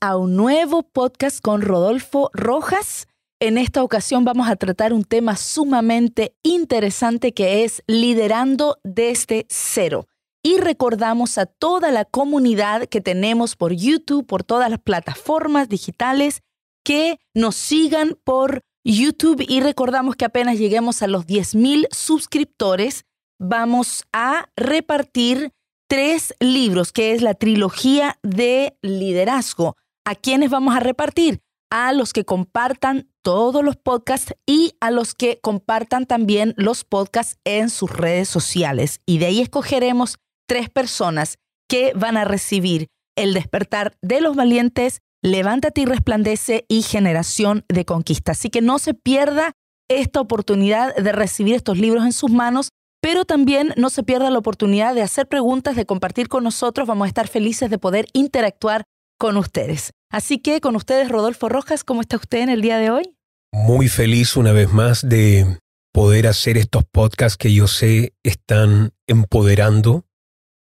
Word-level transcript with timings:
A 0.00 0.16
un 0.16 0.34
nuevo 0.34 0.82
podcast 0.82 1.40
con 1.40 1.62
Rodolfo 1.62 2.30
Rojas. 2.32 3.06
En 3.38 3.58
esta 3.58 3.84
ocasión 3.84 4.24
vamos 4.24 4.48
a 4.48 4.56
tratar 4.56 4.92
un 4.92 5.04
tema 5.04 5.36
sumamente 5.36 6.34
interesante 6.42 7.32
que 7.32 7.62
es 7.62 7.84
liderando 7.86 8.80
desde 8.82 9.46
cero. 9.48 10.08
Y 10.42 10.56
recordamos 10.58 11.38
a 11.38 11.46
toda 11.46 11.92
la 11.92 12.04
comunidad 12.04 12.86
que 12.86 13.00
tenemos 13.00 13.54
por 13.54 13.72
YouTube, 13.72 14.26
por 14.26 14.42
todas 14.42 14.68
las 14.68 14.80
plataformas 14.80 15.68
digitales, 15.68 16.40
que 16.84 17.20
nos 17.32 17.54
sigan 17.54 18.18
por 18.24 18.62
YouTube 18.82 19.44
y 19.48 19.60
recordamos 19.60 20.16
que 20.16 20.24
apenas 20.24 20.58
lleguemos 20.58 21.02
a 21.02 21.06
los 21.06 21.24
10.000 21.24 21.86
suscriptores, 21.92 23.04
vamos 23.38 24.02
a 24.12 24.48
repartir 24.56 25.52
tres 25.88 26.34
libros, 26.38 26.92
que 26.92 27.12
es 27.12 27.22
la 27.22 27.34
trilogía 27.34 28.18
de 28.22 28.76
liderazgo. 28.82 29.76
¿A 30.06 30.14
quiénes 30.14 30.50
vamos 30.50 30.76
a 30.76 30.80
repartir? 30.80 31.40
A 31.70 31.92
los 31.92 32.12
que 32.12 32.24
compartan 32.24 33.10
todos 33.22 33.64
los 33.64 33.76
podcasts 33.76 34.34
y 34.46 34.74
a 34.80 34.90
los 34.90 35.14
que 35.14 35.40
compartan 35.42 36.06
también 36.06 36.54
los 36.56 36.84
podcasts 36.84 37.38
en 37.44 37.68
sus 37.68 37.90
redes 37.90 38.28
sociales. 38.28 39.00
Y 39.06 39.18
de 39.18 39.26
ahí 39.26 39.40
escogeremos 39.40 40.18
tres 40.46 40.70
personas 40.70 41.38
que 41.68 41.92
van 41.94 42.16
a 42.16 42.24
recibir 42.24 42.86
el 43.16 43.34
despertar 43.34 43.96
de 44.00 44.20
los 44.20 44.36
valientes, 44.36 45.00
levántate 45.22 45.82
y 45.82 45.84
resplandece 45.86 46.64
y 46.68 46.82
generación 46.82 47.64
de 47.68 47.84
conquista. 47.84 48.32
Así 48.32 48.48
que 48.48 48.62
no 48.62 48.78
se 48.78 48.94
pierda 48.94 49.52
esta 49.90 50.20
oportunidad 50.20 50.94
de 50.94 51.12
recibir 51.12 51.54
estos 51.54 51.78
libros 51.78 52.04
en 52.04 52.12
sus 52.12 52.30
manos 52.30 52.68
pero 53.00 53.24
también 53.24 53.72
no 53.76 53.90
se 53.90 54.02
pierda 54.02 54.30
la 54.30 54.38
oportunidad 54.38 54.94
de 54.94 55.02
hacer 55.02 55.28
preguntas, 55.28 55.76
de 55.76 55.86
compartir 55.86 56.28
con 56.28 56.44
nosotros. 56.44 56.88
Vamos 56.88 57.06
a 57.06 57.08
estar 57.08 57.28
felices 57.28 57.70
de 57.70 57.78
poder 57.78 58.06
interactuar 58.12 58.84
con 59.18 59.36
ustedes. 59.36 59.92
Así 60.10 60.38
que 60.38 60.60
con 60.60 60.76
ustedes, 60.76 61.08
Rodolfo 61.08 61.48
Rojas, 61.48 61.84
¿cómo 61.84 62.00
está 62.00 62.16
usted 62.16 62.38
en 62.38 62.48
el 62.48 62.62
día 62.62 62.78
de 62.78 62.90
hoy? 62.90 63.14
Muy 63.52 63.88
feliz 63.88 64.36
una 64.36 64.52
vez 64.52 64.72
más 64.72 65.08
de 65.08 65.58
poder 65.92 66.26
hacer 66.26 66.56
estos 66.56 66.84
podcasts 66.84 67.36
que 67.36 67.52
yo 67.52 67.66
sé 67.66 68.14
están 68.22 68.92
empoderando 69.06 70.04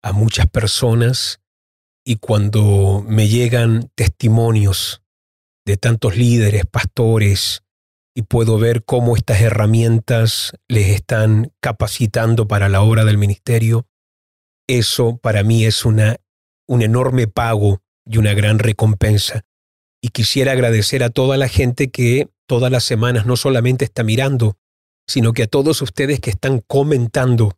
a 0.01 0.13
muchas 0.13 0.47
personas 0.47 1.41
y 2.03 2.15
cuando 2.15 3.03
me 3.07 3.27
llegan 3.27 3.91
testimonios 3.95 5.03
de 5.65 5.77
tantos 5.77 6.17
líderes, 6.17 6.65
pastores, 6.65 7.63
y 8.13 8.23
puedo 8.23 8.57
ver 8.57 8.83
cómo 8.83 9.15
estas 9.15 9.41
herramientas 9.41 10.53
les 10.67 10.87
están 10.89 11.51
capacitando 11.61 12.47
para 12.47 12.69
la 12.69 12.81
obra 12.81 13.05
del 13.05 13.17
ministerio, 13.17 13.87
eso 14.67 15.17
para 15.17 15.43
mí 15.43 15.65
es 15.65 15.85
una, 15.85 16.17
un 16.67 16.81
enorme 16.81 17.27
pago 17.27 17.81
y 18.05 18.17
una 18.17 18.33
gran 18.33 18.59
recompensa. 18.59 19.41
Y 20.01 20.09
quisiera 20.09 20.53
agradecer 20.53 21.03
a 21.03 21.09
toda 21.09 21.37
la 21.37 21.47
gente 21.47 21.91
que 21.91 22.29
todas 22.47 22.71
las 22.71 22.83
semanas 22.83 23.25
no 23.25 23.37
solamente 23.37 23.85
está 23.85 24.03
mirando, 24.03 24.57
sino 25.07 25.33
que 25.33 25.43
a 25.43 25.47
todos 25.47 25.81
ustedes 25.81 26.19
que 26.19 26.29
están 26.29 26.59
comentando. 26.59 27.57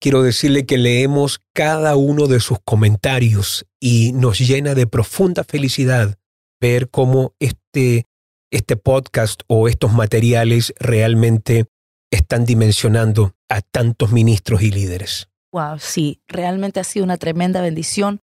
Quiero 0.00 0.22
decirle 0.22 0.66
que 0.66 0.78
leemos 0.78 1.40
cada 1.54 1.96
uno 1.96 2.26
de 2.26 2.40
sus 2.40 2.58
comentarios 2.64 3.66
y 3.80 4.12
nos 4.12 4.38
llena 4.38 4.74
de 4.74 4.86
profunda 4.86 5.44
felicidad 5.44 6.18
ver 6.60 6.90
cómo 6.90 7.34
este 7.38 8.06
este 8.50 8.76
podcast 8.76 9.42
o 9.46 9.68
estos 9.68 9.92
materiales 9.92 10.74
realmente 10.78 11.66
están 12.10 12.44
dimensionando 12.44 13.34
a 13.48 13.60
tantos 13.60 14.12
ministros 14.12 14.62
y 14.62 14.70
líderes. 14.70 15.28
Wow, 15.52 15.78
sí, 15.78 16.22
realmente 16.28 16.80
ha 16.80 16.84
sido 16.84 17.04
una 17.04 17.16
tremenda 17.16 17.60
bendición 17.60 18.20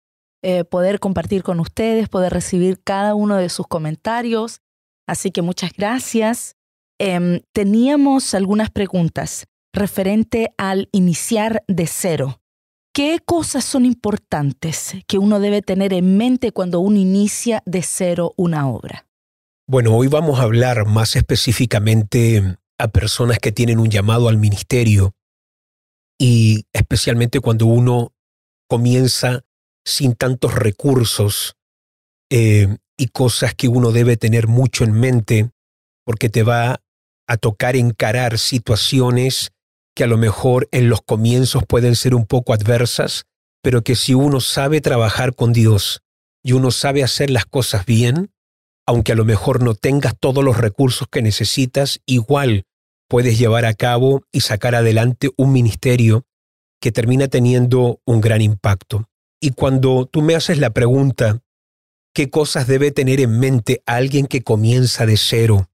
eh, 0.43 0.63
poder 0.63 0.99
compartir 0.99 1.43
con 1.43 1.59
ustedes, 1.59 2.09
poder 2.09 2.31
recibir 2.31 2.79
cada 2.83 3.15
uno 3.15 3.37
de 3.37 3.49
sus 3.49 3.67
comentarios. 3.67 4.61
Así 5.07 5.31
que 5.31 5.41
muchas 5.41 5.71
gracias. 5.73 6.55
Em, 6.99 7.41
teníamos 7.53 8.33
algunas 8.33 8.69
preguntas 8.69 9.47
referente 9.73 10.53
al 10.57 10.89
iniciar 10.91 11.63
de 11.67 11.87
cero. 11.87 12.41
¿Qué 12.93 13.19
cosas 13.23 13.63
son 13.63 13.85
importantes 13.85 14.93
que 15.07 15.17
uno 15.17 15.39
debe 15.39 15.61
tener 15.61 15.93
en 15.93 16.17
mente 16.17 16.51
cuando 16.51 16.79
uno 16.79 16.97
inicia 16.97 17.61
de 17.65 17.81
cero 17.83 18.33
una 18.37 18.69
obra? 18.69 19.06
Bueno, 19.69 19.93
hoy 19.97 20.07
vamos 20.07 20.39
a 20.39 20.43
hablar 20.43 20.85
más 20.85 21.17
específicamente 21.17 22.57
a 22.79 22.87
personas 22.87 23.37
que 23.37 23.51
tienen 23.51 23.79
un 23.79 23.89
llamado 23.89 24.29
al 24.29 24.37
ministerio 24.37 25.13
y 26.17 26.63
especialmente 26.71 27.41
cuando 27.41 27.65
uno 27.65 28.13
comienza 28.69 29.43
sin 29.85 30.15
tantos 30.15 30.55
recursos 30.55 31.57
eh, 32.31 32.77
y 32.97 33.07
cosas 33.07 33.55
que 33.55 33.67
uno 33.67 33.91
debe 33.91 34.15
tener 34.15 34.47
mucho 34.47 34.85
en 34.85 34.93
mente 34.93 35.49
porque 36.05 36.29
te 36.29 36.43
va 36.43 36.79
a 37.27 37.35
tocar 37.35 37.75
encarar 37.75 38.39
situaciones 38.39 39.51
que 39.93 40.05
a 40.05 40.07
lo 40.07 40.17
mejor 40.17 40.69
en 40.71 40.87
los 40.87 41.01
comienzos 41.01 41.65
pueden 41.67 41.97
ser 41.97 42.15
un 42.15 42.25
poco 42.25 42.53
adversas, 42.53 43.25
pero 43.61 43.81
que 43.81 43.97
si 43.97 44.13
uno 44.13 44.39
sabe 44.39 44.79
trabajar 44.79 45.35
con 45.35 45.51
Dios 45.51 46.03
y 46.41 46.53
uno 46.53 46.71
sabe 46.71 47.03
hacer 47.03 47.29
las 47.29 47.45
cosas 47.45 47.85
bien, 47.85 48.31
aunque 48.87 49.11
a 49.11 49.15
lo 49.15 49.25
mejor 49.25 49.61
no 49.61 49.75
tengas 49.75 50.15
todos 50.17 50.43
los 50.43 50.57
recursos 50.57 51.07
que 51.11 51.21
necesitas, 51.21 51.99
igual 52.05 52.63
puedes 53.09 53.37
llevar 53.37 53.65
a 53.65 53.73
cabo 53.73 54.23
y 54.31 54.41
sacar 54.41 54.75
adelante 54.75 55.29
un 55.37 55.51
ministerio 55.51 56.25
que 56.81 56.91
termina 56.91 57.27
teniendo 57.27 58.01
un 58.05 58.21
gran 58.21 58.41
impacto. 58.41 59.09
Y 59.41 59.51
cuando 59.51 60.05
tú 60.05 60.21
me 60.21 60.35
haces 60.35 60.57
la 60.57 60.71
pregunta, 60.71 61.41
¿qué 62.13 62.29
cosas 62.29 62.65
debe 62.65 62.91
tener 62.91 63.19
en 63.19 63.39
mente 63.39 63.83
alguien 63.85 64.25
que 64.25 64.41
comienza 64.41 65.05
de 65.05 65.17
cero? 65.17 65.69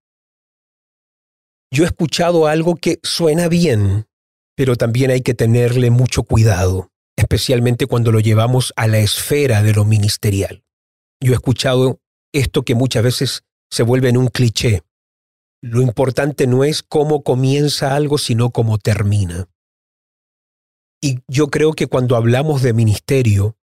Yo 1.72 1.84
he 1.84 1.88
escuchado 1.88 2.48
algo 2.48 2.76
que 2.76 3.00
suena 3.04 3.48
bien, 3.48 4.08
pero 4.56 4.76
también 4.76 5.12
hay 5.12 5.22
que 5.22 5.34
tenerle 5.34 5.92
mucho 5.92 6.24
cuidado, 6.24 6.92
especialmente 7.16 7.86
cuando 7.86 8.12
lo 8.12 8.20
llevamos 8.20 8.74
a 8.76 8.88
la 8.88 9.00
esfera 9.00 9.62
de 9.64 9.74
lo 9.74 9.86
ministerial. 9.86 10.64
Yo 11.20 11.32
he 11.32 11.36
escuchado 11.36 12.00
esto 12.34 12.64
que 12.64 12.76
muchas 12.76 13.04
veces 13.04 13.44
se 13.70 13.84
vuelve 13.84 14.10
en 14.10 14.18
un 14.18 14.28
cliché. 14.28 14.84
Lo 15.62 15.82
importante 15.82 16.46
no 16.46 16.64
es 16.64 16.84
cómo 16.84 17.24
comienza 17.24 17.96
algo, 17.96 18.18
sino 18.18 18.50
cómo 18.50 18.78
termina. 18.78 19.48
Y 21.02 21.20
yo 21.28 21.48
creo 21.48 21.74
que 21.74 21.88
cuando 21.88 22.16
hablamos 22.16 22.62
de 22.62 22.74
ministerio, 22.74 23.58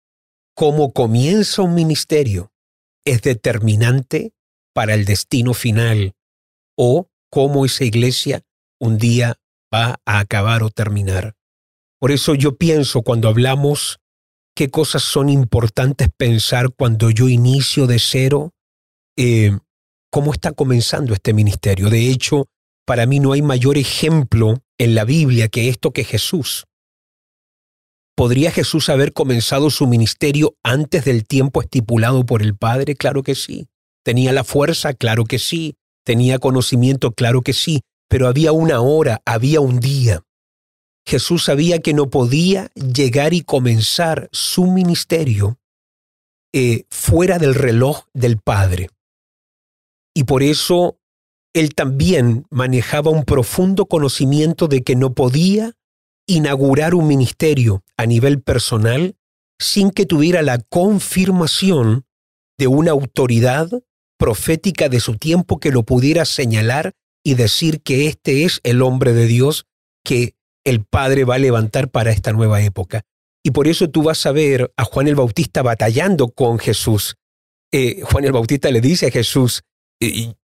cómo 0.54 0.92
comienza 0.92 1.62
un 1.62 1.74
ministerio 1.74 2.52
es 3.04 3.22
determinante 3.22 4.32
para 4.74 4.94
el 4.94 5.04
destino 5.04 5.54
final 5.54 6.14
o 6.76 7.08
cómo 7.30 7.64
esa 7.64 7.84
iglesia 7.84 8.42
un 8.80 8.98
día 8.98 9.36
va 9.74 10.00
a 10.04 10.18
acabar 10.20 10.62
o 10.62 10.70
terminar. 10.70 11.34
Por 11.98 12.12
eso 12.12 12.34
yo 12.34 12.56
pienso 12.56 13.02
cuando 13.02 13.28
hablamos 13.28 13.98
qué 14.54 14.70
cosas 14.70 15.02
son 15.02 15.28
importantes 15.28 16.08
pensar 16.16 16.70
cuando 16.70 17.10
yo 17.10 17.28
inicio 17.28 17.86
de 17.86 17.98
cero, 17.98 18.52
eh, 19.20 19.50
cómo 20.10 20.32
está 20.32 20.52
comenzando 20.52 21.12
este 21.12 21.34
ministerio. 21.34 21.90
De 21.90 22.08
hecho, 22.08 22.46
para 22.86 23.04
mí 23.04 23.18
no 23.18 23.32
hay 23.32 23.42
mayor 23.42 23.76
ejemplo 23.76 24.62
en 24.78 24.94
la 24.94 25.04
Biblia 25.04 25.48
que 25.48 25.68
esto 25.68 25.90
que 25.90 26.04
Jesús. 26.04 26.66
¿Podría 28.16 28.52
Jesús 28.52 28.88
haber 28.88 29.12
comenzado 29.12 29.70
su 29.70 29.88
ministerio 29.88 30.54
antes 30.62 31.04
del 31.04 31.26
tiempo 31.26 31.60
estipulado 31.60 32.24
por 32.24 32.42
el 32.42 32.56
Padre? 32.56 32.94
Claro 32.94 33.24
que 33.24 33.34
sí. 33.34 33.66
¿Tenía 34.04 34.32
la 34.32 34.44
fuerza? 34.44 34.94
Claro 34.94 35.24
que 35.24 35.40
sí. 35.40 35.74
¿Tenía 36.04 36.38
conocimiento? 36.38 37.12
Claro 37.12 37.42
que 37.42 37.54
sí. 37.54 37.80
Pero 38.08 38.28
había 38.28 38.52
una 38.52 38.80
hora, 38.80 39.20
había 39.24 39.60
un 39.60 39.80
día. 39.80 40.22
Jesús 41.04 41.44
sabía 41.44 41.80
que 41.80 41.92
no 41.92 42.08
podía 42.08 42.70
llegar 42.74 43.34
y 43.34 43.42
comenzar 43.42 44.28
su 44.30 44.66
ministerio 44.66 45.58
eh, 46.52 46.84
fuera 46.90 47.38
del 47.38 47.54
reloj 47.54 48.04
del 48.14 48.38
Padre 48.38 48.90
y 50.18 50.24
por 50.24 50.42
eso 50.42 50.98
él 51.54 51.76
también 51.76 52.44
manejaba 52.50 53.08
un 53.08 53.22
profundo 53.22 53.86
conocimiento 53.86 54.66
de 54.66 54.82
que 54.82 54.96
no 54.96 55.14
podía 55.14 55.74
inaugurar 56.26 56.96
un 56.96 57.06
ministerio 57.06 57.84
a 57.96 58.04
nivel 58.04 58.42
personal 58.42 59.14
sin 59.60 59.92
que 59.92 60.06
tuviera 60.06 60.42
la 60.42 60.58
confirmación 60.58 62.04
de 62.58 62.66
una 62.66 62.90
autoridad 62.90 63.70
profética 64.18 64.88
de 64.88 64.98
su 64.98 65.18
tiempo 65.18 65.60
que 65.60 65.70
lo 65.70 65.84
pudiera 65.84 66.24
señalar 66.24 66.94
y 67.22 67.34
decir 67.34 67.80
que 67.80 68.08
este 68.08 68.44
es 68.44 68.58
el 68.64 68.82
hombre 68.82 69.12
de 69.12 69.28
Dios 69.28 69.66
que 70.04 70.34
el 70.64 70.84
Padre 70.84 71.22
va 71.22 71.36
a 71.36 71.38
levantar 71.38 71.92
para 71.92 72.10
esta 72.10 72.32
nueva 72.32 72.60
época. 72.60 73.02
Y 73.44 73.52
por 73.52 73.68
eso 73.68 73.88
tú 73.88 74.02
vas 74.02 74.26
a 74.26 74.32
ver 74.32 74.72
a 74.76 74.82
Juan 74.82 75.06
el 75.06 75.14
Bautista 75.14 75.62
batallando 75.62 76.30
con 76.30 76.58
Jesús. 76.58 77.14
Eh, 77.70 78.00
Juan 78.02 78.24
el 78.24 78.32
Bautista 78.32 78.68
le 78.72 78.80
dice 78.80 79.06
a 79.06 79.10
Jesús, 79.12 79.62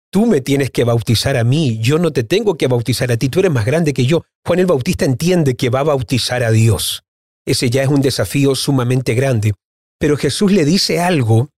tú 0.09 0.25
me 0.25 0.41
tienes 0.41 0.69
que 0.69 0.83
bautizar 0.83 1.38
a 1.38 1.44
mí, 1.44 1.79
yo 1.79 1.97
no 1.97 2.11
te 2.11 2.23
tengo 2.23 2.55
que 2.55 2.67
bautizar 2.67 3.11
a 3.11 3.17
ti, 3.17 3.29
tú 3.29 3.39
eres 3.39 3.51
más 3.51 3.65
grande 3.65 3.94
que 3.94 4.05
yo. 4.05 4.23
Juan 4.45 4.59
el 4.59 4.65
Bautista 4.65 5.05
entiende 5.05 5.55
que 5.55 5.69
va 5.69 5.79
a 5.79 5.83
bautizar 5.83 6.44
a 6.44 6.51
Dios. 6.51 7.03
Ese 7.45 7.69
ya 7.69 7.83
es 7.83 7.89
un 7.89 8.01
desafío 8.01 8.55
sumamente 8.55 9.15
grande. 9.15 9.53
Pero 10.00 10.17
Jesús 10.17 10.51
le 10.51 10.65
dice 10.65 11.00
algo 11.00 11.50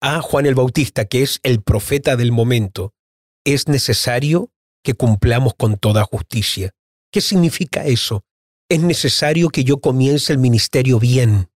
a 0.00 0.20
Juan 0.20 0.46
el 0.46 0.54
Bautista, 0.54 1.04
que 1.06 1.22
es 1.22 1.40
el 1.42 1.62
profeta 1.62 2.16
del 2.16 2.32
momento, 2.32 2.92
es 3.44 3.68
necesario 3.68 4.50
que 4.84 4.94
cumplamos 4.94 5.54
con 5.54 5.78
toda 5.78 6.04
justicia. 6.04 6.70
¿Qué 7.10 7.20
significa 7.20 7.84
eso? 7.84 8.24
Es 8.68 8.80
necesario 8.80 9.50
que 9.50 9.64
yo 9.64 9.80
comience 9.80 10.32
el 10.32 10.38
ministerio 10.38 10.98
bien. 10.98 11.48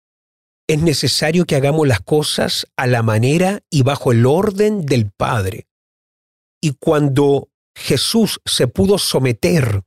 Es 0.68 0.80
necesario 0.80 1.46
que 1.46 1.56
hagamos 1.56 1.88
las 1.88 2.00
cosas 2.00 2.66
a 2.76 2.86
la 2.86 3.02
manera 3.02 3.60
y 3.70 3.82
bajo 3.82 4.12
el 4.12 4.26
orden 4.26 4.84
del 4.84 5.10
Padre. 5.10 5.67
Y 6.60 6.72
cuando 6.72 7.48
Jesús 7.76 8.40
se 8.44 8.66
pudo 8.66 8.98
someter 8.98 9.82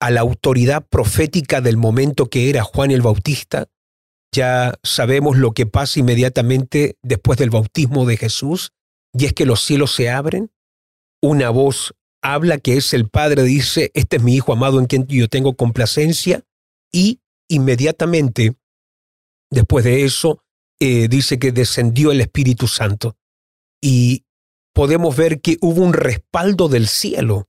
a 0.00 0.10
la 0.10 0.20
autoridad 0.20 0.86
profética 0.86 1.60
del 1.60 1.76
momento 1.76 2.26
que 2.26 2.50
era 2.50 2.62
Juan 2.62 2.90
el 2.90 3.02
Bautista, 3.02 3.68
ya 4.32 4.74
sabemos 4.82 5.36
lo 5.36 5.52
que 5.52 5.66
pasa 5.66 6.00
inmediatamente 6.00 6.96
después 7.02 7.38
del 7.38 7.50
bautismo 7.50 8.04
de 8.04 8.16
Jesús, 8.16 8.72
y 9.12 9.26
es 9.26 9.32
que 9.32 9.46
los 9.46 9.62
cielos 9.62 9.94
se 9.94 10.10
abren, 10.10 10.50
una 11.22 11.50
voz 11.50 11.94
habla 12.20 12.58
que 12.58 12.76
es 12.76 12.92
el 12.94 13.08
Padre, 13.08 13.44
dice, 13.44 13.90
este 13.94 14.16
es 14.16 14.22
mi 14.22 14.34
Hijo 14.34 14.52
amado 14.52 14.80
en 14.80 14.86
quien 14.86 15.06
yo 15.06 15.28
tengo 15.28 15.54
complacencia, 15.54 16.42
y 16.92 17.20
inmediatamente 17.48 18.56
después 19.50 19.84
de 19.84 20.04
eso 20.04 20.42
eh, 20.80 21.08
dice 21.08 21.38
que 21.38 21.52
descendió 21.52 22.10
el 22.10 22.20
Espíritu 22.20 22.66
Santo. 22.66 23.16
Y 23.80 24.24
podemos 24.74 25.16
ver 25.16 25.40
que 25.40 25.56
hubo 25.62 25.82
un 25.82 25.94
respaldo 25.94 26.68
del 26.68 26.88
cielo 26.88 27.48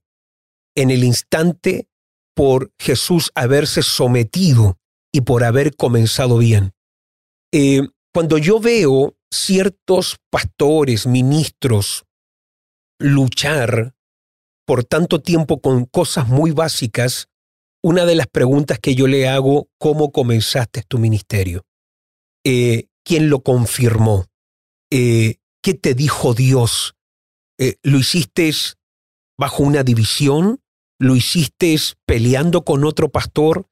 en 0.74 0.90
el 0.90 1.04
instante 1.04 1.88
por 2.34 2.72
Jesús 2.78 3.30
haberse 3.34 3.82
sometido 3.82 4.78
y 5.12 5.22
por 5.22 5.44
haber 5.44 5.74
comenzado 5.76 6.38
bien. 6.38 6.72
Eh, 7.52 7.82
cuando 8.14 8.38
yo 8.38 8.60
veo 8.60 9.16
ciertos 9.30 10.16
pastores, 10.30 11.06
ministros, 11.06 12.04
luchar 12.98 13.94
por 14.66 14.84
tanto 14.84 15.20
tiempo 15.20 15.60
con 15.60 15.84
cosas 15.84 16.28
muy 16.28 16.50
básicas, 16.50 17.28
una 17.82 18.04
de 18.04 18.16
las 18.16 18.26
preguntas 18.26 18.78
que 18.78 18.94
yo 18.94 19.06
le 19.06 19.28
hago, 19.28 19.68
¿cómo 19.78 20.10
comenzaste 20.10 20.82
tu 20.82 20.98
ministerio? 20.98 21.64
Eh, 22.44 22.88
¿Quién 23.04 23.30
lo 23.30 23.42
confirmó? 23.42 24.26
Eh, 24.90 25.36
¿Qué 25.62 25.74
te 25.74 25.94
dijo 25.94 26.34
Dios? 26.34 26.95
Eh, 27.58 27.76
¿Lo 27.82 27.98
hiciste 27.98 28.52
bajo 29.38 29.62
una 29.62 29.82
división? 29.82 30.60
¿Lo 30.98 31.16
hiciste 31.16 31.76
peleando 32.06 32.64
con 32.64 32.84
otro 32.84 33.08
pastor? 33.10 33.66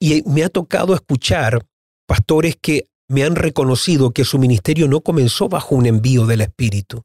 Y 0.00 0.22
me 0.22 0.44
ha 0.44 0.48
tocado 0.48 0.94
escuchar 0.94 1.66
pastores 2.06 2.56
que 2.60 2.88
me 3.08 3.24
han 3.24 3.36
reconocido 3.36 4.12
que 4.12 4.24
su 4.24 4.38
ministerio 4.38 4.88
no 4.88 5.00
comenzó 5.00 5.48
bajo 5.48 5.74
un 5.74 5.86
envío 5.86 6.26
del 6.26 6.40
Espíritu, 6.40 7.02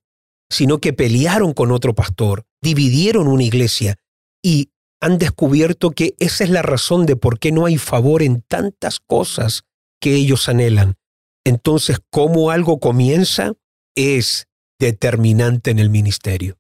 sino 0.50 0.80
que 0.80 0.94
pelearon 0.94 1.54
con 1.54 1.72
otro 1.72 1.94
pastor, 1.94 2.44
dividieron 2.62 3.28
una 3.28 3.44
iglesia 3.44 3.98
y 4.44 4.72
han 5.00 5.18
descubierto 5.18 5.92
que 5.92 6.16
esa 6.20 6.44
es 6.44 6.50
la 6.50 6.62
razón 6.62 7.06
de 7.06 7.16
por 7.16 7.40
qué 7.40 7.52
no 7.52 7.66
hay 7.66 7.78
favor 7.78 8.22
en 8.22 8.42
tantas 8.42 9.00
cosas 9.00 9.64
que 10.00 10.16
ellos 10.16 10.48
anhelan. 10.50 10.96
Entonces, 11.44 12.00
¿cómo 12.12 12.52
algo 12.52 12.80
comienza? 12.80 13.54
Es 13.96 14.48
determinante 14.82 15.72
en 15.72 15.80
el 15.80 15.90
ministerio. 15.90 16.58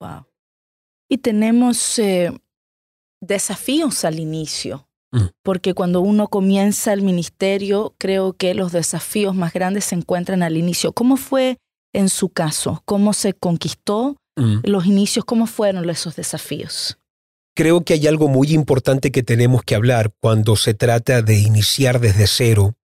Wow. 0.00 0.26
Y 1.08 1.18
tenemos 1.18 1.98
eh, 1.98 2.32
desafíos 3.20 4.04
al 4.04 4.18
inicio, 4.18 4.88
mm. 5.12 5.26
porque 5.42 5.72
cuando 5.72 6.00
uno 6.00 6.28
comienza 6.28 6.92
el 6.92 7.02
ministerio, 7.02 7.94
creo 7.98 8.32
que 8.34 8.54
los 8.54 8.72
desafíos 8.72 9.34
más 9.34 9.52
grandes 9.52 9.84
se 9.86 9.94
encuentran 9.94 10.42
al 10.42 10.56
inicio. 10.56 10.92
¿Cómo 10.92 11.16
fue 11.16 11.58
en 11.92 12.08
su 12.08 12.28
caso? 12.28 12.82
¿Cómo 12.84 13.12
se 13.12 13.32
conquistó 13.32 14.16
mm. 14.36 14.60
los 14.64 14.86
inicios? 14.86 15.24
¿Cómo 15.24 15.46
fueron 15.46 15.88
esos 15.88 16.16
desafíos? 16.16 16.98
Creo 17.56 17.84
que 17.84 17.94
hay 17.94 18.08
algo 18.08 18.26
muy 18.26 18.52
importante 18.52 19.12
que 19.12 19.22
tenemos 19.22 19.62
que 19.62 19.76
hablar 19.76 20.12
cuando 20.20 20.56
se 20.56 20.74
trata 20.74 21.22
de 21.22 21.38
iniciar 21.38 22.00
desde 22.00 22.26
cero. 22.26 22.74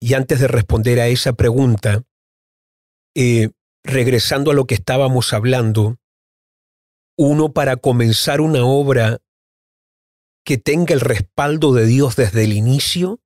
Y 0.00 0.14
antes 0.14 0.40
de 0.40 0.48
responder 0.48 0.98
a 0.98 1.06
esa 1.06 1.34
pregunta, 1.34 2.02
eh, 3.14 3.50
regresando 3.84 4.50
a 4.50 4.54
lo 4.54 4.66
que 4.66 4.74
estábamos 4.74 5.32
hablando, 5.32 5.98
uno 7.16 7.52
para 7.52 7.76
comenzar 7.76 8.40
una 8.40 8.64
obra 8.64 9.20
que 10.44 10.58
tenga 10.58 10.94
el 10.94 11.00
respaldo 11.00 11.72
de 11.72 11.86
Dios 11.86 12.16
desde 12.16 12.44
el 12.44 12.52
inicio, 12.52 13.20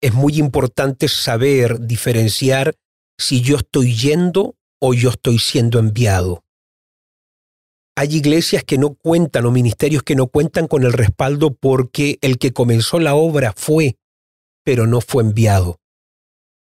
es 0.00 0.14
muy 0.14 0.38
importante 0.38 1.08
saber 1.08 1.80
diferenciar 1.80 2.76
si 3.18 3.40
yo 3.40 3.56
estoy 3.56 3.96
yendo 3.96 4.56
o 4.80 4.94
yo 4.94 5.10
estoy 5.10 5.38
siendo 5.38 5.78
enviado. 5.78 6.44
Hay 7.98 8.14
iglesias 8.14 8.62
que 8.62 8.76
no 8.76 8.94
cuentan 8.94 9.46
o 9.46 9.50
ministerios 9.50 10.02
que 10.02 10.16
no 10.16 10.26
cuentan 10.26 10.68
con 10.68 10.84
el 10.84 10.92
respaldo 10.92 11.54
porque 11.54 12.18
el 12.20 12.38
que 12.38 12.52
comenzó 12.52 13.00
la 13.00 13.14
obra 13.14 13.54
fue, 13.56 13.96
pero 14.62 14.86
no 14.86 15.00
fue 15.00 15.22
enviado. 15.22 15.80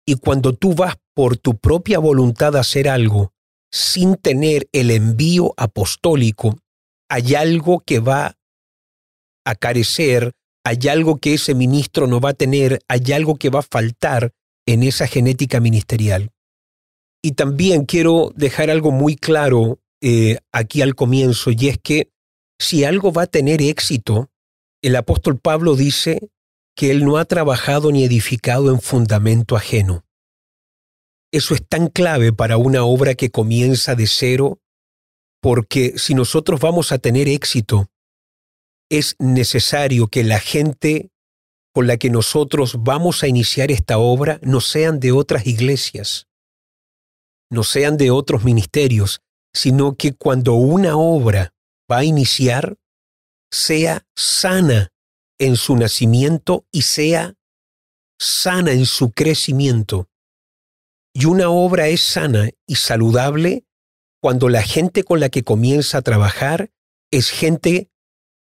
Y 0.06 0.16
cuando 0.16 0.52
tú 0.54 0.74
vas 0.74 0.96
por 1.14 1.36
tu 1.36 1.56
propia 1.58 1.98
voluntad 1.98 2.56
a 2.56 2.60
hacer 2.60 2.88
algo 2.88 3.32
sin 3.70 4.16
tener 4.16 4.68
el 4.72 4.90
envío 4.90 5.54
apostólico, 5.56 6.58
hay 7.08 7.34
algo 7.34 7.80
que 7.80 8.00
va 8.00 8.36
a 9.44 9.54
carecer, 9.54 10.32
hay 10.64 10.88
algo 10.88 11.16
que 11.18 11.34
ese 11.34 11.54
ministro 11.54 12.06
no 12.06 12.20
va 12.20 12.30
a 12.30 12.34
tener, 12.34 12.80
hay 12.88 13.12
algo 13.12 13.36
que 13.36 13.50
va 13.50 13.60
a 13.60 13.66
faltar 13.70 14.32
en 14.66 14.82
esa 14.82 15.06
genética 15.06 15.60
ministerial. 15.60 16.30
Y 17.22 17.32
también 17.32 17.84
quiero 17.84 18.32
dejar 18.34 18.70
algo 18.70 18.90
muy 18.90 19.16
claro 19.16 19.80
eh, 20.00 20.38
aquí 20.52 20.82
al 20.82 20.94
comienzo, 20.94 21.50
y 21.50 21.68
es 21.68 21.78
que 21.78 22.10
si 22.58 22.84
algo 22.84 23.12
va 23.12 23.22
a 23.22 23.26
tener 23.26 23.62
éxito, 23.62 24.30
el 24.82 24.96
apóstol 24.96 25.38
Pablo 25.38 25.76
dice 25.76 26.20
que 26.74 26.90
él 26.90 27.04
no 27.04 27.16
ha 27.16 27.24
trabajado 27.24 27.92
ni 27.92 28.04
edificado 28.04 28.70
en 28.70 28.80
fundamento 28.80 29.56
ajeno. 29.56 30.04
Eso 31.32 31.54
es 31.54 31.66
tan 31.66 31.88
clave 31.88 32.32
para 32.32 32.56
una 32.56 32.84
obra 32.84 33.14
que 33.14 33.30
comienza 33.30 33.94
de 33.94 34.06
cero, 34.06 34.60
porque 35.40 35.94
si 35.96 36.14
nosotros 36.14 36.60
vamos 36.60 36.92
a 36.92 36.98
tener 36.98 37.28
éxito, 37.28 37.88
es 38.90 39.16
necesario 39.18 40.08
que 40.08 40.24
la 40.24 40.38
gente 40.38 41.10
con 41.74 41.86
la 41.86 41.96
que 41.96 42.10
nosotros 42.10 42.76
vamos 42.80 43.22
a 43.22 43.28
iniciar 43.28 43.70
esta 43.70 43.96
obra 43.96 44.38
no 44.42 44.60
sean 44.60 45.00
de 45.00 45.12
otras 45.12 45.46
iglesias, 45.46 46.26
no 47.50 47.64
sean 47.64 47.96
de 47.96 48.10
otros 48.10 48.44
ministerios, 48.44 49.22
sino 49.54 49.96
que 49.96 50.12
cuando 50.12 50.52
una 50.54 50.96
obra 50.96 51.54
va 51.90 51.98
a 51.98 52.04
iniciar, 52.04 52.76
sea 53.50 54.06
sana 54.14 54.91
en 55.42 55.56
su 55.56 55.74
nacimiento 55.76 56.66
y 56.70 56.82
sea 56.82 57.34
sana 58.20 58.70
en 58.70 58.86
su 58.86 59.10
crecimiento. 59.10 60.08
Y 61.12 61.24
una 61.24 61.50
obra 61.50 61.88
es 61.88 62.00
sana 62.00 62.50
y 62.64 62.76
saludable 62.76 63.64
cuando 64.22 64.48
la 64.48 64.62
gente 64.62 65.02
con 65.02 65.18
la 65.18 65.30
que 65.30 65.42
comienza 65.42 65.98
a 65.98 66.02
trabajar 66.02 66.70
es 67.10 67.30
gente 67.30 67.90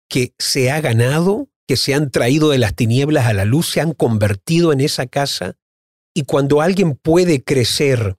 que 0.07 0.35
se 0.37 0.69
ha 0.69 0.81
ganado, 0.81 1.49
que 1.67 1.77
se 1.77 1.95
han 1.95 2.11
traído 2.11 2.51
de 2.51 2.59
las 2.59 2.75
tinieblas 2.75 3.25
a 3.25 3.33
la 3.33 3.45
luz, 3.45 3.71
se 3.71 3.81
han 3.81 3.93
convertido 3.93 4.71
en 4.71 4.79
esa 4.79 5.07
casa, 5.07 5.57
y 6.13 6.25
cuando 6.25 6.61
alguien 6.61 6.95
puede 6.95 7.43
crecer 7.43 8.17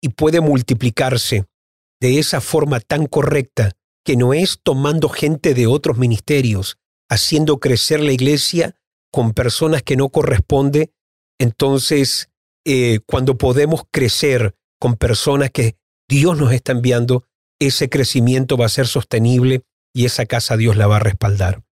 y 0.00 0.10
puede 0.10 0.40
multiplicarse 0.40 1.46
de 2.00 2.20
esa 2.20 2.40
forma 2.40 2.78
tan 2.78 3.06
correcta, 3.06 3.72
que 4.04 4.16
no 4.16 4.32
es 4.32 4.60
tomando 4.62 5.08
gente 5.08 5.54
de 5.54 5.66
otros 5.66 5.98
ministerios, 5.98 6.79
haciendo 7.10 7.58
crecer 7.58 8.00
la 8.00 8.12
iglesia 8.12 8.76
con 9.12 9.32
personas 9.34 9.82
que 9.82 9.96
no 9.96 10.08
corresponde, 10.08 10.92
entonces 11.38 12.30
eh, 12.64 13.00
cuando 13.06 13.36
podemos 13.36 13.82
crecer 13.90 14.54
con 14.78 14.96
personas 14.96 15.50
que 15.50 15.76
Dios 16.08 16.38
nos 16.38 16.52
está 16.52 16.72
enviando, 16.72 17.26
ese 17.60 17.88
crecimiento 17.88 18.56
va 18.56 18.66
a 18.66 18.70
ser 18.70 18.86
sostenible 18.86 19.62
y 19.92 20.06
esa 20.06 20.24
casa 20.24 20.56
Dios 20.56 20.76
la 20.76 20.86
va 20.86 20.96
a 20.96 21.00
respaldar. 21.00 21.62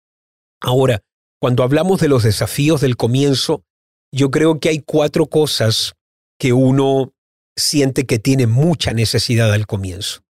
Ahora, 0.60 1.02
cuando 1.40 1.62
hablamos 1.62 2.00
de 2.00 2.08
los 2.08 2.24
desafíos 2.24 2.80
del 2.80 2.96
comienzo, 2.96 3.64
yo 4.12 4.30
creo 4.30 4.58
que 4.58 4.70
hay 4.70 4.80
cuatro 4.80 5.26
cosas 5.26 5.94
que 6.38 6.52
uno 6.52 7.12
siente 7.56 8.06
que 8.06 8.18
tiene 8.18 8.46
mucha 8.46 8.92
necesidad 8.92 9.52
al 9.52 9.66
comienzo. 9.66 10.22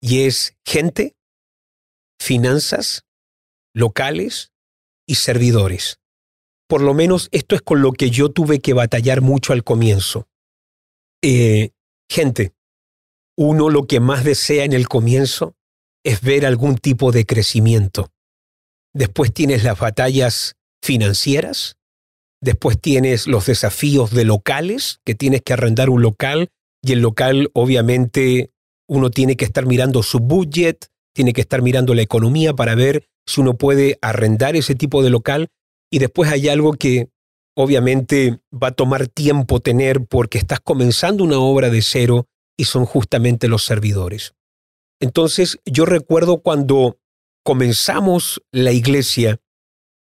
Y 0.00 0.22
es 0.24 0.56
gente, 0.64 1.16
finanzas, 2.20 3.04
locales 3.74 4.52
y 5.06 5.16
servidores. 5.16 5.98
Por 6.68 6.80
lo 6.80 6.94
menos 6.94 7.28
esto 7.32 7.54
es 7.54 7.62
con 7.62 7.82
lo 7.82 7.92
que 7.92 8.10
yo 8.10 8.30
tuve 8.30 8.60
que 8.60 8.72
batallar 8.72 9.20
mucho 9.20 9.52
al 9.52 9.64
comienzo. 9.64 10.26
Eh, 11.22 11.70
gente, 12.10 12.52
uno 13.36 13.70
lo 13.70 13.86
que 13.86 14.00
más 14.00 14.24
desea 14.24 14.64
en 14.64 14.72
el 14.72 14.88
comienzo 14.88 15.54
es 16.04 16.20
ver 16.20 16.46
algún 16.46 16.76
tipo 16.76 17.12
de 17.12 17.26
crecimiento. 17.26 18.10
Después 18.94 19.32
tienes 19.32 19.64
las 19.64 19.78
batallas 19.78 20.56
financieras, 20.82 21.76
después 22.40 22.80
tienes 22.80 23.26
los 23.26 23.46
desafíos 23.46 24.10
de 24.10 24.24
locales, 24.24 25.00
que 25.04 25.14
tienes 25.14 25.42
que 25.42 25.52
arrendar 25.52 25.90
un 25.90 26.02
local 26.02 26.48
y 26.82 26.92
el 26.92 27.00
local 27.00 27.50
obviamente 27.54 28.50
uno 28.88 29.10
tiene 29.10 29.36
que 29.36 29.44
estar 29.44 29.64
mirando 29.64 30.02
su 30.02 30.18
budget, 30.18 30.86
tiene 31.14 31.32
que 31.32 31.42
estar 31.42 31.62
mirando 31.62 31.94
la 31.94 32.02
economía 32.02 32.54
para 32.54 32.74
ver 32.74 33.06
si 33.26 33.40
uno 33.40 33.54
puede 33.54 33.98
arrendar 34.02 34.56
ese 34.56 34.74
tipo 34.74 35.02
de 35.02 35.10
local 35.10 35.48
y 35.90 35.98
después 35.98 36.30
hay 36.30 36.48
algo 36.48 36.72
que 36.72 37.10
obviamente 37.54 38.40
va 38.50 38.68
a 38.68 38.72
tomar 38.72 39.08
tiempo 39.08 39.60
tener 39.60 40.06
porque 40.06 40.38
estás 40.38 40.60
comenzando 40.60 41.22
una 41.24 41.38
obra 41.38 41.70
de 41.70 41.82
cero 41.82 42.26
y 42.56 42.64
son 42.64 42.84
justamente 42.84 43.48
los 43.48 43.64
servidores. 43.64 44.34
Entonces 45.00 45.58
yo 45.64 45.84
recuerdo 45.84 46.40
cuando 46.40 46.98
comenzamos 47.44 48.42
la 48.52 48.72
iglesia, 48.72 49.40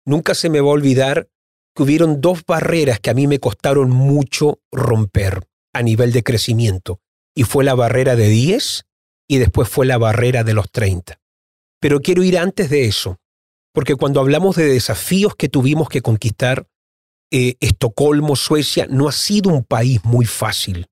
nunca 0.05 0.33
se 0.33 0.49
me 0.49 0.61
va 0.61 0.69
a 0.69 0.73
olvidar 0.73 1.29
que 1.75 1.83
hubieron 1.83 2.21
dos 2.21 2.43
barreras 2.47 2.99
que 2.99 3.09
a 3.09 3.13
mí 3.13 3.27
me 3.27 3.39
costaron 3.39 3.89
mucho 3.89 4.61
romper 4.71 5.47
a 5.73 5.83
nivel 5.83 6.13
de 6.13 6.23
crecimiento. 6.23 7.01
Y 7.35 7.43
fue 7.43 7.65
la 7.65 7.75
barrera 7.75 8.15
de 8.15 8.29
10 8.29 8.85
y 9.27 9.37
después 9.37 9.69
fue 9.69 9.85
la 9.85 9.97
barrera 9.97 10.43
de 10.43 10.53
los 10.53 10.71
30. 10.71 11.19
Pero 11.79 12.01
quiero 12.01 12.23
ir 12.23 12.37
antes 12.37 12.69
de 12.69 12.85
eso, 12.85 13.19
porque 13.73 13.95
cuando 13.95 14.19
hablamos 14.19 14.55
de 14.55 14.65
desafíos 14.65 15.35
que 15.35 15.49
tuvimos 15.49 15.89
que 15.89 16.01
conquistar, 16.01 16.67
eh, 17.31 17.55
Estocolmo, 17.59 18.35
Suecia, 18.35 18.87
no 18.89 19.07
ha 19.07 19.11
sido 19.11 19.51
un 19.51 19.63
país 19.63 20.03
muy 20.03 20.25
fácil. 20.25 20.87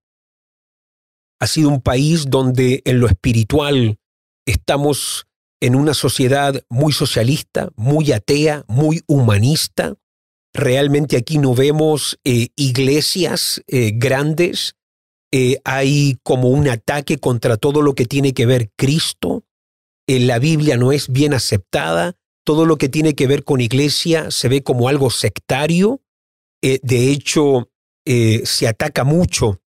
Ha 1.39 1.47
sido 1.47 1.69
un 1.69 1.81
país 1.81 2.25
donde 2.29 2.81
en 2.85 2.99
lo 2.99 3.07
espiritual 3.07 3.97
estamos 4.45 5.27
en 5.61 5.75
una 5.75 5.93
sociedad 5.93 6.61
muy 6.69 6.91
socialista, 6.91 7.69
muy 7.75 8.11
atea, 8.11 8.65
muy 8.67 9.01
humanista, 9.07 9.95
Realmente 10.53 11.17
aquí 11.17 11.39
no 11.39 11.55
vemos 11.55 12.19
eh, 12.23 12.49
iglesias 12.55 13.63
eh, 13.67 13.91
grandes, 13.95 14.75
eh, 15.33 15.59
hay 15.65 16.17
como 16.23 16.47
un 16.47 16.69
ataque 16.69 17.17
contra 17.17 17.57
todo 17.57 17.81
lo 17.81 17.95
que 17.95 18.05
tiene 18.05 18.33
que 18.33 18.45
ver 18.45 18.71
Cristo, 18.77 19.43
la 20.07 20.39
Biblia 20.39 20.77
no 20.77 20.91
es 20.91 21.09
bien 21.09 21.33
aceptada, 21.33 22.15
todo 22.45 22.65
lo 22.65 22.77
que 22.77 22.87
tiene 22.87 23.15
que 23.15 23.27
ver 23.27 23.43
con 23.43 23.59
iglesia 23.59 24.31
se 24.31 24.47
ve 24.47 24.63
como 24.63 24.87
algo 24.87 25.09
sectario, 25.09 26.01
de 26.61 27.09
hecho 27.09 27.71
se 28.05 28.67
ataca 28.67 29.05
mucho 29.05 29.61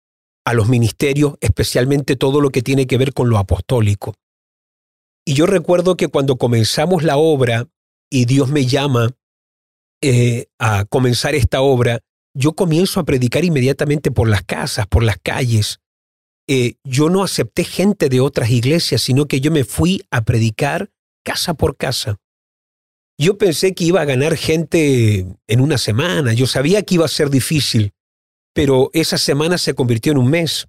a 0.45 0.53
los 0.53 0.69
ministerios, 0.69 1.33
especialmente 1.41 2.15
todo 2.15 2.39
lo 2.39 2.51
que 2.51 2.61
tiene 2.61 2.87
que 2.87 2.97
ver 2.97 3.13
con 3.13 3.29
lo 3.29 3.37
apostólico. 3.37 4.13
Y 5.27 5.33
yo 5.33 5.45
recuerdo 5.45 5.97
que 5.97 6.07
cuando 6.07 6.37
comenzamos 6.37 7.03
la 7.03 7.17
obra 7.17 7.67
y 8.09 8.23
Dios 8.23 8.49
me 8.49 8.65
llama 8.65 9.09
eh, 10.01 10.45
a 10.57 10.85
comenzar 10.85 11.35
esta 11.35 11.59
obra, 11.59 11.99
yo 12.37 12.53
comienzo 12.53 12.99
a 12.99 13.03
predicar 13.03 13.43
inmediatamente 13.43 14.11
por 14.11 14.29
las 14.29 14.43
casas, 14.43 14.85
por 14.85 15.03
las 15.03 15.17
calles. 15.17 15.79
Eh, 16.47 16.75
yo 16.83 17.09
no 17.09 17.23
acepté 17.23 17.63
gente 17.63 18.09
de 18.09 18.19
otras 18.19 18.51
iglesias, 18.51 19.01
sino 19.01 19.27
que 19.27 19.41
yo 19.41 19.49
me 19.49 19.63
fui 19.63 20.05
a 20.11 20.23
predicar 20.23 20.91
casa 21.25 21.55
por 21.55 21.75
casa. 21.77 22.17
Yo 23.19 23.39
pensé 23.39 23.73
que 23.73 23.85
iba 23.85 24.01
a 24.01 24.05
ganar 24.05 24.37
gente 24.37 25.25
en 25.47 25.61
una 25.61 25.79
semana, 25.79 26.33
yo 26.33 26.45
sabía 26.45 26.83
que 26.83 26.95
iba 26.95 27.05
a 27.05 27.09
ser 27.09 27.31
difícil, 27.31 27.93
pero 28.53 28.91
esa 28.93 29.17
semana 29.17 29.57
se 29.57 29.73
convirtió 29.73 30.11
en 30.11 30.19
un 30.19 30.29
mes, 30.29 30.67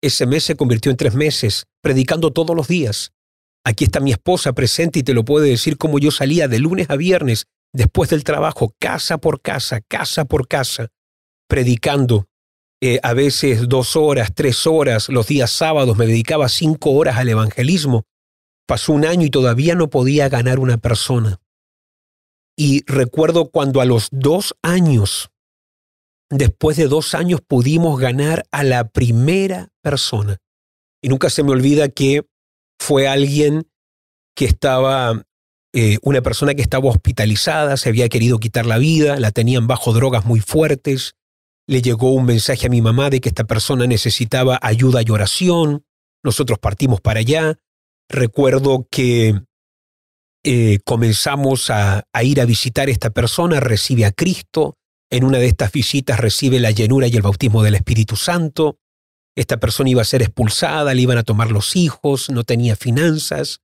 ese 0.00 0.24
mes 0.24 0.44
se 0.44 0.54
convirtió 0.54 0.92
en 0.92 0.96
tres 0.96 1.14
meses, 1.14 1.66
predicando 1.82 2.32
todos 2.32 2.54
los 2.54 2.68
días. 2.68 3.10
Aquí 3.64 3.84
está 3.84 3.98
mi 3.98 4.12
esposa 4.12 4.52
presente 4.52 5.00
y 5.00 5.02
te 5.02 5.14
lo 5.14 5.24
puede 5.24 5.50
decir 5.50 5.78
como 5.78 5.98
yo 5.98 6.12
salía 6.12 6.46
de 6.46 6.60
lunes 6.60 6.88
a 6.90 6.96
viernes 6.96 7.46
después 7.74 8.08
del 8.08 8.22
trabajo, 8.22 8.72
casa 8.78 9.18
por 9.18 9.42
casa, 9.42 9.80
casa 9.80 10.24
por 10.24 10.46
casa, 10.46 10.88
predicando. 11.48 12.26
Eh, 12.80 13.00
a 13.02 13.12
veces 13.12 13.68
dos 13.68 13.96
horas, 13.96 14.32
tres 14.34 14.66
horas, 14.66 15.08
los 15.08 15.26
días 15.26 15.50
sábados 15.50 15.96
me 15.96 16.06
dedicaba 16.06 16.48
cinco 16.48 16.92
horas 16.92 17.16
al 17.16 17.28
evangelismo. 17.28 18.04
Pasó 18.66 18.92
un 18.92 19.04
año 19.04 19.26
y 19.26 19.30
todavía 19.30 19.74
no 19.74 19.90
podía 19.90 20.28
ganar 20.28 20.60
una 20.60 20.78
persona. 20.78 21.40
Y 22.56 22.84
recuerdo 22.86 23.50
cuando 23.50 23.80
a 23.80 23.84
los 23.84 24.08
dos 24.12 24.54
años, 24.62 25.30
después 26.30 26.76
de 26.76 26.86
dos 26.86 27.14
años, 27.14 27.40
pudimos 27.40 27.98
ganar 27.98 28.44
a 28.52 28.62
la 28.62 28.88
primera 28.88 29.70
persona. 29.82 30.38
Y 31.02 31.08
nunca 31.08 31.30
se 31.30 31.42
me 31.42 31.52
olvida 31.52 31.88
que 31.88 32.26
fue 32.78 33.08
alguien 33.08 33.68
que 34.36 34.44
estaba 34.44 35.24
eh, 35.74 35.98
una 36.02 36.22
persona 36.22 36.54
que 36.54 36.62
estaba 36.62 36.88
hospitalizada, 36.88 37.76
se 37.76 37.88
había 37.88 38.08
querido 38.08 38.38
quitar 38.38 38.66
la 38.66 38.78
vida, 38.78 39.20
la 39.20 39.32
tenían 39.32 39.66
bajo 39.66 39.92
drogas 39.92 40.24
muy 40.24 40.40
fuertes. 40.40 41.14
Le 41.68 41.82
llegó 41.82 42.12
un 42.12 42.24
mensaje 42.24 42.66
a 42.66 42.70
mi 42.70 42.80
mamá 42.80 43.10
de 43.10 43.20
que 43.20 43.28
esta 43.28 43.44
persona 43.44 43.86
necesitaba 43.86 44.58
ayuda 44.62 45.02
y 45.02 45.10
oración. 45.10 45.84
Nosotros 46.24 46.58
partimos 46.58 47.00
para 47.00 47.20
allá. 47.20 47.58
Recuerdo 48.08 48.88
que 48.90 49.42
eh, 50.44 50.78
comenzamos 50.84 51.68
a, 51.68 52.04
a 52.12 52.24
ir 52.24 52.40
a 52.40 52.46
visitar 52.46 52.88
a 52.88 52.90
esta 52.90 53.10
persona, 53.10 53.60
recibe 53.60 54.06
a 54.06 54.12
Cristo. 54.12 54.76
En 55.10 55.24
una 55.24 55.38
de 55.38 55.46
estas 55.46 55.70
visitas 55.70 56.18
recibe 56.18 56.58
la 56.58 56.70
llenura 56.70 57.06
y 57.06 57.16
el 57.16 57.22
bautismo 57.22 57.62
del 57.62 57.74
Espíritu 57.74 58.16
Santo. 58.16 58.78
Esta 59.36 59.58
persona 59.58 59.90
iba 59.90 60.02
a 60.02 60.06
ser 60.06 60.22
expulsada, 60.22 60.94
le 60.94 61.02
iban 61.02 61.18
a 61.18 61.22
tomar 61.22 61.50
los 61.50 61.76
hijos, 61.76 62.30
no 62.30 62.44
tenía 62.44 62.76
finanzas 62.76 63.60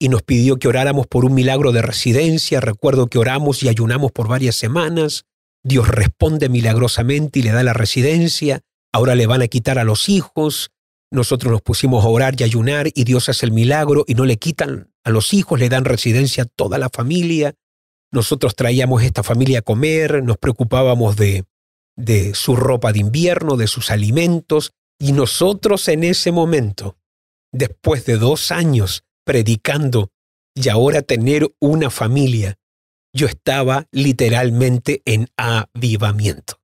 y 0.00 0.08
nos 0.08 0.22
pidió 0.22 0.58
que 0.58 0.66
oráramos 0.66 1.06
por 1.06 1.24
un 1.24 1.34
milagro 1.34 1.72
de 1.72 1.82
residencia. 1.82 2.60
Recuerdo 2.60 3.06
que 3.06 3.18
oramos 3.18 3.62
y 3.62 3.68
ayunamos 3.68 4.10
por 4.12 4.26
varias 4.26 4.56
semanas. 4.56 5.26
Dios 5.62 5.88
responde 5.88 6.48
milagrosamente 6.48 7.38
y 7.38 7.42
le 7.42 7.50
da 7.50 7.62
la 7.62 7.72
residencia. 7.72 8.60
Ahora 8.92 9.14
le 9.14 9.26
van 9.26 9.42
a 9.42 9.48
quitar 9.48 9.78
a 9.78 9.84
los 9.84 10.08
hijos. 10.08 10.70
Nosotros 11.12 11.52
nos 11.52 11.62
pusimos 11.62 12.04
a 12.04 12.08
orar 12.08 12.34
y 12.38 12.44
ayunar 12.44 12.88
y 12.94 13.04
Dios 13.04 13.28
hace 13.28 13.46
el 13.46 13.52
milagro 13.52 14.04
y 14.06 14.14
no 14.14 14.24
le 14.24 14.38
quitan 14.38 14.92
a 15.04 15.10
los 15.10 15.32
hijos, 15.34 15.58
le 15.58 15.68
dan 15.68 15.84
residencia 15.84 16.44
a 16.44 16.46
toda 16.46 16.78
la 16.78 16.88
familia. 16.88 17.54
Nosotros 18.12 18.54
traíamos 18.54 19.02
esta 19.02 19.22
familia 19.22 19.60
a 19.60 19.62
comer, 19.62 20.22
nos 20.22 20.36
preocupábamos 20.36 21.16
de, 21.16 21.44
de 21.96 22.34
su 22.34 22.56
ropa 22.56 22.92
de 22.92 23.00
invierno, 23.00 23.56
de 23.56 23.66
sus 23.66 23.90
alimentos, 23.90 24.72
y 24.98 25.12
nosotros 25.12 25.88
en 25.88 26.04
ese 26.04 26.30
momento, 26.30 26.96
después 27.52 28.04
de 28.04 28.18
dos 28.18 28.50
años 28.50 29.04
predicando 29.24 30.10
y 30.54 30.68
ahora 30.68 31.02
tener 31.02 31.48
una 31.60 31.90
familia, 31.90 32.58
yo 33.12 33.26
estaba 33.26 33.86
literalmente 33.92 35.02
en 35.04 35.28
avivamiento. 35.36 36.60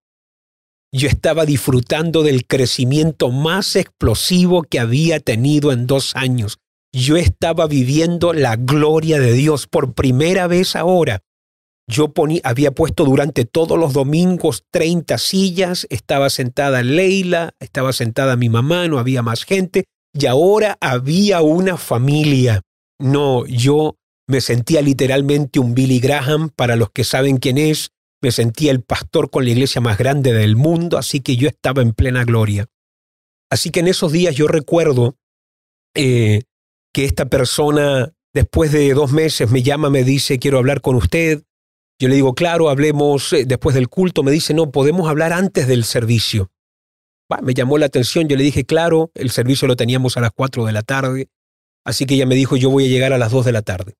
Yo 0.92 1.08
estaba 1.08 1.44
disfrutando 1.44 2.22
del 2.22 2.46
crecimiento 2.46 3.30
más 3.30 3.76
explosivo 3.76 4.62
que 4.62 4.78
había 4.78 5.20
tenido 5.20 5.72
en 5.72 5.86
dos 5.86 6.14
años. 6.16 6.58
Yo 6.92 7.16
estaba 7.16 7.66
viviendo 7.66 8.32
la 8.32 8.56
gloria 8.56 9.18
de 9.18 9.32
Dios 9.32 9.66
por 9.66 9.92
primera 9.92 10.46
vez 10.46 10.76
ahora. 10.76 11.20
Yo 11.88 12.12
había 12.42 12.72
puesto 12.72 13.04
durante 13.04 13.44
todos 13.44 13.78
los 13.78 13.92
domingos 13.92 14.64
30 14.72 15.18
sillas, 15.18 15.86
estaba 15.90 16.30
sentada 16.30 16.82
Leila, 16.82 17.54
estaba 17.60 17.92
sentada 17.92 18.36
mi 18.36 18.48
mamá, 18.48 18.88
no 18.88 18.98
había 18.98 19.22
más 19.22 19.44
gente, 19.44 19.84
y 20.12 20.26
ahora 20.26 20.78
había 20.80 21.42
una 21.42 21.76
familia. 21.76 22.62
No, 22.98 23.46
yo 23.46 23.96
me 24.26 24.40
sentía 24.40 24.82
literalmente 24.82 25.58
un 25.60 25.74
Billy 25.74 26.00
Graham, 26.00 26.50
para 26.50 26.76
los 26.76 26.90
que 26.90 27.04
saben 27.04 27.38
quién 27.38 27.58
es, 27.58 27.92
me 28.22 28.32
sentía 28.32 28.72
el 28.72 28.82
pastor 28.82 29.30
con 29.30 29.44
la 29.44 29.50
iglesia 29.50 29.80
más 29.80 29.98
grande 29.98 30.32
del 30.32 30.56
mundo, 30.56 30.98
así 30.98 31.20
que 31.20 31.36
yo 31.36 31.48
estaba 31.48 31.82
en 31.82 31.92
plena 31.92 32.24
gloria. 32.24 32.66
Así 33.50 33.70
que 33.70 33.80
en 33.80 33.88
esos 33.88 34.10
días 34.10 34.34
yo 34.34 34.48
recuerdo 34.48 35.16
eh, 35.94 36.42
que 36.92 37.04
esta 37.04 37.26
persona, 37.26 38.12
después 38.34 38.72
de 38.72 38.92
dos 38.94 39.12
meses, 39.12 39.50
me 39.50 39.62
llama, 39.62 39.90
me 39.90 40.02
dice, 40.02 40.38
quiero 40.38 40.58
hablar 40.58 40.80
con 40.80 40.96
usted. 40.96 41.42
Yo 42.00 42.08
le 42.08 42.16
digo, 42.16 42.34
claro, 42.34 42.68
hablemos 42.68 43.32
eh, 43.32 43.44
después 43.46 43.74
del 43.74 43.88
culto. 43.88 44.22
Me 44.22 44.32
dice, 44.32 44.54
no, 44.54 44.72
podemos 44.72 45.08
hablar 45.08 45.32
antes 45.32 45.68
del 45.68 45.84
servicio 45.84 46.50
me 47.42 47.54
llamó 47.54 47.78
la 47.78 47.86
atención, 47.86 48.28
yo 48.28 48.36
le 48.36 48.44
dije, 48.44 48.64
claro, 48.64 49.10
el 49.14 49.30
servicio 49.30 49.66
lo 49.66 49.76
teníamos 49.76 50.16
a 50.16 50.20
las 50.20 50.30
4 50.32 50.64
de 50.64 50.72
la 50.72 50.82
tarde, 50.82 51.28
así 51.84 52.06
que 52.06 52.14
ella 52.14 52.26
me 52.26 52.34
dijo, 52.34 52.56
yo 52.56 52.70
voy 52.70 52.86
a 52.86 52.88
llegar 52.88 53.12
a 53.12 53.18
las 53.18 53.32
2 53.32 53.44
de 53.44 53.52
la 53.52 53.62
tarde. 53.62 53.94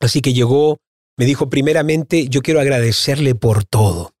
Así 0.00 0.20
que 0.22 0.32
llegó, 0.32 0.78
me 1.18 1.26
dijo, 1.26 1.50
primeramente, 1.50 2.28
yo 2.28 2.40
quiero 2.40 2.60
agradecerle 2.60 3.34
por 3.34 3.64
todo. 3.64 4.12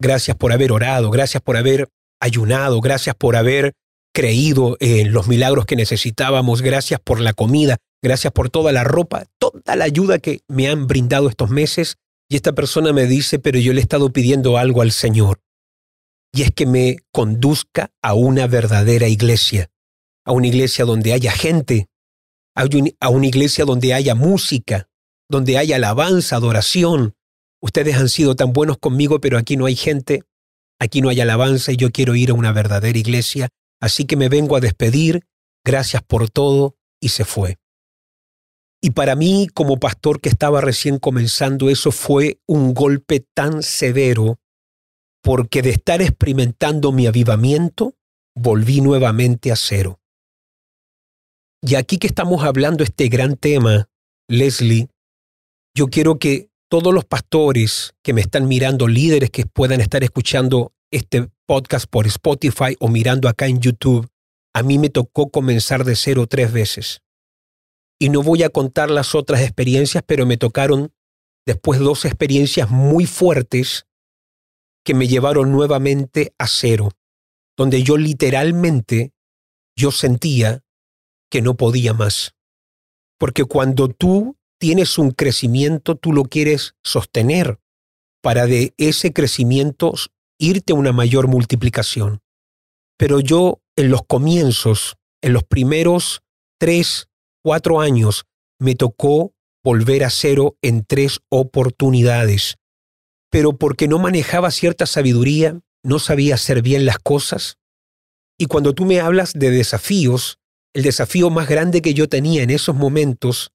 Gracias 0.00 0.36
por 0.36 0.52
haber 0.52 0.72
orado, 0.72 1.10
gracias 1.10 1.42
por 1.42 1.56
haber 1.56 1.88
ayunado, 2.20 2.80
gracias 2.80 3.14
por 3.16 3.36
haber 3.36 3.72
creído 4.14 4.76
en 4.80 5.12
los 5.12 5.28
milagros 5.28 5.66
que 5.66 5.76
necesitábamos, 5.76 6.62
gracias 6.62 7.00
por 7.00 7.20
la 7.20 7.32
comida, 7.32 7.76
gracias 8.02 8.32
por 8.32 8.50
toda 8.50 8.72
la 8.72 8.84
ropa, 8.84 9.26
toda 9.38 9.76
la 9.76 9.84
ayuda 9.84 10.18
que 10.18 10.40
me 10.48 10.68
han 10.68 10.86
brindado 10.86 11.28
estos 11.28 11.50
meses. 11.50 11.96
Y 12.28 12.36
esta 12.36 12.52
persona 12.52 12.92
me 12.92 13.06
dice, 13.06 13.38
pero 13.38 13.58
yo 13.58 13.72
le 13.72 13.80
he 13.80 13.82
estado 13.82 14.12
pidiendo 14.12 14.56
algo 14.56 14.82
al 14.82 14.92
Señor 14.92 15.40
y 16.32 16.42
es 16.42 16.52
que 16.52 16.66
me 16.66 16.98
conduzca 17.12 17.90
a 18.02 18.14
una 18.14 18.46
verdadera 18.46 19.08
iglesia, 19.08 19.70
a 20.24 20.32
una 20.32 20.46
iglesia 20.46 20.84
donde 20.84 21.12
haya 21.12 21.32
gente, 21.32 21.88
a 22.54 23.08
una 23.08 23.26
iglesia 23.26 23.64
donde 23.64 23.94
haya 23.94 24.14
música, 24.14 24.88
donde 25.30 25.56
haya 25.56 25.76
alabanza, 25.76 26.36
adoración. 26.36 27.14
Ustedes 27.62 27.96
han 27.96 28.10
sido 28.10 28.36
tan 28.36 28.52
buenos 28.52 28.76
conmigo, 28.76 29.20
pero 29.20 29.38
aquí 29.38 29.56
no 29.56 29.64
hay 29.66 29.76
gente, 29.76 30.24
aquí 30.78 31.00
no 31.00 31.08
hay 31.08 31.20
alabanza 31.20 31.72
y 31.72 31.76
yo 31.76 31.90
quiero 31.90 32.14
ir 32.14 32.30
a 32.30 32.34
una 32.34 32.52
verdadera 32.52 32.98
iglesia 32.98 33.48
así 33.80 34.04
que 34.04 34.16
me 34.16 34.28
vengo 34.28 34.56
a 34.56 34.60
despedir, 34.60 35.26
gracias 35.64 36.02
por 36.02 36.30
todo, 36.30 36.76
y 37.00 37.08
se 37.08 37.24
fue. 37.24 37.58
Y 38.82 38.90
para 38.90 39.14
mí, 39.14 39.48
como 39.52 39.78
pastor 39.78 40.20
que 40.20 40.28
estaba 40.28 40.60
recién 40.60 40.98
comenzando, 40.98 41.68
eso 41.68 41.90
fue 41.90 42.40
un 42.46 42.72
golpe 42.72 43.26
tan 43.34 43.62
severo, 43.62 44.38
porque 45.22 45.62
de 45.62 45.70
estar 45.70 46.00
experimentando 46.00 46.92
mi 46.92 47.06
avivamiento, 47.06 47.94
volví 48.34 48.80
nuevamente 48.80 49.52
a 49.52 49.56
cero. 49.56 49.98
Y 51.62 51.74
aquí 51.74 51.98
que 51.98 52.06
estamos 52.06 52.42
hablando 52.42 52.84
este 52.84 53.08
gran 53.08 53.36
tema, 53.36 53.90
Leslie, 54.28 54.88
yo 55.74 55.88
quiero 55.88 56.18
que 56.18 56.50
todos 56.68 56.94
los 56.94 57.04
pastores 57.04 57.94
que 58.02 58.12
me 58.12 58.20
están 58.20 58.46
mirando, 58.48 58.86
líderes 58.86 59.30
que 59.30 59.46
puedan 59.46 59.80
estar 59.80 60.04
escuchando 60.04 60.72
este 60.90 61.30
podcast 61.46 61.86
por 61.88 62.06
Spotify 62.06 62.76
o 62.78 62.88
mirando 62.88 63.28
acá 63.28 63.46
en 63.46 63.60
YouTube, 63.60 64.08
a 64.54 64.62
mí 64.62 64.78
me 64.78 64.90
tocó 64.90 65.30
comenzar 65.30 65.84
de 65.84 65.96
cero 65.96 66.26
tres 66.28 66.52
veces. 66.52 67.02
Y 67.98 68.08
no 68.08 68.22
voy 68.22 68.42
a 68.42 68.50
contar 68.50 68.90
las 68.90 69.14
otras 69.14 69.42
experiencias, 69.42 70.02
pero 70.06 70.26
me 70.26 70.36
tocaron 70.36 70.92
después 71.46 71.80
dos 71.80 72.04
experiencias 72.04 72.70
muy 72.70 73.06
fuertes 73.06 73.86
que 74.84 74.94
me 74.94 75.06
llevaron 75.06 75.52
nuevamente 75.52 76.32
a 76.38 76.46
cero, 76.46 76.90
donde 77.56 77.82
yo 77.82 77.96
literalmente, 77.96 79.12
yo 79.76 79.90
sentía 79.90 80.62
que 81.30 81.42
no 81.42 81.56
podía 81.56 81.92
más. 81.92 82.34
Porque 83.18 83.44
cuando 83.44 83.88
tú 83.88 84.36
tienes 84.60 84.98
un 84.98 85.10
crecimiento, 85.10 85.96
tú 85.96 86.12
lo 86.12 86.24
quieres 86.24 86.74
sostener 86.84 87.58
para 88.22 88.46
de 88.46 88.74
ese 88.76 89.12
crecimiento 89.12 89.94
irte 90.38 90.72
a 90.72 90.76
una 90.76 90.92
mayor 90.92 91.26
multiplicación. 91.26 92.20
Pero 92.98 93.20
yo 93.20 93.62
en 93.76 93.90
los 93.90 94.02
comienzos, 94.06 94.96
en 95.22 95.32
los 95.32 95.44
primeros 95.44 96.22
tres, 96.58 97.08
cuatro 97.42 97.80
años, 97.80 98.26
me 98.58 98.74
tocó 98.74 99.32
volver 99.64 100.04
a 100.04 100.10
cero 100.10 100.56
en 100.60 100.84
tres 100.84 101.20
oportunidades. 101.30 102.56
Pero 103.30 103.56
porque 103.56 103.88
no 103.88 103.98
manejaba 103.98 104.50
cierta 104.50 104.84
sabiduría, 104.84 105.58
no 105.82 105.98
sabía 105.98 106.34
hacer 106.34 106.60
bien 106.60 106.84
las 106.84 106.98
cosas. 106.98 107.56
Y 108.38 108.46
cuando 108.46 108.74
tú 108.74 108.84
me 108.84 109.00
hablas 109.00 109.32
de 109.32 109.50
desafíos, 109.50 110.38
el 110.74 110.82
desafío 110.82 111.30
más 111.30 111.48
grande 111.48 111.80
que 111.80 111.94
yo 111.94 112.08
tenía 112.08 112.42
en 112.42 112.50
esos 112.50 112.76
momentos 112.76 113.52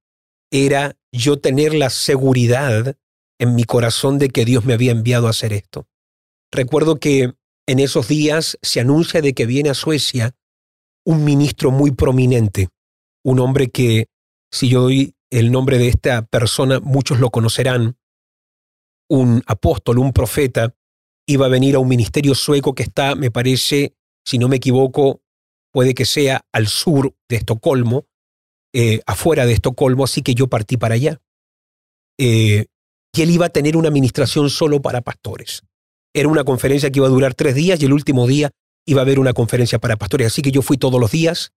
era 0.55 0.97
yo 1.12 1.39
tener 1.39 1.74
la 1.74 1.89
seguridad 1.89 2.97
en 3.39 3.55
mi 3.55 3.63
corazón 3.63 4.19
de 4.19 4.29
que 4.29 4.45
Dios 4.45 4.65
me 4.65 4.74
había 4.74 4.91
enviado 4.91 5.27
a 5.27 5.31
hacer 5.31 5.53
esto. 5.53 5.88
Recuerdo 6.51 7.00
que 7.00 7.33
en 7.67 7.79
esos 7.79 8.07
días 8.07 8.57
se 8.62 8.79
anuncia 8.79 9.21
de 9.21 9.33
que 9.33 9.45
viene 9.45 9.69
a 9.69 9.74
Suecia 9.74 10.35
un 11.05 11.25
ministro 11.25 11.71
muy 11.71 11.91
prominente, 11.91 12.69
un 13.24 13.39
hombre 13.39 13.69
que, 13.69 14.07
si 14.51 14.69
yo 14.69 14.81
doy 14.81 15.15
el 15.29 15.51
nombre 15.51 15.77
de 15.77 15.88
esta 15.88 16.25
persona, 16.25 16.79
muchos 16.79 17.19
lo 17.19 17.29
conocerán, 17.29 17.97
un 19.09 19.43
apóstol, 19.45 20.00
un 20.00 20.13
profeta, 20.13 20.75
iba 21.27 21.47
a 21.47 21.50
venir 21.50 21.75
a 21.75 21.79
un 21.79 21.88
ministerio 21.88 22.35
sueco 22.35 22.74
que 22.74 22.83
está, 22.83 23.15
me 23.15 23.31
parece, 23.31 23.95
si 24.25 24.38
no 24.38 24.47
me 24.47 24.57
equivoco, 24.57 25.21
puede 25.71 25.93
que 25.93 26.05
sea 26.05 26.45
al 26.53 26.67
sur 26.67 27.15
de 27.27 27.35
Estocolmo, 27.35 28.07
eh, 28.77 29.00
afuera 29.05 29.46
de 29.46 29.53
Estocolmo, 29.53 30.03
así 30.03 30.22
que 30.22 30.35
yo 30.35 30.48
partí 30.48 30.75
para 30.75 30.96
allá. 30.96 31.22
Eh, 32.20 32.66
y 33.16 33.22
él 33.22 33.31
iba 33.31 33.46
a 33.46 33.50
tener 33.50 33.77
una 33.77 33.88
administración 33.88 34.50
solo 34.50 34.81
para 34.81 35.00
pastores. 35.00 35.61
Era 36.14 36.27
una 36.27 36.44
conferencia 36.44 36.92
que 36.92 37.00
iba 37.00 37.07
a 37.07 37.09
durar 37.09 37.35
tres 37.35 37.55
días 37.55 37.81
y 37.81 37.85
el 37.85 37.94
último 37.94 38.27
día 38.27 38.51
iba 38.85 39.00
a 39.00 39.03
haber 39.03 39.18
una 39.18 39.31
conferencia 39.31 39.79
para 39.79 39.96
pastores. 39.96 40.27
Así 40.27 40.42
que 40.42 40.51
yo 40.51 40.61
fui 40.61 40.77
todos 40.77 41.00
los 41.00 41.11
días. 41.11 41.53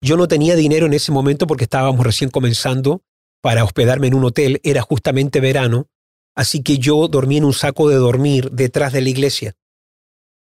Yo 0.00 0.16
no 0.16 0.28
tenía 0.28 0.56
dinero 0.56 0.86
en 0.86 0.94
ese 0.94 1.12
momento 1.12 1.46
porque 1.46 1.64
estábamos 1.64 2.06
recién 2.06 2.30
comenzando 2.30 3.02
para 3.42 3.64
hospedarme 3.64 4.06
en 4.06 4.14
un 4.14 4.24
hotel. 4.24 4.58
Era 4.62 4.80
justamente 4.80 5.40
verano. 5.40 5.88
Así 6.34 6.62
que 6.62 6.78
yo 6.78 7.06
dormí 7.06 7.36
en 7.36 7.44
un 7.44 7.52
saco 7.52 7.90
de 7.90 7.96
dormir 7.96 8.50
detrás 8.50 8.94
de 8.94 9.02
la 9.02 9.10
iglesia. 9.10 9.52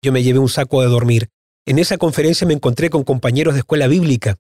Yo 0.03 0.11
me 0.11 0.23
llevé 0.23 0.39
un 0.39 0.49
saco 0.49 0.81
de 0.81 0.89
dormir. 0.89 1.29
En 1.65 1.79
esa 1.79 1.97
conferencia 1.97 2.45
me 2.45 2.53
encontré 2.53 2.89
con 2.89 3.05
compañeros 3.05 3.53
de 3.53 3.61
escuela 3.61 3.87
bíblica 3.87 4.37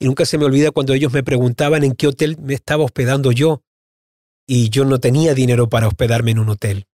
y 0.00 0.06
nunca 0.06 0.24
se 0.24 0.38
me 0.38 0.46
olvida 0.46 0.70
cuando 0.70 0.94
ellos 0.94 1.12
me 1.12 1.22
preguntaban 1.22 1.84
en 1.84 1.92
qué 1.92 2.06
hotel 2.06 2.38
me 2.40 2.54
estaba 2.54 2.84
hospedando 2.84 3.32
yo. 3.32 3.62
Y 4.46 4.70
yo 4.70 4.84
no 4.84 4.98
tenía 4.98 5.34
dinero 5.34 5.68
para 5.68 5.86
hospedarme 5.86 6.30
en 6.30 6.38
un 6.38 6.48
hotel. 6.48 6.86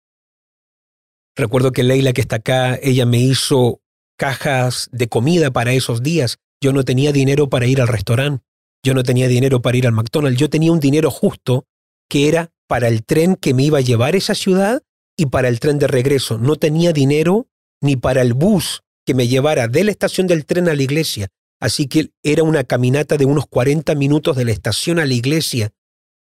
Recuerdo 1.36 1.72
que 1.72 1.84
Leila, 1.84 2.14
que 2.14 2.22
está 2.22 2.38
acá, 2.38 2.80
ella 2.82 3.06
me 3.06 3.20
hizo 3.20 3.80
cajas 4.18 4.90
de 4.92 5.08
comida 5.08 5.52
para 5.52 5.74
esos 5.74 6.02
días. 6.02 6.40
Yo 6.60 6.74
no 6.74 6.84
tenía 6.84 7.12
dinero 7.12 7.48
para 7.48 7.68
ir 7.68 7.80
al 7.80 7.88
restaurante. 7.88 8.44
Yo 8.84 8.94
no 8.94 9.04
tenía 9.04 9.28
dinero 9.28 9.62
para 9.62 9.78
ir 9.78 9.86
al 9.86 9.94
McDonald's. 9.94 10.40
Yo 10.40 10.50
tenía 10.50 10.72
un 10.72 10.80
dinero 10.80 11.12
justo 11.12 11.68
que 12.10 12.28
era 12.28 12.52
para 12.68 12.88
el 12.88 13.06
tren 13.06 13.36
que 13.36 13.54
me 13.54 13.64
iba 13.64 13.78
a 13.78 13.82
llevar 13.82 14.16
a 14.16 14.18
esa 14.18 14.34
ciudad 14.34 14.82
y 15.16 15.28
para 15.28 15.48
el 15.48 15.60
tren 15.60 15.78
de 15.78 15.88
regreso. 15.88 16.40
No 16.40 16.56
tenía 16.56 16.92
dinero 16.92 17.48
ni 17.82 17.98
para 17.98 18.22
el 18.22 18.34
bus 18.34 18.82
que 19.06 19.14
me 19.14 19.28
llevara 19.28 19.68
de 19.68 19.84
la 19.84 19.92
estación 19.92 20.26
del 20.26 20.46
tren 20.46 20.68
a 20.70 20.76
la 20.76 20.82
iglesia. 20.82 21.30
Así 21.66 21.88
que 21.88 22.12
era 22.22 22.44
una 22.44 22.64
caminata 22.64 23.18
de 23.18 23.26
unos 23.26 23.48
40 23.48 23.96
minutos 23.96 24.38
de 24.38 24.46
la 24.46 24.52
estación 24.52 25.00
a 25.00 25.06
la 25.08 25.16
iglesia. 25.16 25.72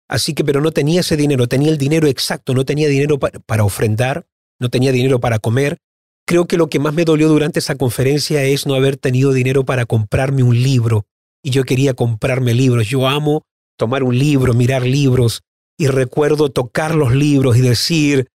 Así 0.08 0.34
que, 0.34 0.42
pero 0.42 0.60
no 0.60 0.72
tenía 0.72 1.02
ese 1.02 1.16
dinero, 1.16 1.46
tenía 1.46 1.70
el 1.70 1.78
dinero 1.78 2.08
exacto, 2.08 2.54
no 2.54 2.64
tenía 2.64 2.88
dinero 2.88 3.20
para, 3.20 3.62
ofrendar, 3.62 4.26
no 4.58 4.68
tenía 4.68 4.90
dinero 4.90 5.20
para 5.20 5.38
comer. 5.38 5.78
Creo 6.26 6.48
que 6.48 6.56
lo 6.56 6.68
que 6.68 6.80
más 6.80 6.92
me 6.92 7.04
dolió 7.04 7.28
durante 7.28 7.60
esa 7.60 7.76
conferencia 7.76 8.42
es 8.42 8.66
no 8.66 8.74
haber 8.74 8.96
tenido 8.96 9.32
dinero 9.32 9.64
para 9.64 9.86
comprarme 9.86 10.42
un 10.42 10.60
libro. 10.60 11.06
Y 11.40 11.50
yo 11.50 11.62
quería 11.62 11.94
comprarme 11.94 12.52
libros. 12.52 12.88
Yo 12.88 13.06
amo 13.06 13.44
tomar 13.78 14.02
un 14.02 14.18
libro, 14.18 14.54
mirar 14.54 14.82
libros. 14.82 15.42
Y 15.78 15.86
recuerdo 15.86 16.48
tocar 16.48 16.96
los 16.96 17.14
libros 17.14 17.56
y 17.56 17.60
decir, 17.60 18.26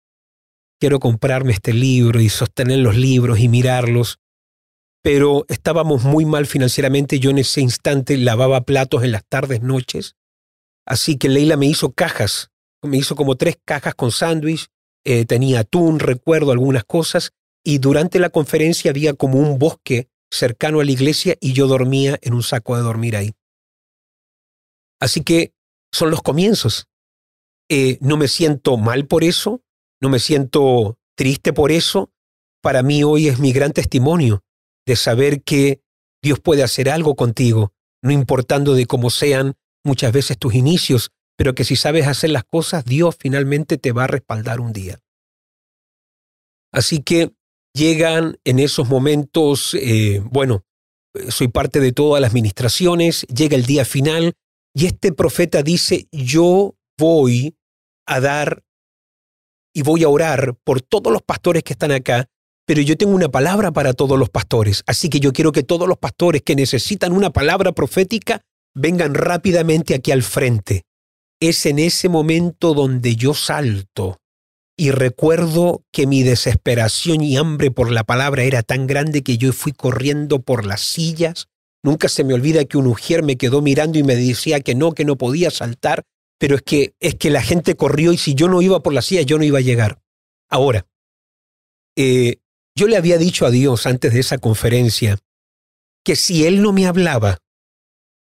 quiero 0.79 1.01
comprarme 1.01 1.53
este 1.53 1.73
libro 1.73 2.21
y 2.21 2.29
sostener 2.29 2.79
los 2.79 2.97
libros 2.97 3.41
y 3.41 3.49
mirarlos 3.49 4.21
pero 5.03 5.45
estábamos 5.49 6.05
muy 6.05 6.25
mal 6.25 6.47
financieramente. 6.47 7.19
Yo 7.19 7.31
en 7.31 7.39
ese 7.39 7.61
instante 7.61 8.17
lavaba 8.17 8.63
platos 8.63 9.03
en 9.03 9.13
las 9.13 9.25
tardes, 9.29 9.61
noches. 9.61 10.17
Así 10.87 11.19
que 11.19 11.29
Leila 11.29 11.57
me 11.57 11.67
hizo 11.67 11.93
cajas, 11.93 12.51
me 12.83 12.97
hizo 12.97 13.15
como 13.17 13.37
tres 13.37 13.59
cajas 13.65 13.95
con 13.95 14.11
sándwich, 14.11 14.69
eh, 15.05 15.27
tenía 15.27 15.61
atún, 15.61 15.99
recuerdo 15.99 16.53
algunas 16.53 16.85
cosas, 16.85 17.33
y 17.65 17.79
durante 17.79 18.19
la 18.19 18.31
conferencia 18.31 18.91
había 18.91 19.15
como 19.15 19.39
un 19.39 19.59
bosque 19.59 20.09
cercano 20.31 20.81
a 20.81 20.85
la 20.85 20.91
iglesia 20.91 21.37
y 21.41 21.53
yo 21.53 21.67
dormía 21.67 22.19
en 22.23 22.35
un 22.35 22.43
saco 22.43 22.77
de 22.77 22.83
dormir 22.83 23.17
ahí. 23.17 23.33
Así 25.01 25.23
que 25.23 25.53
son 25.93 26.11
los 26.11 26.23
comienzos. 26.23 26.87
Eh, 27.69 27.99
no 28.01 28.17
me 28.17 28.29
siento 28.29 28.77
mal 28.77 29.07
por 29.07 29.25
eso, 29.25 29.63
no 30.01 30.09
me 30.09 30.19
siento 30.19 30.99
triste 31.17 31.53
por 31.53 31.71
eso. 31.71 32.11
Para 32.61 32.83
mí 32.83 33.05
hoy 33.05 33.29
es 33.29 33.39
mi 33.39 33.53
gran 33.53 33.73
testimonio 33.73 34.43
de 34.87 34.97
saber 34.97 35.43
que 35.43 35.81
Dios 36.23 36.41
puede 36.41 36.63
hacer 36.63 36.89
algo 36.89 37.15
contigo, 37.15 37.73
no 38.03 38.11
importando 38.11 38.75
de 38.75 38.87
cómo 38.87 39.11
sean 39.11 39.55
muchas 39.85 40.13
veces 40.13 40.39
tus 40.39 40.55
inicios, 40.55 41.11
pero 41.37 41.55
que 41.55 41.65
si 41.65 41.77
sabes 41.77 42.07
hacer 42.07 42.31
las 42.31 42.45
cosas, 42.45 42.85
Dios 42.85 43.17
finalmente 43.19 43.79
te 43.79 43.93
va 43.93 44.05
a 44.05 44.09
respaldar 44.09 44.61
un 44.61 44.73
día. 44.73 45.01
Así 46.73 47.03
que 47.03 47.33
llegan 47.75 48.39
en 48.45 48.59
esos 48.59 48.89
momentos, 48.89 49.75
eh, 49.75 50.21
bueno, 50.25 50.65
soy 51.29 51.49
parte 51.49 51.81
de 51.81 51.93
todas 51.93 52.21
las 52.21 52.31
administraciones, 52.31 53.23
llega 53.23 53.57
el 53.57 53.67
día 53.67 53.85
final 53.85 54.35
y 54.75 54.87
este 54.87 55.13
profeta 55.13 55.63
dice, 55.63 56.07
yo 56.11 56.77
voy 56.99 57.57
a 58.07 58.21
dar 58.21 58.65
y 59.75 59.83
voy 59.83 60.05
a 60.05 60.09
orar 60.09 60.55
por 60.65 60.81
todos 60.81 61.13
los 61.13 61.23
pastores 61.23 61.63
que 61.63 61.73
están 61.73 61.93
acá 61.93 62.29
pero 62.73 62.81
yo 62.81 62.97
tengo 62.97 63.15
una 63.15 63.29
palabra 63.29 63.71
para 63.71 63.93
todos 63.93 64.19
los 64.19 64.31
pastores, 64.31 64.83
así 64.87 65.11
que 65.11 65.21
yo 65.21 65.35
quiero 65.35 65.53
que 65.53 65.63
todos 65.63 65.87
los 65.87 65.99
pastores 65.99 66.41
que 66.41 66.57
necesitan 66.57 67.13
una 67.13 67.29
palabra 67.29 67.73
profética 67.73 68.41
vengan 68.75 69.13
rápidamente 69.13 69.95
aquí 69.95 70.11
al 70.11 70.23
frente. 70.23 70.85
Es 71.39 71.67
en 71.67 71.79
ese 71.79 72.09
momento 72.09 72.73
donde 72.73 73.15
yo 73.15 73.35
salto 73.35 74.17
y 74.75 74.91
recuerdo 74.91 75.85
que 75.93 76.07
mi 76.07 76.23
desesperación 76.23 77.21
y 77.21 77.37
hambre 77.37 77.71
por 77.71 77.91
la 77.91 78.05
palabra 78.05 78.45
era 78.45 78.63
tan 78.63 78.87
grande 78.87 79.23
que 79.23 79.37
yo 79.37 79.53
fui 79.53 79.73
corriendo 79.73 80.41
por 80.41 80.65
las 80.65 80.81
sillas. 80.81 81.49
Nunca 81.83 82.09
se 82.09 82.25
me 82.25 82.33
olvida 82.33 82.65
que 82.65 82.79
un 82.79 82.87
ujier 82.87 83.23
me 83.23 83.37
quedó 83.37 83.61
mirando 83.61 83.99
y 83.99 84.03
me 84.03 84.17
decía 84.17 84.61
que 84.61 84.75
no, 84.75 84.93
que 84.93 85.05
no 85.05 85.19
podía 85.19 85.51
saltar, 85.51 86.05
pero 86.39 86.57
es 86.57 86.63
que 86.63 86.95
es 87.01 87.17
que 87.17 87.29
la 87.29 87.43
gente 87.43 87.77
corrió 87.77 88.15
y 88.15 88.17
si 88.17 88.35
yo 88.35 88.49
no 88.49 88.63
iba 88.63 88.83
por 88.83 88.95
la 88.95 89.03
silla 89.03 89.21
yo 89.21 89.37
no 89.37 89.45
iba 89.45 89.59
a 89.59 89.61
llegar. 89.61 90.01
Ahora, 90.49 90.87
eh, 91.97 92.39
yo 92.75 92.87
le 92.89 92.97
había 92.97 93.19
dicho 93.19 93.47
a 93.47 93.51
Dios 93.51 93.87
antes 93.87 94.13
de 94.13 94.21
esa 94.21 94.39
conferencia 94.39 95.19
que 96.05 96.17
si 96.17 96.47
Él 96.47 96.63
no 96.63 96.73
me 96.73 96.87
hablaba, 96.87 97.39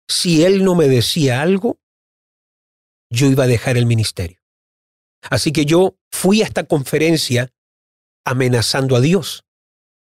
si 0.09 0.45
Él 0.45 0.65
no 0.65 0.75
me 0.75 0.89
decía 0.89 1.43
algo, 1.43 1.79
yo 3.11 3.27
iba 3.27 3.45
a 3.45 3.49
dejar 3.49 3.77
el 3.77 3.87
ministerio. 3.87 4.39
Así 5.23 5.53
que 5.53 5.65
yo 5.65 5.97
fui 6.11 6.43
a 6.43 6.45
esta 6.45 6.65
conferencia 6.65 7.53
amenazando 8.25 8.97
a 8.97 9.01
Dios. 9.01 9.45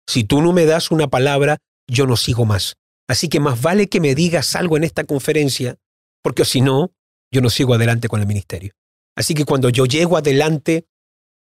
Si 0.07 0.25
tú 0.25 0.43
no 0.43 0.53
me 0.53 0.67
das 0.67 0.91
una 0.91 1.09
palabra, 1.09 1.59
yo 1.89 2.07
no 2.07 2.17
sigo 2.17 2.45
más. 2.45 2.77
Así 3.09 3.29
que 3.29 3.41
más 3.41 3.61
vale 3.61 3.89
que 3.89 4.01
me 4.01 4.15
digas 4.15 4.55
algo 4.57 4.77
en 4.77 4.85
esta 4.85 5.05
conferencia, 5.05 5.77
porque 6.23 6.45
si 6.45 6.61
no, 6.61 6.93
yo 7.31 7.41
no 7.41 7.51
sigo 7.51 7.75
adelante 7.75 8.09
con 8.09 8.21
el 8.21 8.27
ministerio. 8.27 8.73
Así 9.17 9.35
que 9.35 9.45
cuando 9.45 9.69
yo 9.69 9.87
llego 9.87 10.17
adelante, 10.17 10.87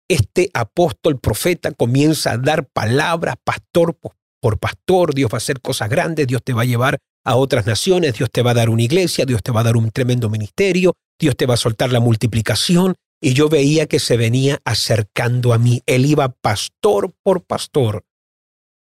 este 0.09 0.49
apóstol, 0.53 1.19
profeta, 1.19 1.71
comienza 1.71 2.33
a 2.33 2.37
dar 2.37 2.65
palabras, 2.65 3.35
pastor 3.43 3.97
por 4.41 4.59
pastor, 4.59 5.13
Dios 5.13 5.31
va 5.31 5.35
a 5.35 5.37
hacer 5.37 5.61
cosas 5.61 5.89
grandes, 5.89 6.27
Dios 6.27 6.41
te 6.43 6.53
va 6.53 6.63
a 6.63 6.65
llevar 6.65 6.97
a 7.23 7.35
otras 7.35 7.65
naciones, 7.65 8.15
Dios 8.15 8.29
te 8.31 8.41
va 8.41 8.51
a 8.51 8.55
dar 8.55 8.69
una 8.69 8.83
iglesia, 8.83 9.25
Dios 9.25 9.43
te 9.43 9.51
va 9.51 9.61
a 9.61 9.65
dar 9.65 9.77
un 9.77 9.91
tremendo 9.91 10.29
ministerio, 10.29 10.93
Dios 11.19 11.35
te 11.35 11.45
va 11.45 11.53
a 11.53 11.57
soltar 11.57 11.91
la 11.91 11.99
multiplicación. 11.99 12.95
Y 13.21 13.33
yo 13.33 13.49
veía 13.49 13.85
que 13.85 13.99
se 13.99 14.15
venía 14.15 14.59
acercando 14.63 15.53
a 15.53 15.57
mí. 15.57 15.81
Él 15.85 16.05
iba 16.05 16.29
pastor 16.29 17.13
por 17.21 17.43
pastor. 17.43 18.05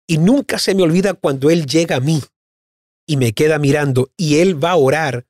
Y 0.06 0.18
nunca 0.18 0.58
se 0.58 0.74
me 0.74 0.82
olvida 0.82 1.14
cuando 1.14 1.48
Él 1.48 1.66
llega 1.66 1.96
a 1.96 2.00
mí 2.00 2.22
y 3.08 3.16
me 3.16 3.32
queda 3.32 3.58
mirando 3.58 4.10
y 4.16 4.36
Él 4.36 4.62
va 4.62 4.72
a 4.72 4.76
orar. 4.76 5.26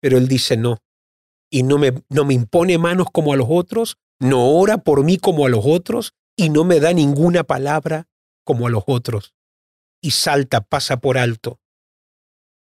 Pero 0.00 0.16
Él 0.16 0.26
dice 0.26 0.56
no. 0.56 0.78
Y 1.50 1.64
no 1.64 1.76
me, 1.76 1.92
no 2.08 2.24
me 2.24 2.32
impone 2.32 2.78
manos 2.78 3.08
como 3.12 3.34
a 3.34 3.36
los 3.36 3.46
otros, 3.50 3.98
no 4.20 4.50
ora 4.50 4.78
por 4.78 5.04
mí 5.04 5.18
como 5.18 5.46
a 5.46 5.48
los 5.48 5.64
otros 5.64 6.14
y 6.36 6.50
no 6.50 6.64
me 6.64 6.80
da 6.80 6.92
ninguna 6.92 7.44
palabra 7.44 8.08
como 8.44 8.66
a 8.66 8.70
los 8.70 8.84
otros. 8.86 9.34
Y 10.00 10.12
salta, 10.12 10.60
pasa 10.60 10.98
por 10.98 11.18
alto. 11.18 11.60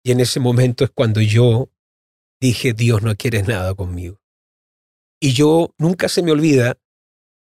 Y 0.03 0.11
en 0.11 0.19
ese 0.19 0.39
momento 0.39 0.83
es 0.83 0.91
cuando 0.91 1.21
yo 1.21 1.69
dije, 2.39 2.73
Dios 2.73 3.01
no 3.01 3.15
quiere 3.15 3.43
nada 3.43 3.75
conmigo. 3.75 4.19
Y 5.19 5.33
yo 5.33 5.73
nunca 5.77 6.09
se 6.09 6.21
me 6.21 6.31
olvida 6.31 6.79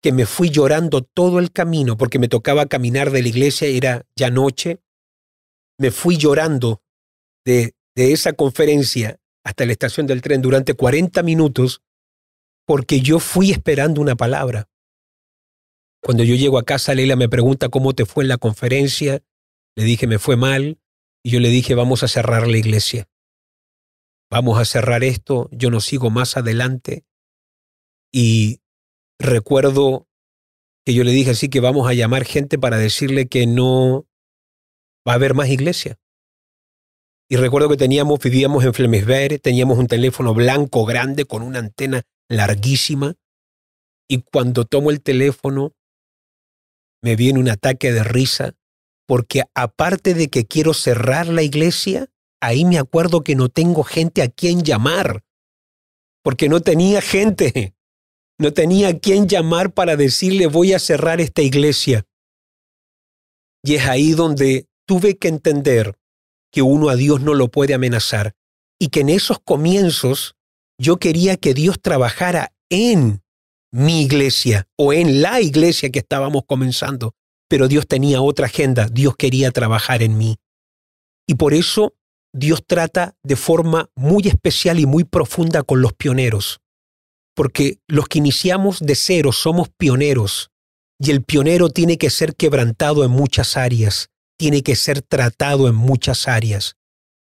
que 0.02 0.12
me 0.12 0.26
fui 0.26 0.50
llorando 0.50 1.02
todo 1.02 1.40
el 1.40 1.52
camino 1.52 1.98
porque 1.98 2.20
me 2.20 2.28
tocaba 2.28 2.68
caminar 2.68 3.12
de 3.12 3.24
la 3.24 3.28
iglesia, 3.28 3.68
era 3.68 4.06
ya 4.16 4.30
noche. 4.30 4.80
Me 5.80 5.92
fui 5.92 6.18
llorando 6.18 6.84
de, 7.44 7.76
de 7.96 8.14
esa 8.14 8.34
conferencia 8.34 9.20
hasta 9.44 9.66
la 9.66 9.72
estación 9.72 10.08
del 10.08 10.22
tren 10.22 10.42
durante 10.42 10.76
40 10.76 11.24
minutos 11.24 11.82
porque 12.66 13.02
yo 13.02 13.20
fui 13.20 13.52
esperando 13.52 14.02
una 14.02 14.16
palabra. 14.16 14.70
Cuando 16.02 16.24
yo 16.24 16.36
llego 16.36 16.60
a 16.60 16.64
casa, 16.64 16.94
Leila 16.94 17.16
me 17.16 17.30
pregunta 17.30 17.70
cómo 17.70 17.94
te 17.94 18.06
fue 18.06 18.24
en 18.24 18.30
la 18.30 18.38
conferencia. 18.38 19.24
Le 19.76 19.84
dije, 19.84 20.08
me 20.08 20.20
fue 20.20 20.36
mal. 20.36 20.80
Y 21.24 21.32
yo 21.32 21.40
le 21.40 21.50
dije, 21.50 21.74
vamos 21.76 22.04
a 22.04 22.08
cerrar 22.08 22.48
la 22.48 22.58
iglesia. 22.58 23.08
Vamos 24.30 24.60
a 24.60 24.66
cerrar 24.66 25.04
esto, 25.04 25.50
yo 25.52 25.70
no 25.70 25.80
sigo 25.80 26.10
más 26.10 26.38
adelante. 26.38 27.06
Y 28.12 28.62
recuerdo 29.20 30.08
que 30.86 30.94
yo 30.94 31.04
le 31.04 31.12
dije 31.12 31.32
así 31.32 31.50
que 31.50 31.60
vamos 31.60 31.88
a 31.88 31.94
llamar 31.94 32.26
gente 32.26 32.58
para 32.60 32.78
decirle 32.78 33.28
que 33.28 33.48
no 33.48 34.08
va 35.08 35.14
a 35.14 35.16
haber 35.16 35.34
más 35.34 35.50
iglesia. 35.50 35.98
Y 37.30 37.38
recuerdo 37.38 37.70
que 37.70 37.78
teníamos, 37.78 38.20
vivíamos 38.20 38.64
en 38.64 38.74
Flemesberg, 38.74 39.42
teníamos 39.42 39.80
un 39.80 39.88
teléfono 39.88 40.34
blanco 40.34 40.86
grande 40.86 41.26
con 41.26 41.42
una 41.42 41.60
antena 41.60 42.04
larguísima. 42.30 43.16
Y 44.08 44.22
cuando 44.22 44.66
tomo 44.66 44.92
el 44.92 45.02
teléfono, 45.02 45.74
me 47.02 47.16
viene 47.16 47.40
un 47.40 47.50
ataque 47.50 47.92
de 47.92 48.04
risa 48.04 48.56
porque 49.08 49.44
aparte 49.54 50.14
de 50.14 50.30
que 50.30 50.46
quiero 50.46 50.74
cerrar 50.74 51.28
la 51.28 51.44
iglesia, 51.44 52.08
ahí 52.42 52.66
me 52.66 52.80
acuerdo 52.80 53.24
que 53.24 53.36
no 53.36 53.50
tengo 53.50 53.84
gente 53.84 54.22
a 54.22 54.30
quien 54.30 54.64
llamar, 54.64 55.24
porque 56.24 56.50
no 56.50 56.62
tenía 56.62 57.02
gente, 57.02 57.76
no 58.40 58.54
tenía 58.54 58.90
a 58.90 58.98
quien 58.98 59.28
llamar 59.28 59.74
para 59.74 59.96
decirle 59.96 60.48
voy 60.48 60.74
a 60.74 60.80
cerrar 60.80 61.22
esta 61.22 61.42
iglesia. 61.42 62.06
Y 63.64 63.76
es 63.76 63.86
ahí 63.88 64.12
donde 64.12 64.68
tuve 64.88 65.18
que 65.18 65.28
entender 65.28 65.98
que 66.52 66.62
uno 66.62 66.90
a 66.90 66.96
Dios 66.96 67.22
no 67.22 67.34
lo 67.34 67.50
puede 67.50 67.74
amenazar 67.74 68.36
y 68.80 68.90
que 68.90 69.02
en 69.02 69.10
esos 69.10 69.40
comienzos 69.40 70.35
yo 70.78 70.98
quería 70.98 71.38
que 71.38 71.54
Dios 71.54 71.82
trabajara 71.82 72.54
en 72.70 73.22
mi 73.72 74.04
iglesia 74.04 74.68
o 74.78 74.94
en 74.94 75.22
la 75.22 75.42
iglesia 75.42 75.90
que 75.90 76.00
estábamos 76.00 76.44
comenzando, 76.46 77.14
pero 77.50 77.68
Dios 77.68 77.88
tenía 77.88 78.22
otra 78.22 78.48
agenda, 78.48 78.88
Dios 78.88 79.16
quería 79.16 79.52
trabajar 79.52 80.02
en 80.02 80.18
mí. 80.18 80.38
Y 81.28 81.36
por 81.36 81.54
eso 81.54 81.96
Dios 82.34 82.64
trata 82.66 83.16
de 83.24 83.36
forma 83.36 83.90
muy 83.96 84.28
especial 84.28 84.80
y 84.80 84.86
muy 84.86 85.04
profunda 85.04 85.64
con 85.64 85.82
los 85.82 85.94
pioneros, 85.94 86.60
porque 87.36 87.80
los 87.88 88.08
que 88.08 88.20
iniciamos 88.20 88.80
de 88.80 88.96
cero 88.96 89.32
somos 89.32 89.70
pioneros, 89.70 90.52
y 91.00 91.12
el 91.12 91.24
pionero 91.24 91.70
tiene 91.70 91.98
que 91.98 92.10
ser 92.10 92.36
quebrantado 92.36 93.04
en 93.04 93.12
muchas 93.12 93.58
áreas, 93.58 94.10
tiene 94.38 94.64
que 94.64 94.76
ser 94.76 95.02
tratado 95.02 95.68
en 95.68 95.76
muchas 95.76 96.28
áreas. 96.28 96.76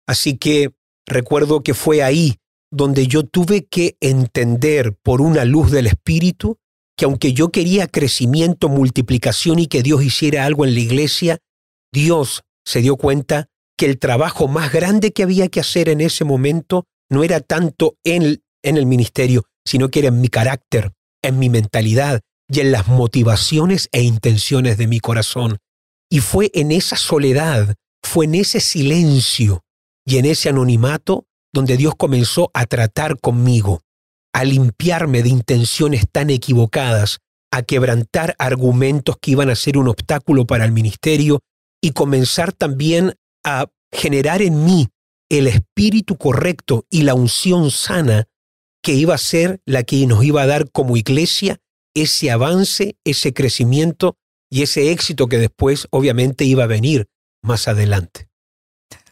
Así 0.08 0.38
que 0.38 0.72
recuerdo 1.06 1.62
que 1.62 1.74
fue 1.74 2.04
ahí 2.04 2.38
donde 2.72 3.08
yo 3.08 3.24
tuve 3.24 3.66
que 3.66 3.98
entender 4.02 4.96
por 5.02 5.22
una 5.22 5.46
luz 5.46 5.72
del 5.72 5.88
Espíritu 5.88 6.58
que 6.98 7.06
aunque 7.06 7.34
yo 7.34 7.50
quería 7.50 7.88
crecimiento, 7.88 8.70
multiplicación 8.70 9.60
y 9.60 9.68
que 9.68 9.84
Dios 9.84 10.04
hiciera 10.04 10.46
algo 10.46 10.66
en 10.66 10.74
la 10.74 10.80
iglesia, 10.80 11.38
Dios 11.94 12.44
se 12.66 12.82
dio 12.82 12.98
cuenta 12.98 13.48
que 13.78 13.86
el 13.86 14.00
trabajo 14.00 14.48
más 14.48 14.74
grande 14.74 15.12
que 15.12 15.24
había 15.24 15.48
que 15.48 15.60
hacer 15.60 15.90
en 15.90 16.02
ese 16.02 16.26
momento 16.26 16.86
no 17.10 17.24
era 17.24 17.40
tanto 17.40 17.96
en 18.04 18.24
el, 18.24 18.44
en 18.64 18.78
el 18.78 18.88
ministerio, 18.88 19.44
sino 19.66 19.90
que 19.90 20.00
era 20.00 20.08
en 20.08 20.20
mi 20.20 20.28
carácter, 20.28 20.92
en 21.22 21.38
mi 21.38 21.50
mentalidad 21.50 22.22
y 22.50 22.62
en 22.62 22.72
las 22.72 22.88
motivaciones 22.88 23.90
e 23.92 24.02
intenciones 24.02 24.78
de 24.78 24.88
mi 24.88 25.00
corazón. 25.00 25.58
Y 26.10 26.20
fue 26.20 26.50
en 26.54 26.72
esa 26.72 26.96
soledad, 26.96 27.76
fue 28.04 28.26
en 28.26 28.36
ese 28.36 28.60
silencio 28.60 29.64
y 30.06 30.18
en 30.18 30.26
ese 30.26 30.50
anonimato 30.50 31.28
donde 31.54 31.78
Dios 31.78 31.94
comenzó 31.98 32.52
a 32.54 32.66
tratar 32.66 33.20
conmigo 33.20 33.82
a 34.34 34.44
limpiarme 34.44 35.24
de 35.24 35.30
intenciones 35.30 36.06
tan 36.12 36.30
equivocadas, 36.30 37.20
a 37.52 37.64
quebrantar 37.64 38.36
argumentos 38.38 39.16
que 39.20 39.32
iban 39.32 39.50
a 39.50 39.56
ser 39.56 39.78
un 39.78 39.88
obstáculo 39.88 40.46
para 40.46 40.66
el 40.66 40.72
ministerio 40.72 41.40
y 41.82 41.92
comenzar 41.92 42.54
también 42.54 43.16
a 43.44 43.68
generar 43.92 44.42
en 44.42 44.64
mí 44.66 44.90
el 45.30 45.48
espíritu 45.48 46.18
correcto 46.18 46.86
y 46.90 47.04
la 47.04 47.16
unción 47.16 47.72
sana 47.72 48.28
que 48.84 48.94
iba 48.94 49.16
a 49.16 49.18
ser 49.18 49.60
la 49.66 49.84
que 49.84 50.06
nos 50.06 50.24
iba 50.24 50.44
a 50.44 50.48
dar 50.48 50.70
como 50.72 50.98
iglesia 50.98 51.58
ese 51.96 52.30
avance, 52.30 52.96
ese 53.04 53.34
crecimiento 53.34 54.18
y 54.52 54.62
ese 54.62 54.92
éxito 54.92 55.28
que 55.28 55.40
después 55.40 55.88
obviamente 55.90 56.46
iba 56.46 56.64
a 56.64 56.68
venir 56.68 57.08
más 57.42 57.68
adelante. 57.68 58.30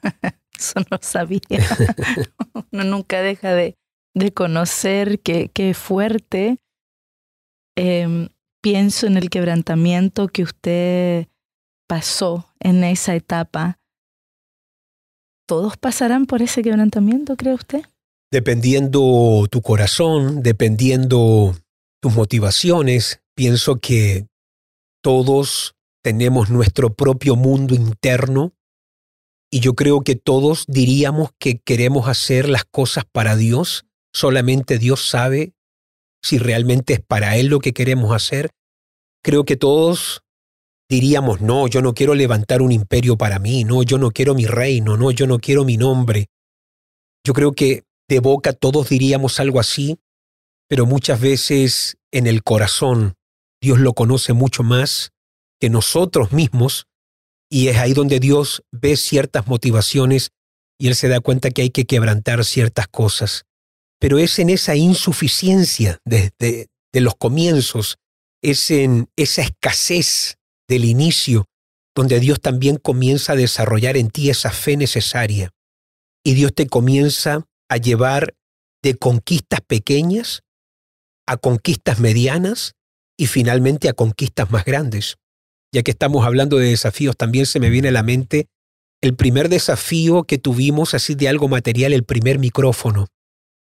Eso 0.57 0.79
no 0.89 0.99
sabía. 1.01 1.41
Uno 2.71 2.83
nunca 2.83 3.21
deja 3.21 3.53
de, 3.53 3.75
de 4.13 4.33
conocer 4.33 5.19
qué, 5.19 5.73
fuerte. 5.73 6.59
Em, 7.77 8.29
pienso 8.61 9.07
en 9.07 9.17
el 9.17 9.29
quebrantamiento 9.29 10.27
que 10.27 10.43
usted 10.43 11.27
pasó 11.87 12.53
en 12.59 12.83
esa 12.83 13.15
etapa. 13.15 13.79
¿Todos 15.47 15.77
pasarán 15.77 16.25
por 16.25 16.41
ese 16.41 16.63
quebrantamiento, 16.63 17.35
cree 17.35 17.53
usted? 17.53 17.83
Dependiendo 18.31 19.45
tu 19.51 19.61
corazón, 19.61 20.41
dependiendo 20.41 21.55
tus 22.01 22.15
motivaciones, 22.15 23.21
pienso 23.35 23.79
que 23.79 24.25
todos 25.03 25.75
tenemos 26.03 26.49
nuestro 26.49 26.93
propio 26.93 27.35
mundo 27.35 27.75
interno 27.75 28.54
y 29.55 29.61
yo 29.61 29.73
creo 29.73 30.01
que 30.01 30.17
todos 30.17 30.65
diríamos 30.67 31.29
que 31.39 31.59
queremos 31.59 32.09
hacer 32.09 32.49
las 32.49 32.65
cosas 32.65 33.05
para 33.09 33.37
Dios, 33.37 33.85
solamente 34.13 34.79
Dios 34.79 35.07
sabe 35.07 35.53
si 36.21 36.39
realmente 36.39 36.95
es 36.95 36.99
para 36.99 37.37
Él 37.37 37.47
lo 37.47 37.59
que 37.59 37.71
queremos 37.71 38.13
hacer. 38.13 38.49
Creo 39.23 39.45
que 39.45 39.55
todos 39.55 40.23
diríamos, 40.89 41.39
no, 41.39 41.69
yo 41.69 41.81
no 41.81 41.93
quiero 41.93 42.15
levantar 42.15 42.61
un 42.61 42.73
imperio 42.73 43.17
para 43.17 43.39
mí, 43.39 43.63
no, 43.63 43.81
yo 43.83 43.97
no 43.97 44.11
quiero 44.11 44.35
mi 44.35 44.45
reino, 44.45 44.97
no, 44.97 45.09
yo 45.11 45.25
no 45.25 45.39
quiero 45.39 45.63
mi 45.63 45.77
nombre. 45.77 46.27
Yo 47.25 47.31
creo 47.31 47.53
que 47.53 47.85
de 48.09 48.19
boca 48.19 48.51
todos 48.51 48.89
diríamos 48.89 49.39
algo 49.39 49.61
así, 49.61 49.97
pero 50.67 50.85
muchas 50.85 51.21
veces 51.21 51.95
en 52.11 52.27
el 52.27 52.43
corazón 52.43 53.13
Dios 53.61 53.79
lo 53.79 53.93
conoce 53.93 54.33
mucho 54.33 54.63
más 54.63 55.13
que 55.61 55.69
nosotros 55.69 56.33
mismos 56.33 56.87
y 57.49 57.67
es 57.67 57.77
ahí 57.77 57.93
donde 57.93 58.19
Dios 58.19 58.63
ve 58.71 58.97
ciertas 58.97 59.47
motivaciones 59.47 60.29
y 60.77 60.87
Él 60.87 60.95
se 60.95 61.07
da 61.07 61.19
cuenta 61.19 61.51
que 61.51 61.61
hay 61.61 61.69
que 61.69 61.85
quebrantar 61.85 62.43
ciertas 62.43 62.87
cosas 62.87 63.45
pero 63.99 64.19
es 64.19 64.39
en 64.39 64.49
esa 64.49 64.75
insuficiencia 64.75 65.99
desde 66.05 66.67
de 66.93 67.01
los 67.01 67.15
comienzos, 67.15 67.97
es 68.41 68.71
en 68.71 69.09
esa 69.15 69.41
escasez 69.41 70.37
del 70.67 70.85
inicio, 70.85 71.45
donde 71.95 72.19
Dios 72.19 72.39
también 72.39 72.77
comienza 72.77 73.33
a 73.33 73.35
desarrollar 73.35 73.97
en 73.97 74.09
ti 74.09 74.29
esa 74.29 74.51
fe 74.51 74.77
necesaria. 74.77 75.51
Y 76.23 76.35
Dios 76.35 76.53
te 76.53 76.67
comienza 76.67 77.45
a 77.67 77.77
llevar 77.77 78.35
de 78.81 78.95
conquistas 78.95 79.61
pequeñas 79.61 80.41
a 81.27 81.37
conquistas 81.37 81.99
medianas 81.99 82.73
y 83.17 83.25
finalmente 83.25 83.89
a 83.89 83.93
conquistas 83.93 84.51
más 84.51 84.63
grandes. 84.63 85.15
Ya 85.75 85.83
que 85.83 85.91
estamos 85.91 86.25
hablando 86.25 86.55
de 86.55 86.69
desafíos, 86.69 87.17
también 87.17 87.45
se 87.45 87.59
me 87.59 87.69
viene 87.69 87.89
a 87.89 87.91
la 87.91 88.01
mente 88.01 88.47
el 89.01 89.13
primer 89.13 89.49
desafío 89.49 90.23
que 90.23 90.37
tuvimos 90.37 90.93
así 90.93 91.15
de 91.15 91.27
algo 91.27 91.49
material, 91.49 91.91
el 91.91 92.05
primer 92.05 92.39
micrófono. 92.39 93.07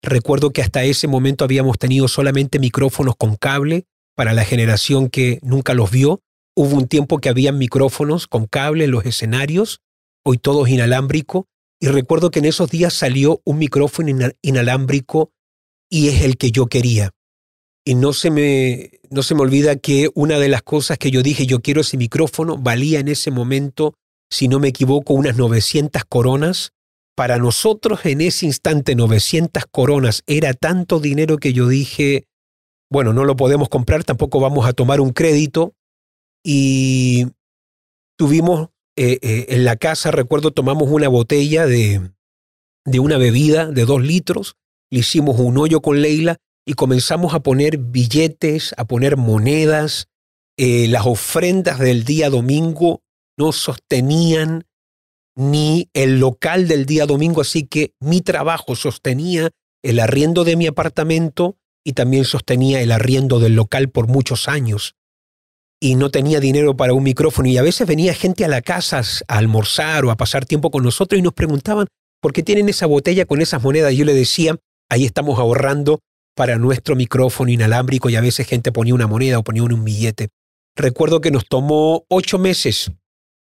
Recuerdo 0.05 0.53
que 0.53 0.63
hasta 0.63 0.85
ese 0.85 1.09
momento 1.09 1.43
habíamos 1.43 1.81
tenido 1.81 2.07
solamente 2.07 2.61
micrófonos 2.61 3.17
con 3.17 3.35
cable 3.35 3.87
para 4.15 4.35
la 4.35 4.45
generación 4.45 5.11
que 5.11 5.41
nunca 5.43 5.75
los 5.75 5.91
vio. 5.91 6.21
Hubo 6.55 6.77
un 6.77 6.87
tiempo 6.87 7.19
que 7.19 7.29
había 7.29 7.51
micrófonos 7.51 8.29
con 8.29 8.47
cable 8.47 8.85
en 8.85 8.93
los 8.93 9.05
escenarios, 9.05 9.81
hoy 10.25 10.39
todos 10.39 10.69
inalámbrico, 10.69 11.49
y 11.81 11.89
recuerdo 11.89 12.31
que 12.31 12.39
en 12.39 12.45
esos 12.45 12.71
días 12.71 12.95
salió 12.95 13.41
un 13.45 13.59
micrófono 13.59 14.31
inalámbrico 14.43 15.33
y 15.91 16.07
es 16.07 16.23
el 16.23 16.37
que 16.37 16.53
yo 16.53 16.67
quería. 16.67 17.16
Y 17.89 17.95
no 17.95 18.13
se 18.13 18.33
me, 18.33 18.91
no 19.11 19.23
se 19.23 19.37
me 19.37 19.43
olvida 19.43 19.77
que 19.77 20.11
una 20.15 20.41
de 20.41 20.49
las 20.49 20.63
cosas 20.63 20.99
que 20.99 21.13
yo 21.13 21.23
dije, 21.23 21.47
yo 21.47 21.61
quiero 21.61 21.83
ese 21.83 21.97
micrófono, 21.97 22.59
valía 22.59 22.99
en 22.99 23.07
ese 23.07 23.31
momento, 23.31 23.95
si 24.29 24.49
no 24.49 24.59
me 24.59 24.67
equivoco, 24.69 25.15
unas 25.15 25.37
900 25.37 26.05
coronas. 26.05 26.73
Para 27.15 27.39
nosotros 27.39 28.05
en 28.05 28.23
ese 28.23 28.45
instante 28.45 28.97
900 28.97 29.67
coronas 29.71 30.25
era 30.27 30.53
tanto 30.53 30.99
dinero 30.99 31.39
que 31.39 31.53
yo 31.53 31.69
dije, 31.69 32.27
bueno, 32.91 33.13
no 33.13 33.25
lo 33.25 33.37
podemos 33.37 33.69
comprar, 33.69 34.03
tampoco 34.03 34.41
vamos 34.41 34.67
a 34.67 34.73
tomar 34.73 35.01
un 35.01 35.11
crédito. 35.11 35.73
Y 36.45 37.29
tuvimos 38.19 38.71
eh, 38.97 39.21
eh, 39.23 39.47
en 39.51 39.65
la 39.65 39.77
casa, 39.77 40.11
recuerdo, 40.11 40.51
tomamos 40.51 40.89
una 40.91 41.07
botella 41.07 41.67
de, 41.67 42.11
de 42.85 42.99
una 42.99 43.17
bebida 43.17 43.67
de 43.67 43.85
dos 43.85 44.03
litros, 44.03 44.57
le 44.91 44.99
hicimos 44.99 45.39
un 45.39 45.57
hoyo 45.57 45.81
con 45.81 46.03
Leila 46.03 46.41
y 46.67 46.75
comenzamos 46.75 47.33
a 47.33 47.41
poner 47.41 47.79
billetes, 47.79 48.75
a 48.77 48.85
poner 48.85 49.17
monedas. 49.17 50.09
Eh, 50.59 50.89
las 50.89 51.07
ofrendas 51.07 51.79
del 51.79 52.05
día 52.05 52.29
domingo 52.29 53.03
no 53.39 53.53
sostenían 53.53 54.65
ni 55.37 55.91
el 55.93 56.19
local 56.19 56.67
del 56.67 56.87
día 56.87 57.07
domingo, 57.07 57.43
así 57.43 57.67
que 57.67 57.95
mi 58.01 58.21
trabajo 58.21 58.75
sostenía 58.75 59.51
el 59.83 60.01
arriendo 60.01 60.45
de 60.45 60.57
mi 60.57 60.67
apartamento 60.67 61.57
y 61.85 61.93
también 61.93 62.25
sostenía 62.25 62.81
el 62.81 62.91
arriendo 62.91 63.39
del 63.39 63.55
local 63.55 63.91
por 63.91 64.09
muchos 64.09 64.49
años. 64.49 64.97
Y 65.79 65.95
no 65.95 66.11
tenía 66.11 66.41
dinero 66.41 66.77
para 66.77 66.95
un 66.95 67.05
micrófono 67.05 67.49
y 67.49 67.59
a 67.59 67.63
veces 67.63 67.87
venía 67.87 68.15
gente 68.15 68.45
a 68.45 68.49
la 68.49 68.63
casa 68.63 69.03
a 69.29 69.37
almorzar 69.37 70.05
o 70.07 70.11
a 70.11 70.17
pasar 70.17 70.47
tiempo 70.47 70.71
con 70.71 70.83
nosotros 70.83 71.19
y 71.19 71.23
nos 71.23 71.35
preguntaban, 71.35 71.87
¿por 72.21 72.33
qué 72.33 72.43
tienen 72.43 72.71
esa 72.71 72.87
botella 72.87 73.27
con 73.27 73.43
esas 73.43 73.63
monedas? 73.63 73.93
Y 73.93 73.99
yo 73.99 74.05
le 74.07 74.15
decía, 74.15 74.57
ahí 74.91 75.05
estamos 75.05 75.39
ahorrando 75.39 76.01
para 76.37 76.59
nuestro 76.59 76.95
micrófono 76.95 77.51
inalámbrico 77.51 78.11
y 78.11 78.17
a 78.17 78.21
veces 78.21 78.47
gente 78.47 78.71
ponía 78.71 78.95
una 78.95 79.07
moneda 79.07 79.39
o 79.39 79.43
ponía 79.43 79.63
un 79.63 79.85
billete. 79.85 80.29
Recuerdo 80.77 81.21
que 81.21 81.31
nos 81.31 81.49
tomó 81.49 82.05
ocho 82.09 82.39
meses, 82.39 82.93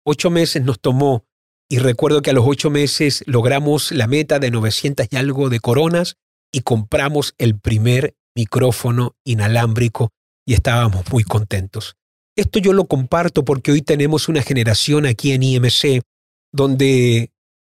ocho 0.05 0.29
meses 0.29 0.63
nos 0.63 0.79
tomó 0.79 1.25
y 1.69 1.79
recuerdo 1.79 2.21
que 2.21 2.29
a 2.29 2.33
los 2.33 2.45
ocho 2.47 2.69
meses 2.69 3.23
logramos 3.27 3.91
la 3.91 4.07
meta 4.07 4.39
de 4.39 4.49
900 4.49 5.07
y 5.11 5.15
algo 5.17 5.49
de 5.49 5.59
coronas 5.59 6.15
y 6.53 6.61
compramos 6.61 7.35
el 7.37 7.59
primer 7.59 8.15
micrófono 8.33 9.15
inalámbrico 9.25 10.11
y 10.45 10.53
estábamos 10.53 11.11
muy 11.11 11.23
contentos. 11.23 11.97
Esto 12.37 12.59
yo 12.59 12.71
lo 12.71 12.85
comparto 12.85 13.43
porque 13.43 13.71
hoy 13.71 13.81
tenemos 13.81 14.29
una 14.29 14.41
generación 14.41 15.05
aquí 15.05 15.33
en 15.33 15.43
IMC 15.43 16.01
donde 16.53 17.31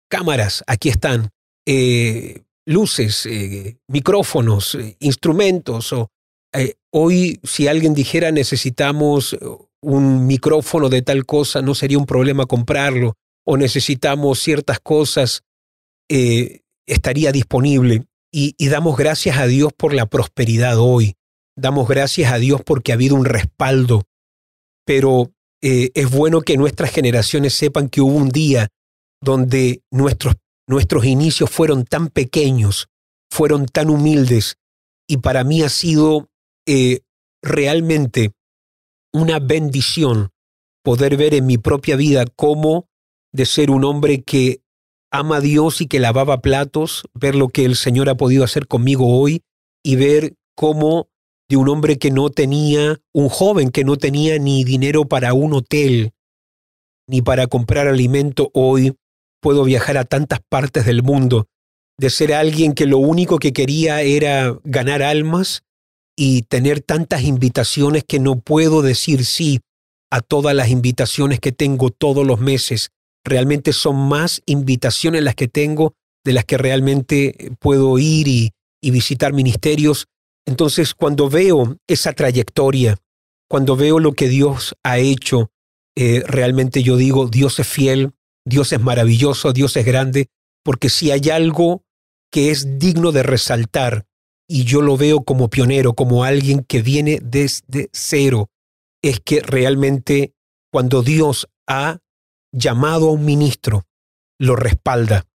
cámaras, 0.09 0.65
aquí 0.67 0.89
están, 0.89 1.31
eh, 1.67 2.43
luces, 2.67 3.27
eh, 3.27 3.79
micrófonos, 3.89 4.75
eh, 4.75 4.97
instrumentos. 5.01 5.93
O, 5.93 6.11
eh, 6.53 6.75
hoy, 6.93 7.41
si 7.43 7.69
alguien 7.69 7.95
dijera 7.95 8.31
necesitamos 8.31 9.37
un 9.81 10.27
micrófono 10.27 10.89
de 10.89 11.03
tal 11.03 11.27
cosa, 11.27 11.63
no 11.63 11.75
sería 11.75 11.99
un 11.99 12.07
problema 12.07 12.47
comprarlo. 12.47 13.15
O 13.45 13.57
necesitamos 13.57 14.39
ciertas 14.39 14.79
cosas, 14.79 15.43
estaría 16.09 17.33
disponible. 17.33 18.05
Y, 18.31 18.55
y 18.57 18.69
damos 18.69 18.97
gracias 18.97 19.37
a 19.39 19.47
Dios 19.47 19.73
por 19.77 19.93
la 19.93 20.07
prosperidad 20.07 20.79
hoy. 20.79 21.15
Damos 21.57 21.89
gracias 21.89 22.33
a 22.33 22.39
Dios 22.39 22.63
porque 22.65 22.93
ha 22.93 22.95
habido 22.95 23.17
un 23.17 23.25
respaldo. 23.25 24.05
Pero 24.87 25.33
es 25.61 26.11
bueno 26.11 26.43
que 26.43 26.57
nuestras 26.57 26.93
generaciones 26.93 27.55
sepan 27.55 27.89
que 27.89 28.01
hubo 28.01 28.15
un 28.15 28.29
día 28.29 28.69
donde 29.21 29.83
nuestros 29.91 30.37
Nuestros 30.67 31.05
inicios 31.05 31.51
fueron 31.51 31.85
tan 31.85 32.09
pequeños, 32.09 32.89
fueron 33.31 33.67
tan 33.67 33.91
humildes 33.91 34.57
y 35.09 35.19
para 35.19 35.45
mí 35.45 35.63
ha 35.63 35.69
sido 35.69 36.29
eh, 36.67 37.01
realmente 37.43 38.33
una 39.13 39.39
bendición 39.41 40.31
poder 40.83 41.17
ver 41.17 41.35
en 41.35 41.47
mi 41.47 41.59
propia 41.59 41.97
vida 41.97 42.25
cómo 42.37 42.89
de 43.33 43.47
ser 43.47 43.71
un 43.71 43.85
hombre 43.85 44.23
que 44.23 44.63
ama 45.11 45.37
a 45.37 45.41
Dios 45.41 45.81
y 45.81 45.87
que 45.87 46.01
lavaba 46.01 46.41
platos, 46.41 47.05
ver 47.15 47.35
lo 47.35 47.49
que 47.49 47.65
el 47.65 47.77
Señor 47.77 48.09
ha 48.09 48.17
podido 48.17 48.45
hacer 48.45 48.67
conmigo 48.67 49.07
hoy 49.07 49.43
y 49.83 49.97
ver 49.97 50.35
cómo 50.55 51.09
de 51.49 51.57
un 51.57 51.69
hombre 51.69 51.99
que 51.99 52.11
no 52.11 52.31
tenía, 52.31 53.01
un 53.13 53.29
joven 53.29 53.71
que 53.71 53.85
no 53.85 53.97
tenía 53.97 54.39
ni 54.39 54.65
dinero 54.65 55.07
para 55.07 55.35
un 55.35 55.53
hotel, 55.53 56.13
ni 57.07 57.21
para 57.21 57.47
comprar 57.47 57.89
alimento 57.89 58.51
hoy, 58.55 58.95
puedo 59.43 59.65
viajar 59.65 59.99
a 59.99 60.05
tantas 60.05 60.41
partes 60.49 60.87
del 60.87 61.03
mundo, 61.03 61.49
de 61.99 62.09
ser 62.09 62.33
alguien 62.33 62.73
que 62.73 62.87
lo 62.87 62.99
único 62.99 63.39
que 63.39 63.53
quería 63.53 64.01
era 64.01 64.57
ganar 64.65 65.03
almas 65.03 65.65
y 66.17 66.43
tener 66.43 66.81
tantas 66.81 67.25
invitaciones 67.25 68.05
que 68.05 68.21
no 68.21 68.41
puedo 68.41 68.81
decir 68.81 69.27
sí 69.27 69.61
a 70.11 70.21
todas 70.21 70.55
las 70.55 70.69
invitaciones 70.69 71.41
que 71.41 71.53
tengo 71.53 71.91
todos 71.91 72.27
los 72.27 72.39
meses. 72.39 72.91
Realmente 73.25 73.73
son 73.73 73.97
más 73.97 74.43
invitaciones 74.47 75.23
las 75.23 75.35
que 75.35 75.49
tengo 75.49 75.95
de 76.25 76.33
las 76.33 76.45
que 76.45 76.57
realmente 76.57 77.53
puedo 77.59 77.99
ir 77.99 78.29
y, 78.29 78.53
visitar 78.83 79.33
ministerios. 79.33 80.07
Entonces, 80.47 80.95
cuando 80.95 81.29
veo 81.29 81.77
esa 81.89 82.13
trayectoria, 82.13 82.97
cuando 83.49 83.77
veo 83.77 84.01
lo 84.01 84.13
que 84.13 84.29
Dios 84.29 84.75
ha 84.83 84.99
hecho, 84.99 85.51
eh, 85.97 86.23
realmente 86.27 86.83
yo 86.83 86.97
digo, 86.97 87.29
Dios 87.29 87.59
es 87.61 87.69
fiel, 87.69 88.13
Dios 88.45 88.73
es 88.73 88.81
maravilloso, 88.81 89.53
Dios 89.53 89.77
es 89.77 89.85
grande, 89.85 90.29
porque 90.65 90.89
si 90.89 91.11
hay 91.11 91.31
algo 91.31 91.83
que 92.31 92.51
es 92.51 92.79
digno 92.79 93.13
de 93.13 93.23
resaltar, 93.23 94.07
y 94.49 94.65
yo 94.65 94.83
lo 94.83 94.97
veo 94.97 95.25
como 95.25 95.49
pionero, 95.49 95.95
como 95.95 96.25
alguien 96.25 96.65
que 96.65 96.83
viene 96.83 97.21
desde 97.23 97.89
cero, 97.93 98.51
es 99.03 99.21
que 99.21 99.41
realmente 99.41 100.35
cuando 100.71 101.03
Dios 101.03 101.49
ha 101.67 101.99
llamado 102.53 103.09
a 103.09 103.13
un 103.13 103.25
ministro, 103.25 103.87
lo 104.39 104.57
respalda. 104.57 105.27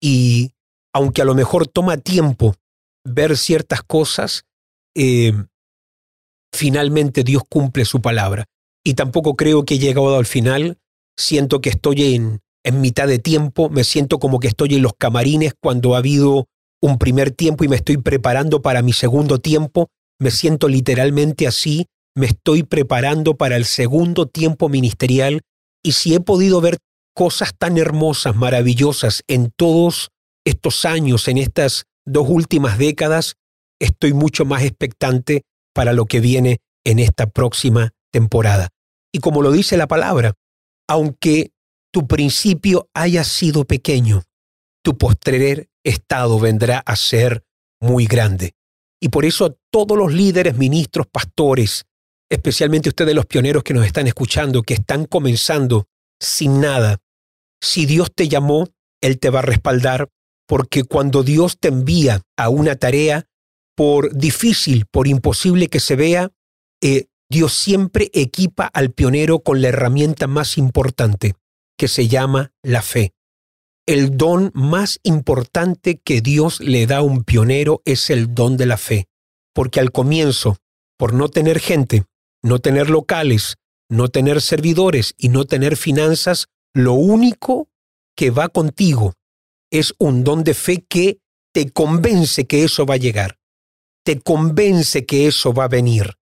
Y 0.00 0.52
aunque 0.94 1.22
a 1.22 1.24
lo 1.24 1.34
mejor 1.34 1.66
toma 1.66 1.96
tiempo 1.96 2.54
ver 3.04 3.36
ciertas 3.36 3.82
cosas, 3.82 4.44
eh, 4.94 5.32
finalmente 6.54 7.24
Dios 7.24 7.42
cumple 7.48 7.84
su 7.84 8.00
palabra. 8.00 8.46
Y 8.84 8.94
tampoco 8.94 9.36
creo 9.36 9.64
que 9.64 9.74
he 9.74 9.78
llegado 9.78 10.16
al 10.16 10.26
final, 10.26 10.78
siento 11.16 11.60
que 11.60 11.70
estoy 11.70 12.14
en, 12.14 12.41
en 12.64 12.80
mitad 12.80 13.08
de 13.08 13.18
tiempo, 13.18 13.68
me 13.70 13.84
siento 13.84 14.18
como 14.18 14.38
que 14.38 14.48
estoy 14.48 14.74
en 14.74 14.82
los 14.82 14.92
camarines 14.96 15.54
cuando 15.60 15.94
ha 15.94 15.98
habido 15.98 16.46
un 16.80 16.98
primer 16.98 17.30
tiempo 17.30 17.64
y 17.64 17.68
me 17.68 17.76
estoy 17.76 17.96
preparando 17.96 18.62
para 18.62 18.82
mi 18.82 18.92
segundo 18.92 19.38
tiempo, 19.38 19.88
me 20.18 20.30
siento 20.30 20.68
literalmente 20.68 21.46
así, 21.46 21.86
me 22.14 22.26
estoy 22.26 22.62
preparando 22.62 23.36
para 23.36 23.56
el 23.56 23.64
segundo 23.64 24.26
tiempo 24.26 24.68
ministerial 24.68 25.42
y 25.82 25.92
si 25.92 26.14
he 26.14 26.20
podido 26.20 26.60
ver 26.60 26.78
cosas 27.14 27.52
tan 27.56 27.78
hermosas, 27.78 28.36
maravillosas 28.36 29.22
en 29.28 29.52
todos 29.56 30.10
estos 30.44 30.84
años, 30.84 31.28
en 31.28 31.38
estas 31.38 31.84
dos 32.04 32.28
últimas 32.28 32.78
décadas, 32.78 33.34
estoy 33.80 34.12
mucho 34.12 34.44
más 34.44 34.62
expectante 34.62 35.42
para 35.74 35.92
lo 35.92 36.06
que 36.06 36.20
viene 36.20 36.58
en 36.84 36.98
esta 36.98 37.26
próxima 37.26 37.92
temporada. 38.12 38.68
Y 39.12 39.18
como 39.18 39.42
lo 39.42 39.50
dice 39.50 39.76
la 39.76 39.86
palabra, 39.86 40.34
aunque 40.88 41.50
tu 41.92 42.06
principio 42.06 42.88
haya 42.94 43.22
sido 43.22 43.64
pequeño, 43.64 44.24
tu 44.82 44.96
postrer 44.96 45.68
estado 45.84 46.40
vendrá 46.40 46.78
a 46.78 46.96
ser 46.96 47.44
muy 47.80 48.06
grande. 48.06 48.54
Y 49.00 49.08
por 49.08 49.24
eso 49.24 49.58
todos 49.70 49.98
los 49.98 50.12
líderes, 50.12 50.56
ministros, 50.56 51.06
pastores, 51.06 51.84
especialmente 52.30 52.88
ustedes 52.88 53.14
los 53.14 53.26
pioneros 53.26 53.62
que 53.62 53.74
nos 53.74 53.84
están 53.84 54.06
escuchando, 54.06 54.62
que 54.62 54.74
están 54.74 55.04
comenzando 55.04 55.86
sin 56.20 56.60
nada, 56.60 56.98
si 57.60 57.86
Dios 57.86 58.12
te 58.14 58.28
llamó, 58.28 58.68
Él 59.00 59.18
te 59.18 59.30
va 59.30 59.40
a 59.40 59.42
respaldar, 59.42 60.08
porque 60.46 60.84
cuando 60.84 61.22
Dios 61.22 61.58
te 61.58 61.68
envía 61.68 62.22
a 62.36 62.48
una 62.48 62.76
tarea, 62.76 63.26
por 63.76 64.14
difícil, 64.14 64.86
por 64.90 65.08
imposible 65.08 65.68
que 65.68 65.80
se 65.80 65.96
vea, 65.96 66.30
eh, 66.82 67.06
Dios 67.30 67.54
siempre 67.54 68.10
equipa 68.12 68.66
al 68.66 68.92
pionero 68.92 69.40
con 69.40 69.62
la 69.62 69.68
herramienta 69.68 70.26
más 70.26 70.58
importante, 70.58 71.34
que 71.76 71.88
se 71.88 72.08
llama 72.08 72.52
la 72.62 72.82
fe. 72.82 73.12
El 73.86 74.16
don 74.16 74.52
más 74.54 75.00
importante 75.02 75.98
que 75.98 76.20
Dios 76.20 76.60
le 76.60 76.86
da 76.86 76.98
a 76.98 77.02
un 77.02 77.24
pionero 77.24 77.82
es 77.84 78.10
el 78.10 78.34
don 78.34 78.56
de 78.56 78.66
la 78.66 78.76
fe, 78.76 79.06
porque 79.52 79.80
al 79.80 79.90
comienzo, 79.90 80.58
por 80.96 81.14
no 81.14 81.28
tener 81.28 81.58
gente, 81.58 82.04
no 82.42 82.60
tener 82.60 82.90
locales, 82.90 83.56
no 83.88 84.08
tener 84.08 84.40
servidores 84.40 85.14
y 85.18 85.28
no 85.28 85.44
tener 85.44 85.76
finanzas, 85.76 86.46
lo 86.74 86.94
único 86.94 87.68
que 88.16 88.30
va 88.30 88.48
contigo. 88.48 89.14
Es 89.70 89.94
un 89.98 90.24
don 90.24 90.44
de 90.44 90.54
fe 90.54 90.84
que 90.88 91.18
te 91.52 91.70
convence 91.70 92.46
que 92.46 92.64
eso 92.64 92.86
va 92.86 92.94
a 92.94 92.98
llegar. 92.98 93.38
Te 94.04 94.20
convence 94.20 95.06
que 95.06 95.26
eso 95.26 95.52
va 95.52 95.64
a 95.64 95.68
venir. 95.68 96.14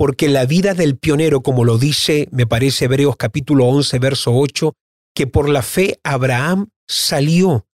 Porque 0.00 0.30
la 0.30 0.46
vida 0.46 0.72
del 0.72 0.96
pionero, 0.96 1.42
como 1.42 1.62
lo 1.62 1.76
dice, 1.76 2.26
me 2.32 2.46
parece 2.46 2.86
Hebreos 2.86 3.16
capítulo 3.18 3.66
11, 3.66 3.98
verso 3.98 4.34
8, 4.34 4.72
que 5.14 5.26
por 5.26 5.50
la 5.50 5.60
fe 5.60 6.00
Abraham 6.02 6.70
salió, 6.88 7.66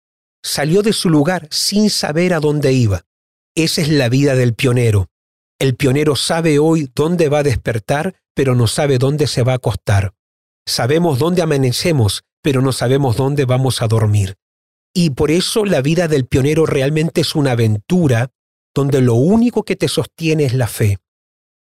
salió 0.43 0.83
de 0.83 0.93
su 0.93 1.09
lugar 1.09 1.47
sin 1.53 1.89
saber 1.89 2.35
a 2.35 2.41
dónde 2.41 2.73
iba. 2.73 3.03
Esa 3.55 3.81
es 3.81 3.91
la 3.91 4.09
vida 4.09 4.35
del 4.35 4.55
pionero. 4.55 5.07
El 5.61 5.77
pionero 5.77 6.17
sabe 6.17 6.59
hoy 6.59 6.91
dónde 6.97 7.29
va 7.29 7.39
a 7.39 7.43
despertar, 7.45 8.17
pero 8.35 8.57
no 8.57 8.67
sabe 8.67 8.99
dónde 8.99 9.29
se 9.29 9.45
va 9.45 9.53
a 9.53 9.57
acostar. 9.63 10.13
Sabemos 10.67 11.21
dónde 11.21 11.43
amanecemos, 11.43 12.25
pero 12.43 12.61
no 12.61 12.73
sabemos 12.73 13.17
dónde 13.17 13.45
vamos 13.45 13.83
a 13.83 13.87
dormir. 13.87 14.35
Y 14.93 15.11
por 15.11 15.31
eso 15.31 15.65
la 15.65 15.81
vida 15.81 16.09
del 16.09 16.27
pionero 16.27 16.67
realmente 16.67 17.21
es 17.21 17.37
una 17.37 17.53
aventura 17.53 18.33
donde 18.75 19.01
lo 19.01 19.15
único 19.15 19.63
que 19.63 19.77
te 19.77 19.87
sostiene 19.87 20.43
es 20.43 20.55
la 20.55 20.67
fe. 20.67 20.99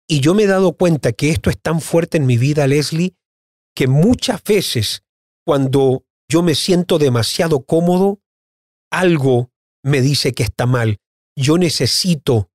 Y 0.08 0.20
yo 0.20 0.34
me 0.34 0.44
he 0.44 0.46
dado 0.46 0.76
cuenta 0.76 1.12
que 1.12 1.30
esto 1.30 1.50
es 1.50 1.60
tan 1.60 1.80
fuerte 1.80 2.16
en 2.16 2.26
mi 2.26 2.36
vida, 2.36 2.66
Leslie, 2.66 3.16
que 3.74 3.88
muchas 3.88 4.42
veces 4.44 5.02
cuando 5.44 6.04
yo 6.28 6.42
me 6.42 6.54
siento 6.54 6.98
demasiado 6.98 7.64
cómodo, 7.64 8.20
algo 8.90 9.50
me 9.84 10.00
dice 10.00 10.32
que 10.32 10.42
está 10.42 10.66
mal. 10.66 10.98
Yo 11.36 11.58
necesito 11.58 12.50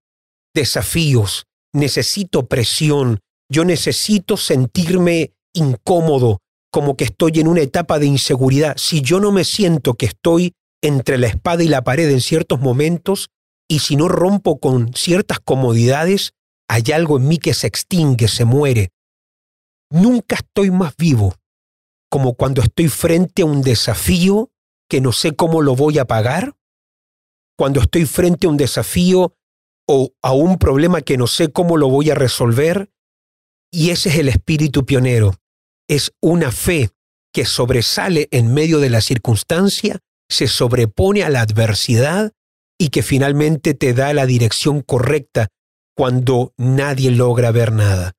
desafíos, 0.54 1.46
necesito 1.74 2.48
presión, 2.48 3.20
yo 3.50 3.66
necesito 3.66 4.38
sentirme 4.38 5.34
incómodo, 5.54 6.40
como 6.72 6.96
que 6.96 7.04
estoy 7.04 7.34
en 7.36 7.48
una 7.48 7.62
etapa 7.62 8.00
de 8.00 8.06
inseguridad. 8.06 8.76
Si 8.78 9.02
yo 9.02 9.20
no 9.20 9.32
me 9.32 9.44
siento 9.44 9.94
que 9.96 10.06
estoy 10.06 10.54
entre 10.82 11.18
la 11.18 11.28
espada 11.28 11.64
y 11.64 11.68
la 11.68 11.84
pared 11.84 12.10
en 12.10 12.22
ciertos 12.22 12.60
momentos, 12.60 13.30
y 13.70 13.80
si 13.80 13.96
no 13.96 14.08
rompo 14.08 14.60
con 14.60 14.94
ciertas 14.94 15.40
comodidades, 15.40 16.34
hay 16.72 16.94
algo 16.94 17.18
en 17.18 17.28
mí 17.28 17.38
que 17.38 17.54
se 17.54 17.68
extingue, 17.68 18.30
se 18.30 18.46
muere. 18.46 18.94
Nunca 19.90 20.38
estoy 20.38 20.72
más 20.72 20.96
vivo 20.96 21.36
como 22.10 22.34
cuando 22.34 22.62
estoy 22.62 22.88
frente 22.88 23.42
a 23.42 23.46
un 23.46 23.62
desafío 23.62 24.52
que 24.90 25.02
no 25.02 25.12
sé 25.12 25.36
cómo 25.36 25.62
lo 25.62 25.76
voy 25.76 26.00
a 26.00 26.06
pagar, 26.06 26.54
cuando 27.58 27.82
estoy 27.82 28.06
frente 28.06 28.48
a 28.48 28.50
un 28.50 28.56
desafío 28.56 29.36
o 29.86 30.14
a 30.22 30.32
un 30.32 30.58
problema 30.58 31.02
que 31.02 31.18
no 31.18 31.28
sé 31.28 31.52
cómo 31.52 31.76
lo 31.76 31.90
voy 31.90 32.10
a 32.10 32.16
resolver, 32.16 32.90
y 33.70 33.90
ese 33.90 34.08
es 34.08 34.16
el 34.16 34.30
espíritu 34.30 34.86
pionero. 34.86 35.36
Es 35.90 36.14
una 36.22 36.52
fe 36.52 36.90
que 37.34 37.44
sobresale 37.44 38.30
en 38.32 38.54
medio 38.54 38.80
de 38.80 38.90
la 38.90 39.02
circunstancia, 39.02 40.00
se 40.30 40.48
sobrepone 40.48 41.24
a 41.24 41.30
la 41.30 41.42
adversidad 41.42 42.32
y 42.78 42.90
que 42.90 43.04
finalmente 43.04 43.74
te 43.74 43.94
da 43.94 44.14
la 44.14 44.26
dirección 44.26 44.82
correcta 44.82 45.50
cuando 45.96 46.54
nadie 46.58 47.12
logra 47.12 47.52
ver 47.52 47.72
nada. 47.72 48.14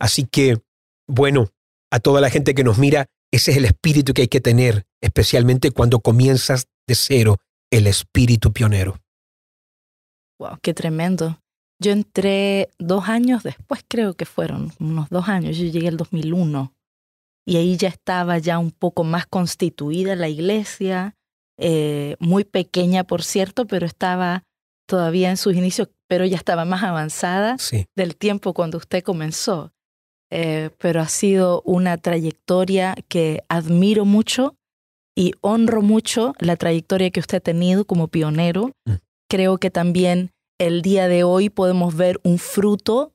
Así 0.00 0.24
que, 0.24 0.60
bueno, 1.06 1.48
a 1.90 2.00
toda 2.00 2.20
la 2.20 2.30
gente 2.30 2.54
que 2.54 2.64
nos 2.64 2.78
mira, 2.78 3.06
ese 3.30 3.50
es 3.50 3.56
el 3.56 3.64
espíritu 3.64 4.14
que 4.14 4.22
hay 4.22 4.28
que 4.28 4.40
tener, 4.40 4.86
especialmente 5.02 5.70
cuando 5.70 6.00
comienzas 6.00 6.66
de 6.86 6.94
cero, 6.94 7.36
el 7.70 7.86
espíritu 7.86 8.52
pionero. 8.52 8.98
Wow, 10.38 10.58
qué 10.62 10.72
tremendo. 10.72 11.40
Yo 11.80 11.92
entré 11.92 12.70
dos 12.78 13.08
años 13.08 13.42
después, 13.42 13.84
creo 13.86 14.14
que 14.14 14.24
fueron 14.24 14.72
unos 14.80 15.10
dos 15.10 15.28
años. 15.28 15.56
Yo 15.56 15.66
llegué 15.66 15.88
el 15.88 15.96
2001 15.96 16.74
y 17.46 17.56
ahí 17.56 17.76
ya 17.76 17.88
estaba 17.88 18.38
ya 18.38 18.58
un 18.58 18.70
poco 18.70 19.04
más 19.04 19.26
constituida 19.26 20.16
la 20.16 20.28
iglesia, 20.28 21.16
eh, 21.56 22.16
muy 22.18 22.44
pequeña 22.44 23.04
por 23.04 23.22
cierto, 23.22 23.66
pero 23.66 23.86
estaba 23.86 24.44
todavía 24.86 25.30
en 25.30 25.36
sus 25.36 25.54
inicios, 25.54 25.88
pero 26.08 26.24
ya 26.24 26.36
estaba 26.36 26.64
más 26.64 26.82
avanzada 26.82 27.56
del 27.94 28.16
tiempo 28.16 28.54
cuando 28.54 28.78
usted 28.78 29.02
comenzó. 29.02 29.72
Eh, 30.30 30.70
pero 30.78 31.00
ha 31.00 31.08
sido 31.08 31.62
una 31.62 31.96
trayectoria 31.96 32.94
que 33.08 33.44
admiro 33.48 34.04
mucho 34.04 34.56
y 35.16 35.32
honro 35.40 35.80
mucho 35.80 36.34
la 36.38 36.56
trayectoria 36.56 37.10
que 37.10 37.20
usted 37.20 37.38
ha 37.38 37.40
tenido 37.40 37.86
como 37.86 38.08
pionero. 38.08 38.72
Mm. 38.84 38.94
Creo 39.28 39.58
que 39.58 39.70
también 39.70 40.30
el 40.58 40.82
día 40.82 41.08
de 41.08 41.24
hoy 41.24 41.50
podemos 41.50 41.96
ver 41.96 42.20
un 42.24 42.38
fruto 42.38 43.12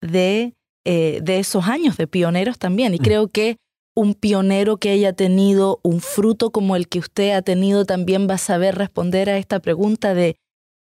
de, 0.00 0.54
eh, 0.84 1.20
de 1.22 1.38
esos 1.38 1.66
años 1.66 1.96
de 1.96 2.06
pioneros 2.06 2.58
también. 2.58 2.94
Y 2.94 2.98
mm. 2.98 3.02
creo 3.02 3.28
que 3.28 3.56
un 3.94 4.14
pionero 4.14 4.76
que 4.76 4.90
haya 4.90 5.12
tenido 5.12 5.80
un 5.82 6.00
fruto 6.00 6.50
como 6.50 6.76
el 6.76 6.88
que 6.88 7.00
usted 7.00 7.32
ha 7.32 7.42
tenido 7.42 7.84
también 7.84 8.28
va 8.28 8.34
a 8.34 8.38
saber 8.38 8.76
responder 8.76 9.28
a 9.28 9.38
esta 9.38 9.58
pregunta 9.60 10.14
de, 10.14 10.36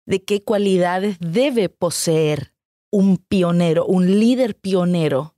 de 0.05 0.23
qué 0.23 0.43
cualidades 0.43 1.17
debe 1.19 1.69
poseer 1.69 2.53
un 2.91 3.17
pionero, 3.17 3.85
un 3.85 4.19
líder 4.19 4.55
pionero 4.55 5.35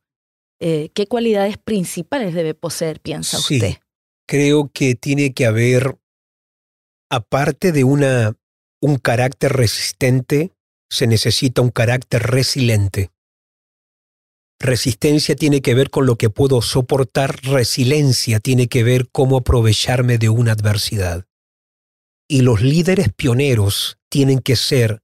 eh, 0.60 0.90
¿qué 0.94 1.08
cualidades 1.08 1.58
principales 1.58 2.34
debe 2.34 2.56
poseer, 2.56 3.00
piensa 3.00 3.38
sí, 3.38 3.56
usted? 3.56 3.76
Creo 4.28 4.72
que 4.74 4.96
tiene 4.96 5.34
que 5.34 5.46
haber, 5.46 5.98
aparte 7.10 7.72
de 7.72 7.84
una, 7.84 8.36
un 8.82 8.98
carácter 8.98 9.54
resistente, 9.54 10.52
se 10.90 11.06
necesita 11.06 11.62
un 11.62 11.70
carácter 11.70 12.24
resiliente. 12.24 13.12
Resistencia 14.60 15.36
tiene 15.36 15.62
que 15.62 15.76
ver 15.76 15.92
con 15.92 16.08
lo 16.08 16.16
que 16.16 16.32
puedo 16.32 16.64
soportar, 16.64 17.40
resiliencia 17.44 18.40
tiene 18.40 18.68
que 18.68 18.84
ver 18.84 19.08
cómo 19.12 19.38
aprovecharme 19.38 20.18
de 20.18 20.30
una 20.30 20.54
adversidad. 20.54 21.27
Y 22.28 22.42
los 22.42 22.62
líderes 22.62 23.14
pioneros 23.14 23.98
tienen 24.10 24.40
que 24.40 24.56
ser 24.56 25.02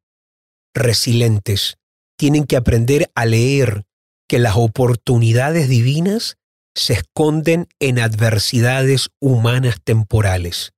resilientes, 0.73 1.77
tienen 2.17 2.45
que 2.45 2.57
aprender 2.57 3.11
a 3.15 3.25
leer 3.25 3.85
que 4.27 4.39
las 4.39 4.55
oportunidades 4.55 5.69
divinas 5.69 6.37
se 6.75 6.93
esconden 6.93 7.67
en 7.79 7.99
adversidades 7.99 9.09
humanas 9.19 9.77
temporales. 9.83 10.73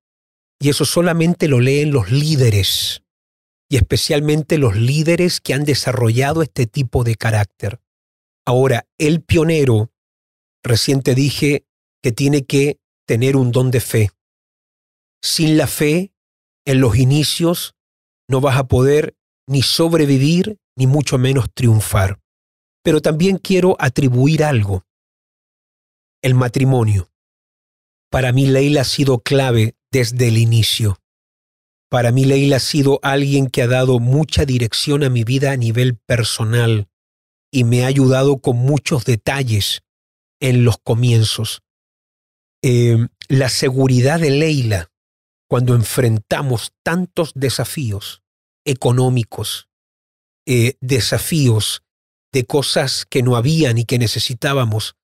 Y 0.60 0.69
eso 0.69 0.86
solamente 0.86 1.47
lo 1.47 1.60
leen 1.60 1.91
los 1.91 2.12
líderes, 2.12 3.03
y 3.69 3.77
especialmente 3.77 4.58
los 4.58 4.75
líderes 4.75 5.41
que 5.41 5.53
han 5.53 5.63
desarrollado 5.63 6.41
este 6.41 6.67
tipo 6.67 7.03
de 7.03 7.15
carácter. 7.15 7.79
Ahora, 8.45 8.88
el 8.97 9.21
pionero, 9.21 9.91
recién 10.63 11.01
te 11.01 11.15
dije 11.15 11.65
que 12.01 12.12
tiene 12.12 12.45
que 12.45 12.79
tener 13.08 13.36
un 13.36 13.51
don 13.51 13.71
de 13.71 13.81
fe. 13.81 14.12
Sin 15.21 15.58
la 15.58 15.67
fe, 15.67 16.13
en 16.65 16.82
los 16.82 16.97
inicios, 16.97 17.75
no 18.28 18.41
vas 18.41 18.58
a 18.58 18.67
poder 18.67 19.15
ni 19.47 19.62
sobrevivir, 19.62 20.58
ni 20.75 20.88
mucho 20.88 21.17
menos 21.17 21.47
triunfar. 21.54 22.19
Pero 22.84 23.01
también 23.01 23.38
quiero 23.38 23.75
atribuir 23.80 24.43
algo. 24.43 24.84
El 26.21 26.34
matrimonio. 26.34 27.10
Para 28.10 28.32
mí 28.32 28.47
Leila 28.47 28.82
ha 28.82 28.86
sido 28.86 29.19
clave 29.19 29.75
desde 29.91 30.28
el 30.28 30.38
inicio. 30.38 30.99
Para 31.89 32.12
mí 32.12 32.25
Leila 32.25 32.58
ha 32.58 32.60
sido 32.60 32.99
alguien 33.04 33.47
que 33.47 33.62
ha 33.62 33.67
dado 33.67 33.99
mucha 33.99 34.45
dirección 34.45 35.04
a 35.04 35.10
mi 35.10 35.23
vida 35.23 35.51
a 35.51 35.58
nivel 35.58 35.97
personal 35.97 36.88
y 37.51 37.63
me 37.63 37.84
ha 37.84 37.88
ayudado 37.88 38.39
con 38.39 38.57
muchos 38.57 39.05
detalles 39.05 39.82
en 40.39 40.66
los 40.66 40.78
comienzos. 40.78 41.61
Em, 42.61 43.09
la 43.28 43.49
seguridad 43.49 44.20
de 44.20 44.32
Leila 44.32 44.91
cuando 45.47 45.75
enfrentamos 45.75 46.73
tantos 46.83 47.31
desafíos 47.35 48.23
económicos, 48.65 49.69
eh, 50.45 50.75
desafíos 50.81 51.83
de 52.31 52.45
cosas 52.45 53.05
que 53.09 53.23
no 53.23 53.35
habían 53.35 53.77
y 53.77 53.85
que 53.85 53.99
necesitábamos, 53.99 54.95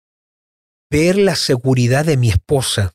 ver 0.90 1.18
la 1.18 1.36
seguridad 1.36 2.06
de 2.06 2.18
mi 2.18 2.30
esposa, 2.30 2.94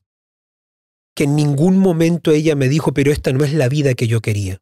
que 1.15 1.25
en 1.25 1.35
ningún 1.35 1.79
momento 1.79 2.33
ella 2.33 2.55
me 2.55 2.69
dijo, 2.69 2.93
pero 2.93 3.11
esta 3.11 3.33
no 3.33 3.43
es 3.45 3.55
la 3.55 3.69
vida 3.69 3.95
que 3.95 4.07
yo 4.07 4.21
quería. 4.21 4.61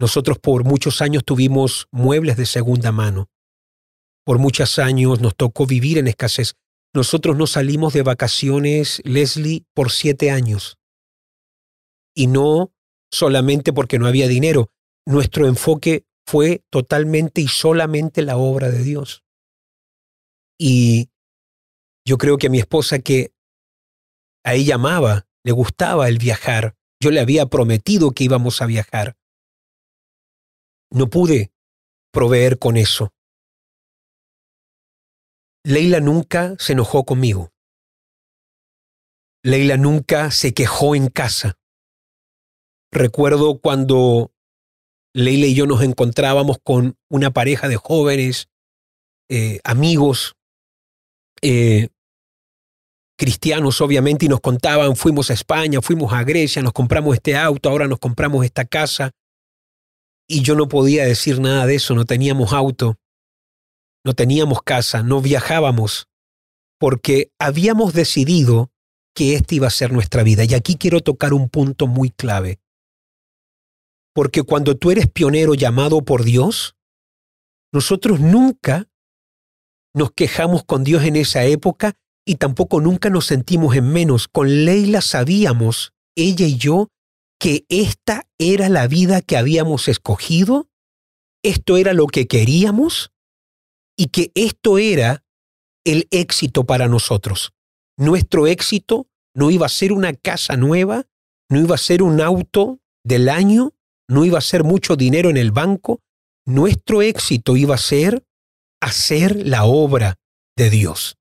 Nosotros 0.00 0.38
por 0.38 0.64
muchos 0.64 1.02
años 1.02 1.24
tuvimos 1.24 1.86
muebles 1.92 2.36
de 2.36 2.46
segunda 2.46 2.90
mano. 2.90 3.28
Por 4.24 4.38
muchos 4.38 4.78
años 4.78 5.20
nos 5.20 5.36
tocó 5.36 5.66
vivir 5.66 5.98
en 5.98 6.08
escasez. 6.08 6.54
Nosotros 6.92 7.36
no 7.36 7.46
salimos 7.46 7.92
de 7.92 8.02
vacaciones, 8.02 9.00
Leslie, 9.04 9.64
por 9.74 9.92
siete 9.92 10.30
años. 10.30 10.79
Y 12.20 12.26
no 12.26 12.74
solamente 13.10 13.72
porque 13.72 13.98
no 13.98 14.06
había 14.06 14.28
dinero. 14.28 14.70
Nuestro 15.06 15.46
enfoque 15.46 16.04
fue 16.26 16.62
totalmente 16.68 17.40
y 17.40 17.48
solamente 17.48 18.20
la 18.20 18.36
obra 18.36 18.68
de 18.68 18.82
Dios. 18.82 19.24
Y 20.58 21.08
yo 22.06 22.18
creo 22.18 22.36
que 22.36 22.48
a 22.48 22.50
mi 22.50 22.58
esposa 22.58 22.98
que 22.98 23.32
a 24.44 24.52
ella 24.52 24.74
amaba, 24.74 25.28
le 25.42 25.52
gustaba 25.52 26.08
el 26.08 26.18
viajar, 26.18 26.76
yo 27.02 27.10
le 27.10 27.20
había 27.20 27.46
prometido 27.46 28.10
que 28.10 28.24
íbamos 28.24 28.60
a 28.60 28.66
viajar. 28.66 29.16
No 30.92 31.08
pude 31.08 31.54
proveer 32.12 32.58
con 32.58 32.76
eso. 32.76 33.14
Leila 35.64 36.00
nunca 36.00 36.54
se 36.58 36.74
enojó 36.74 37.06
conmigo. 37.06 37.54
Leila 39.42 39.78
nunca 39.78 40.30
se 40.30 40.52
quejó 40.52 40.94
en 40.94 41.08
casa. 41.08 41.56
Recuerdo 42.92 43.58
cuando 43.60 44.32
Leila 45.14 45.46
y 45.46 45.54
yo 45.54 45.66
nos 45.66 45.82
encontrábamos 45.82 46.58
con 46.62 46.96
una 47.08 47.30
pareja 47.30 47.68
de 47.68 47.76
jóvenes, 47.76 48.48
eh, 49.28 49.60
amigos, 49.64 50.34
eh, 51.42 51.88
cristianos 53.16 53.80
obviamente, 53.80 54.26
y 54.26 54.28
nos 54.28 54.40
contaban, 54.40 54.96
fuimos 54.96 55.30
a 55.30 55.34
España, 55.34 55.80
fuimos 55.82 56.12
a 56.12 56.24
Grecia, 56.24 56.62
nos 56.62 56.72
compramos 56.72 57.14
este 57.14 57.36
auto, 57.36 57.68
ahora 57.68 57.86
nos 57.86 57.98
compramos 57.98 58.44
esta 58.44 58.64
casa. 58.64 59.12
Y 60.28 60.42
yo 60.42 60.54
no 60.54 60.68
podía 60.68 61.04
decir 61.04 61.40
nada 61.40 61.66
de 61.66 61.74
eso, 61.74 61.94
no 61.94 62.04
teníamos 62.04 62.52
auto, 62.52 62.98
no 64.04 64.14
teníamos 64.14 64.62
casa, 64.62 65.02
no 65.02 65.20
viajábamos, 65.20 66.08
porque 66.78 67.30
habíamos 67.38 67.92
decidido 67.92 68.70
que 69.14 69.34
esta 69.34 69.54
iba 69.54 69.66
a 69.66 69.70
ser 69.70 69.92
nuestra 69.92 70.22
vida. 70.22 70.44
Y 70.44 70.54
aquí 70.54 70.76
quiero 70.76 71.00
tocar 71.00 71.34
un 71.34 71.48
punto 71.48 71.86
muy 71.86 72.10
clave. 72.10 72.58
Porque 74.14 74.42
cuando 74.42 74.76
tú 74.76 74.90
eres 74.90 75.08
pionero 75.08 75.54
llamado 75.54 76.02
por 76.04 76.24
Dios, 76.24 76.76
nosotros 77.72 78.20
nunca 78.20 78.88
nos 79.94 80.12
quejamos 80.12 80.64
con 80.64 80.84
Dios 80.84 81.04
en 81.04 81.16
esa 81.16 81.44
época 81.44 81.94
y 82.24 82.36
tampoco 82.36 82.80
nunca 82.80 83.10
nos 83.10 83.26
sentimos 83.26 83.76
en 83.76 83.92
menos. 83.92 84.28
Con 84.28 84.64
Leila 84.64 85.00
sabíamos, 85.00 85.92
ella 86.16 86.46
y 86.46 86.56
yo, 86.56 86.88
que 87.38 87.64
esta 87.68 88.28
era 88.38 88.68
la 88.68 88.86
vida 88.86 89.22
que 89.22 89.36
habíamos 89.36 89.88
escogido, 89.88 90.68
esto 91.42 91.76
era 91.76 91.94
lo 91.94 92.06
que 92.06 92.26
queríamos 92.26 93.12
y 93.96 94.08
que 94.08 94.30
esto 94.34 94.78
era 94.78 95.24
el 95.84 96.06
éxito 96.10 96.64
para 96.64 96.86
nosotros. 96.88 97.52
Nuestro 97.96 98.46
éxito 98.46 99.08
no 99.34 99.50
iba 99.50 99.66
a 99.66 99.70
ser 99.70 99.92
una 99.92 100.12
casa 100.14 100.56
nueva, 100.56 101.06
no 101.48 101.60
iba 101.60 101.74
a 101.74 101.78
ser 101.78 102.02
un 102.02 102.20
auto 102.20 102.80
del 103.04 103.28
año, 103.28 103.72
no 104.10 104.24
iba 104.24 104.38
a 104.38 104.42
ser 104.42 104.64
mucho 104.64 104.96
dinero 104.96 105.30
en 105.30 105.36
el 105.36 105.52
banco. 105.52 106.00
Nuestro 106.44 107.00
éxito 107.00 107.56
iba 107.56 107.76
a 107.76 107.78
ser 107.78 108.24
hacer 108.80 109.46
la 109.46 109.64
obra 109.64 110.16
de 110.56 110.68
Dios. 110.68 111.16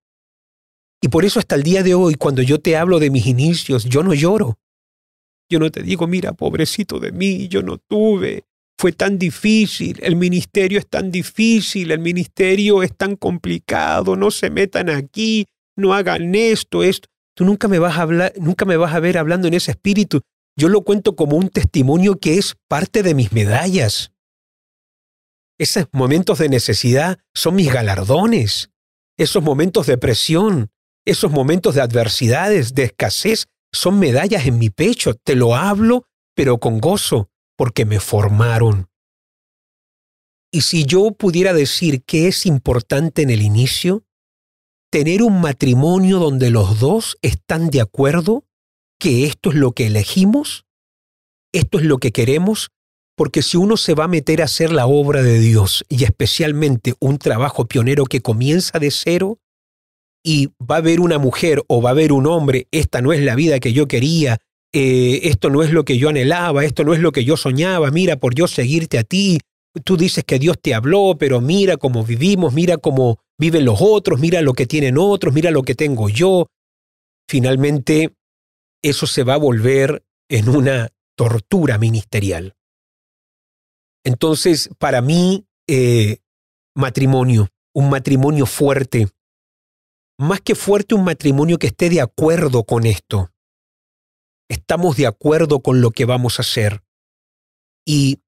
Y 1.01 1.07
por 1.09 1.23
eso 1.23 1.39
hasta 1.39 1.55
el 1.55 1.63
día 1.63 1.83
de 1.83 1.93
hoy, 1.93 2.15
cuando 2.15 2.41
yo 2.41 2.59
te 2.59 2.75
hablo 2.75 2.99
de 2.99 3.09
mis 3.09 3.27
inicios, 3.27 3.85
yo 3.85 4.03
no 4.03 4.13
lloro. 4.13 4.57
Yo 5.49 5.59
no 5.59 5.71
te 5.71 5.83
digo, 5.83 6.07
mira, 6.07 6.33
pobrecito 6.33 6.99
de 6.99 7.11
mí, 7.11 7.47
yo 7.47 7.61
no 7.61 7.77
tuve, 7.77 8.43
fue 8.77 8.91
tan 8.91 9.17
difícil, 9.17 9.99
el 10.01 10.15
ministerio 10.15 10.79
es 10.79 10.87
tan 10.87 11.11
difícil, 11.11 11.91
el 11.91 11.99
ministerio 11.99 12.81
es 12.83 12.95
tan 12.95 13.15
complicado, 13.15 14.15
no 14.15 14.31
se 14.31 14.49
metan 14.49 14.89
aquí, 14.89 15.47
no 15.75 15.93
hagan 15.93 16.33
esto, 16.35 16.83
esto. 16.83 17.07
Tú 17.35 17.45
nunca 17.45 17.67
me 17.67 17.79
vas 17.79 17.97
a 17.97 18.01
hablar, 18.01 18.33
nunca 18.37 18.65
me 18.65 18.77
vas 18.77 18.93
a 18.93 18.99
ver 18.99 19.17
hablando 19.17 19.47
en 19.47 19.53
ese 19.53 19.71
espíritu. 19.71 20.21
Yo 20.59 20.67
lo 20.67 20.81
cuento 20.81 21.15
como 21.15 21.37
un 21.37 21.47
testimonio 21.47 22.19
que 22.19 22.37
es 22.37 22.57
parte 22.67 23.01
de 23.01 23.13
mis 23.13 23.31
medallas. 23.31 24.11
Esos 25.57 25.85
momentos 25.93 26.39
de 26.39 26.49
necesidad 26.49 27.17
son 27.33 27.55
mis 27.55 27.71
galardones. 27.71 28.69
Esos 29.17 29.41
momentos 29.41 29.87
de 29.87 29.97
presión, 29.97 30.69
esos 31.05 31.31
momentos 31.31 31.75
de 31.75 31.81
adversidades, 31.81 32.75
de 32.75 32.83
escasez, 32.83 33.47
son 33.71 33.99
medallas 33.99 34.47
en 34.47 34.57
mi 34.57 34.69
pecho. 34.69 35.13
Te 35.13 35.33
lo 35.33 35.55
hablo, 35.55 36.03
pero 36.35 36.57
con 36.57 36.79
gozo, 36.79 37.29
porque 37.55 37.85
me 37.85 38.01
formaron. 38.01 38.89
Y 40.51 40.61
si 40.61 40.83
yo 40.83 41.11
pudiera 41.11 41.53
decir 41.53 42.03
qué 42.03 42.27
es 42.27 42.45
importante 42.45 43.21
en 43.21 43.29
el 43.29 43.43
inicio, 43.43 44.03
tener 44.91 45.23
un 45.23 45.39
matrimonio 45.39 46.19
donde 46.19 46.49
los 46.49 46.81
dos 46.81 47.17
están 47.21 47.69
de 47.69 47.79
acuerdo 47.79 48.43
que 48.99 49.25
esto 49.25 49.49
es 49.49 49.55
lo 49.55 49.71
que 49.71 49.87
elegimos, 49.87 50.65
esto 51.53 51.79
es 51.79 51.85
lo 51.85 51.97
que 51.97 52.11
queremos, 52.11 52.69
porque 53.15 53.41
si 53.41 53.57
uno 53.57 53.77
se 53.77 53.95
va 53.95 54.05
a 54.05 54.09
meter 54.09 54.41
a 54.41 54.45
hacer 54.45 54.71
la 54.71 54.87
obra 54.87 55.23
de 55.23 55.39
Dios 55.39 55.83
y 55.89 56.03
especialmente 56.03 56.93
un 56.99 57.17
trabajo 57.17 57.65
pionero 57.65 58.05
que 58.05 58.21
comienza 58.21 58.79
de 58.79 58.91
cero, 58.91 59.39
y 60.23 60.47
va 60.61 60.75
a 60.75 60.77
haber 60.79 60.99
una 60.99 61.17
mujer 61.17 61.63
o 61.67 61.81
va 61.81 61.89
a 61.89 61.93
haber 61.93 62.11
un 62.11 62.27
hombre, 62.27 62.67
esta 62.71 63.01
no 63.01 63.13
es 63.13 63.21
la 63.21 63.35
vida 63.35 63.59
que 63.59 63.73
yo 63.73 63.87
quería, 63.87 64.37
eh, 64.73 65.21
esto 65.23 65.49
no 65.49 65.63
es 65.63 65.71
lo 65.71 65.85
que 65.85 65.97
yo 65.97 66.09
anhelaba, 66.09 66.65
esto 66.65 66.83
no 66.83 66.93
es 66.93 66.99
lo 66.99 67.11
que 67.11 67.23
yo 67.23 67.37
soñaba, 67.37 67.89
mira, 67.91 68.17
por 68.17 68.35
yo 68.35 68.47
seguirte 68.47 68.97
a 68.97 69.03
ti, 69.03 69.39
tú 69.83 69.97
dices 69.97 70.23
que 70.25 70.39
Dios 70.39 70.57
te 70.61 70.73
habló, 70.73 71.15
pero 71.17 71.41
mira 71.41 71.77
cómo 71.77 72.03
vivimos, 72.03 72.53
mira 72.53 72.77
cómo 72.77 73.19
viven 73.37 73.65
los 73.65 73.79
otros, 73.81 74.19
mira 74.19 74.41
lo 74.41 74.53
que 74.53 74.67
tienen 74.67 74.97
otros, 74.97 75.33
mira 75.33 75.51
lo 75.51 75.63
que 75.63 75.75
tengo 75.75 76.09
yo. 76.09 76.47
Finalmente, 77.27 78.13
eso 78.81 79.07
se 79.07 79.23
va 79.23 79.35
a 79.35 79.37
volver 79.37 80.05
en 80.29 80.49
una 80.49 80.89
tortura 81.15 81.77
ministerial. 81.77 82.55
Entonces, 84.03 84.69
para 84.77 85.01
mí, 85.01 85.45
eh, 85.67 86.19
matrimonio, 86.75 87.49
un 87.73 87.89
matrimonio 87.89 88.45
fuerte, 88.45 89.09
más 90.17 90.41
que 90.41 90.55
fuerte, 90.55 90.95
un 90.95 91.03
matrimonio 91.03 91.57
que 91.57 91.67
esté 91.67 91.89
de 91.89 92.01
acuerdo 92.01 92.63
con 92.63 92.85
esto, 92.85 93.31
estamos 94.49 94.97
de 94.97 95.07
acuerdo 95.07 95.61
con 95.61 95.81
lo 95.81 95.91
que 95.91 96.05
vamos 96.05 96.39
a 96.39 96.41
hacer. 96.41 96.83
Y 97.85 98.19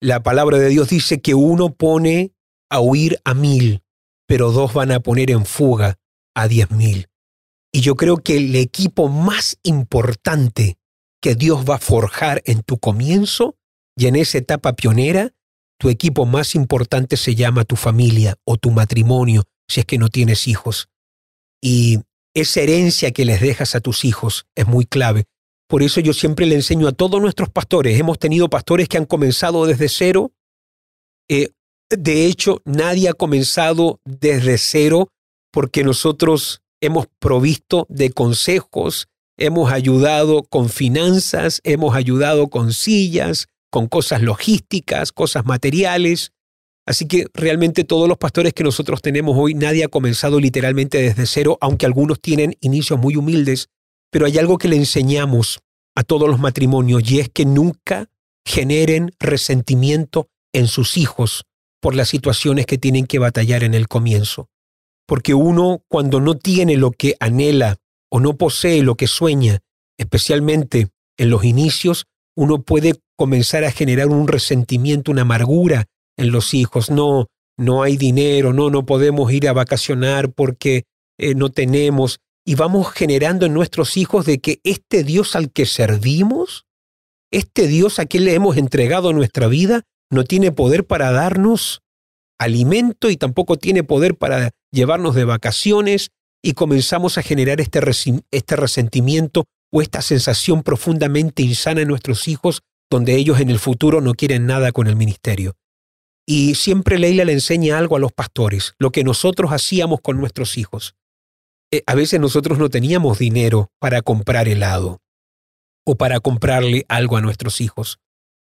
la 0.00 0.22
palabra 0.22 0.58
de 0.58 0.68
Dios 0.68 0.90
dice 0.90 1.20
que 1.20 1.34
uno 1.34 1.74
pone 1.74 2.34
a 2.70 2.80
huir 2.80 3.20
a 3.24 3.34
mil, 3.34 3.82
pero 4.26 4.52
dos 4.52 4.74
van 4.74 4.92
a 4.92 5.00
poner 5.00 5.30
en 5.30 5.46
fuga 5.46 5.98
a 6.34 6.48
diez 6.48 6.70
mil. 6.70 7.08
Y 7.74 7.80
yo 7.80 7.96
creo 7.96 8.18
que 8.18 8.36
el 8.36 8.54
equipo 8.54 9.08
más 9.08 9.58
importante 9.64 10.78
que 11.20 11.34
Dios 11.34 11.64
va 11.68 11.74
a 11.74 11.80
forjar 11.80 12.40
en 12.46 12.62
tu 12.62 12.78
comienzo 12.78 13.56
y 13.96 14.06
en 14.06 14.14
esa 14.14 14.38
etapa 14.38 14.74
pionera, 14.74 15.32
tu 15.80 15.88
equipo 15.88 16.24
más 16.24 16.54
importante 16.54 17.16
se 17.16 17.34
llama 17.34 17.64
tu 17.64 17.74
familia 17.74 18.36
o 18.44 18.58
tu 18.58 18.70
matrimonio, 18.70 19.42
si 19.68 19.80
es 19.80 19.86
que 19.86 19.98
no 19.98 20.08
tienes 20.08 20.46
hijos. 20.46 20.88
Y 21.60 21.98
esa 22.32 22.60
herencia 22.60 23.10
que 23.10 23.24
les 23.24 23.40
dejas 23.40 23.74
a 23.74 23.80
tus 23.80 24.04
hijos 24.04 24.46
es 24.54 24.68
muy 24.68 24.86
clave. 24.86 25.24
Por 25.66 25.82
eso 25.82 25.98
yo 25.98 26.12
siempre 26.12 26.46
le 26.46 26.54
enseño 26.54 26.86
a 26.86 26.92
todos 26.92 27.20
nuestros 27.20 27.50
pastores. 27.50 27.98
Hemos 27.98 28.20
tenido 28.20 28.48
pastores 28.48 28.88
que 28.88 28.98
han 28.98 29.06
comenzado 29.06 29.66
desde 29.66 29.88
cero. 29.88 30.30
Eh, 31.28 31.48
de 31.90 32.26
hecho, 32.26 32.62
nadie 32.64 33.08
ha 33.08 33.14
comenzado 33.14 33.98
desde 34.04 34.58
cero 34.58 35.08
porque 35.50 35.82
nosotros 35.82 36.60
hemos 36.80 37.06
provisto 37.18 37.86
de 37.88 38.10
consejos, 38.10 39.08
hemos 39.36 39.72
ayudado 39.72 40.42
con 40.42 40.68
finanzas, 40.68 41.60
hemos 41.64 41.94
ayudado 41.94 42.48
con 42.48 42.72
sillas, 42.72 43.48
con 43.70 43.88
cosas 43.88 44.22
logísticas, 44.22 45.12
cosas 45.12 45.44
materiales. 45.44 46.32
Así 46.86 47.06
que 47.06 47.26
realmente 47.34 47.84
todos 47.84 48.08
los 48.08 48.18
pastores 48.18 48.52
que 48.52 48.62
nosotros 48.62 49.02
tenemos 49.02 49.36
hoy, 49.38 49.54
nadie 49.54 49.84
ha 49.84 49.88
comenzado 49.88 50.38
literalmente 50.38 50.98
desde 50.98 51.26
cero, 51.26 51.58
aunque 51.60 51.86
algunos 51.86 52.20
tienen 52.20 52.56
inicios 52.60 52.98
muy 52.98 53.16
humildes, 53.16 53.68
pero 54.10 54.26
hay 54.26 54.38
algo 54.38 54.58
que 54.58 54.68
le 54.68 54.76
enseñamos 54.76 55.60
a 55.96 56.04
todos 56.04 56.28
los 56.28 56.38
matrimonios 56.38 57.10
y 57.10 57.20
es 57.20 57.28
que 57.28 57.46
nunca 57.46 58.10
generen 58.44 59.10
resentimiento 59.18 60.28
en 60.52 60.68
sus 60.68 60.96
hijos 60.96 61.44
por 61.80 61.94
las 61.94 62.08
situaciones 62.08 62.66
que 62.66 62.78
tienen 62.78 63.06
que 63.06 63.18
batallar 63.18 63.64
en 63.64 63.74
el 63.74 63.88
comienzo. 63.88 64.48
Porque 65.06 65.34
uno 65.34 65.82
cuando 65.88 66.20
no 66.20 66.36
tiene 66.36 66.76
lo 66.76 66.90
que 66.90 67.16
anhela 67.20 67.76
o 68.10 68.20
no 68.20 68.36
posee 68.36 68.82
lo 68.82 68.94
que 68.94 69.06
sueña, 69.06 69.60
especialmente 69.98 70.88
en 71.18 71.30
los 71.30 71.44
inicios, 71.44 72.06
uno 72.36 72.62
puede 72.62 72.94
comenzar 73.16 73.64
a 73.64 73.70
generar 73.70 74.08
un 74.08 74.26
resentimiento, 74.28 75.12
una 75.12 75.22
amargura 75.22 75.86
en 76.16 76.32
los 76.32 76.54
hijos. 76.54 76.90
No, 76.90 77.26
no 77.56 77.82
hay 77.82 77.96
dinero, 77.96 78.52
no, 78.52 78.70
no 78.70 78.86
podemos 78.86 79.32
ir 79.32 79.48
a 79.48 79.52
vacacionar 79.52 80.32
porque 80.32 80.84
eh, 81.18 81.34
no 81.34 81.50
tenemos 81.50 82.18
y 82.46 82.56
vamos 82.56 82.90
generando 82.92 83.46
en 83.46 83.54
nuestros 83.54 83.96
hijos 83.96 84.26
de 84.26 84.38
que 84.38 84.60
este 84.64 85.02
Dios 85.02 85.34
al 85.34 85.50
que 85.50 85.64
servimos, 85.64 86.66
este 87.32 87.66
Dios 87.66 87.98
a 87.98 88.06
quien 88.06 88.24
le 88.24 88.34
hemos 88.34 88.56
entregado 88.56 89.12
nuestra 89.12 89.46
vida, 89.48 89.82
no 90.10 90.24
tiene 90.24 90.52
poder 90.52 90.84
para 90.84 91.10
darnos 91.10 91.80
alimento 92.38 93.08
y 93.10 93.16
tampoco 93.16 93.56
tiene 93.56 93.82
poder 93.82 94.16
para 94.16 94.50
llevarnos 94.74 95.14
de 95.14 95.24
vacaciones 95.24 96.10
y 96.42 96.52
comenzamos 96.52 97.16
a 97.16 97.22
generar 97.22 97.60
este, 97.60 97.80
este 98.30 98.56
resentimiento 98.56 99.44
o 99.72 99.80
esta 99.80 100.02
sensación 100.02 100.62
profundamente 100.62 101.42
insana 101.42 101.82
en 101.82 101.88
nuestros 101.88 102.28
hijos 102.28 102.62
donde 102.90 103.16
ellos 103.16 103.40
en 103.40 103.50
el 103.50 103.58
futuro 103.58 104.00
no 104.00 104.14
quieren 104.14 104.46
nada 104.46 104.72
con 104.72 104.86
el 104.86 104.96
ministerio. 104.96 105.56
Y 106.26 106.54
siempre 106.54 106.98
Leila 106.98 107.24
le 107.24 107.32
enseña 107.32 107.78
algo 107.78 107.96
a 107.96 107.98
los 107.98 108.12
pastores, 108.12 108.74
lo 108.78 108.92
que 108.92 109.04
nosotros 109.04 109.52
hacíamos 109.52 110.00
con 110.00 110.18
nuestros 110.18 110.58
hijos. 110.58 110.94
Eh, 111.72 111.82
a 111.86 111.94
veces 111.94 112.20
nosotros 112.20 112.58
no 112.58 112.70
teníamos 112.70 113.18
dinero 113.18 113.70
para 113.78 114.02
comprar 114.02 114.48
helado 114.48 115.00
o 115.86 115.96
para 115.96 116.20
comprarle 116.20 116.84
algo 116.88 117.16
a 117.16 117.20
nuestros 117.20 117.60
hijos. 117.60 117.98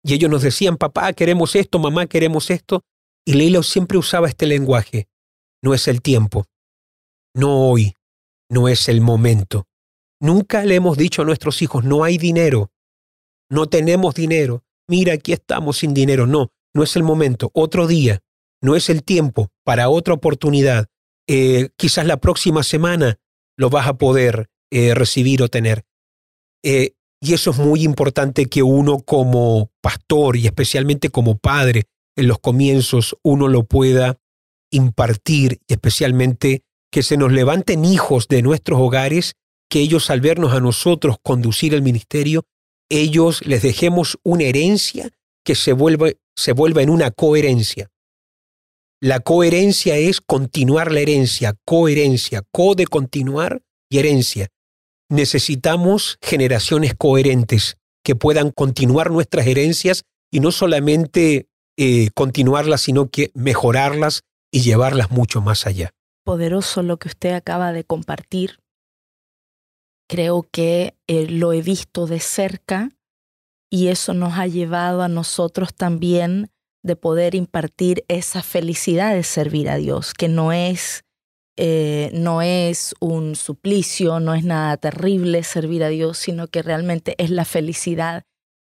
Y 0.04 0.14
ellos 0.14 0.32
nos 0.32 0.42
decían, 0.42 0.78
papá, 0.78 1.14
queremos 1.14 1.56
esto, 1.56 1.80
mamá, 1.80 2.08
queremos 2.08 2.50
esto. 2.50 2.82
Y 3.26 3.34
Leila 3.34 3.62
siempre 3.64 3.98
usaba 3.98 4.28
este 4.28 4.48
lenguaje. 4.48 5.08
No 5.62 5.74
es 5.74 5.88
el 5.88 6.02
tiempo. 6.02 6.46
No 7.34 7.70
hoy. 7.70 7.94
No 8.50 8.68
es 8.68 8.90
el 8.90 9.02
momento. 9.02 9.68
Nunca 10.22 10.64
le 10.66 10.76
hemos 10.76 10.98
dicho 10.98 11.24
a 11.24 11.26
nuestros 11.26 11.64
hijos, 11.64 11.84
no 11.84 12.04
hay 12.04 12.20
dinero, 12.20 12.72
no 13.50 13.68
tenemos 13.68 14.14
dinero, 14.14 14.64
mira, 14.88 15.14
aquí 15.14 15.34
estamos 15.34 15.80
sin 15.80 15.96
dinero. 15.96 16.28
No, 16.28 16.52
no 16.76 16.84
es 16.84 16.96
el 16.96 17.02
momento, 17.02 17.50
otro 17.56 17.88
día, 17.88 18.20
no 18.62 18.76
es 18.76 18.92
el 18.92 19.04
tiempo 19.04 19.50
para 19.66 19.90
otra 19.90 20.14
oportunidad. 20.14 20.88
Eh, 21.28 21.70
quizás 21.76 22.06
la 22.06 22.18
próxima 22.18 22.62
semana 22.62 23.20
lo 23.58 23.72
vas 23.72 23.88
a 23.88 23.98
poder 23.98 24.50
eh, 24.72 24.94
recibir 24.94 25.42
o 25.42 25.48
tener. 25.48 25.86
Eh, 26.64 26.94
y 27.20 27.34
eso 27.34 27.50
es 27.50 27.58
muy 27.58 27.84
importante 27.84 28.46
que 28.46 28.62
uno 28.62 29.00
como 29.00 29.72
pastor 29.82 30.38
y 30.38 30.46
especialmente 30.46 31.10
como 31.10 31.40
padre 31.40 31.86
en 32.16 32.28
los 32.28 32.38
comienzos 32.38 33.18
uno 33.24 33.48
lo 33.48 33.64
pueda 33.64 34.20
impartir 34.72 35.60
especialmente 35.68 36.64
que 36.92 37.04
se 37.04 37.18
nos 37.18 37.32
levanten 37.32 37.86
hijos 37.86 38.28
de 38.28 38.42
nuestros 38.42 38.80
hogares, 38.80 39.34
que 39.70 39.80
ellos 39.80 40.10
al 40.10 40.22
vernos 40.22 40.54
a 40.54 40.60
nosotros 40.60 41.18
conducir 41.22 41.74
el 41.74 41.82
ministerio, 41.82 42.44
ellos 42.90 43.46
les 43.46 43.62
dejemos 43.62 44.18
una 44.24 44.44
herencia 44.44 45.10
que 45.46 45.56
se 45.56 45.74
vuelva, 45.74 46.10
se 46.36 46.52
vuelva 46.52 46.82
en 46.82 46.90
una 46.90 47.12
coherencia. 47.12 47.90
La 49.00 49.22
coherencia 49.22 49.98
es 49.98 50.22
continuar 50.22 50.92
la 50.92 51.00
herencia, 51.00 51.56
coherencia, 51.66 52.44
co 52.52 52.76
de 52.76 52.86
continuar 52.86 53.62
y 53.90 54.00
herencia. 54.00 54.50
Necesitamos 55.10 56.18
generaciones 56.22 56.94
coherentes 56.96 57.78
que 58.04 58.16
puedan 58.16 58.52
continuar 58.52 59.10
nuestras 59.10 59.48
herencias 59.48 60.04
y 60.32 60.40
no 60.40 60.52
solamente 60.52 61.48
eh, 61.78 62.10
continuarlas, 62.14 62.82
sino 62.82 63.10
que 63.10 63.32
mejorarlas 63.34 64.22
y 64.52 64.62
llevarlas 64.62 65.12
mucho 65.12 65.42
más 65.42 65.66
allá. 65.66 65.92
Poderoso 66.24 66.84
lo 66.84 66.98
que 66.98 67.08
usted 67.08 67.34
acaba 67.34 67.72
de 67.72 67.84
compartir. 67.84 68.60
Creo 70.08 70.44
que 70.52 70.96
eh, 71.08 71.28
lo 71.28 71.54
he 71.54 71.62
visto 71.62 72.06
de 72.06 72.20
cerca 72.20 72.90
y 73.72 73.88
eso 73.88 74.14
nos 74.14 74.34
ha 74.34 74.48
llevado 74.48 75.02
a 75.02 75.08
nosotros 75.08 75.74
también 75.74 76.52
de 76.84 76.96
poder 76.96 77.36
impartir 77.36 78.04
esa 78.08 78.42
felicidad 78.42 79.14
de 79.14 79.24
servir 79.24 79.70
a 79.70 79.78
Dios, 79.78 80.14
que 80.14 80.28
no 80.28 80.52
es, 80.52 81.04
eh, 81.58 82.10
no 82.14 82.42
es 82.42 82.96
un 83.00 83.36
suplicio, 83.36 84.20
no 84.20 84.34
es 84.34 84.44
nada 84.44 84.76
terrible 84.78 85.44
servir 85.44 85.84
a 85.84 85.90
Dios, 85.90 86.18
sino 86.18 86.48
que 86.48 86.62
realmente 86.62 87.16
es 87.18 87.30
la 87.30 87.46
felicidad 87.46 88.24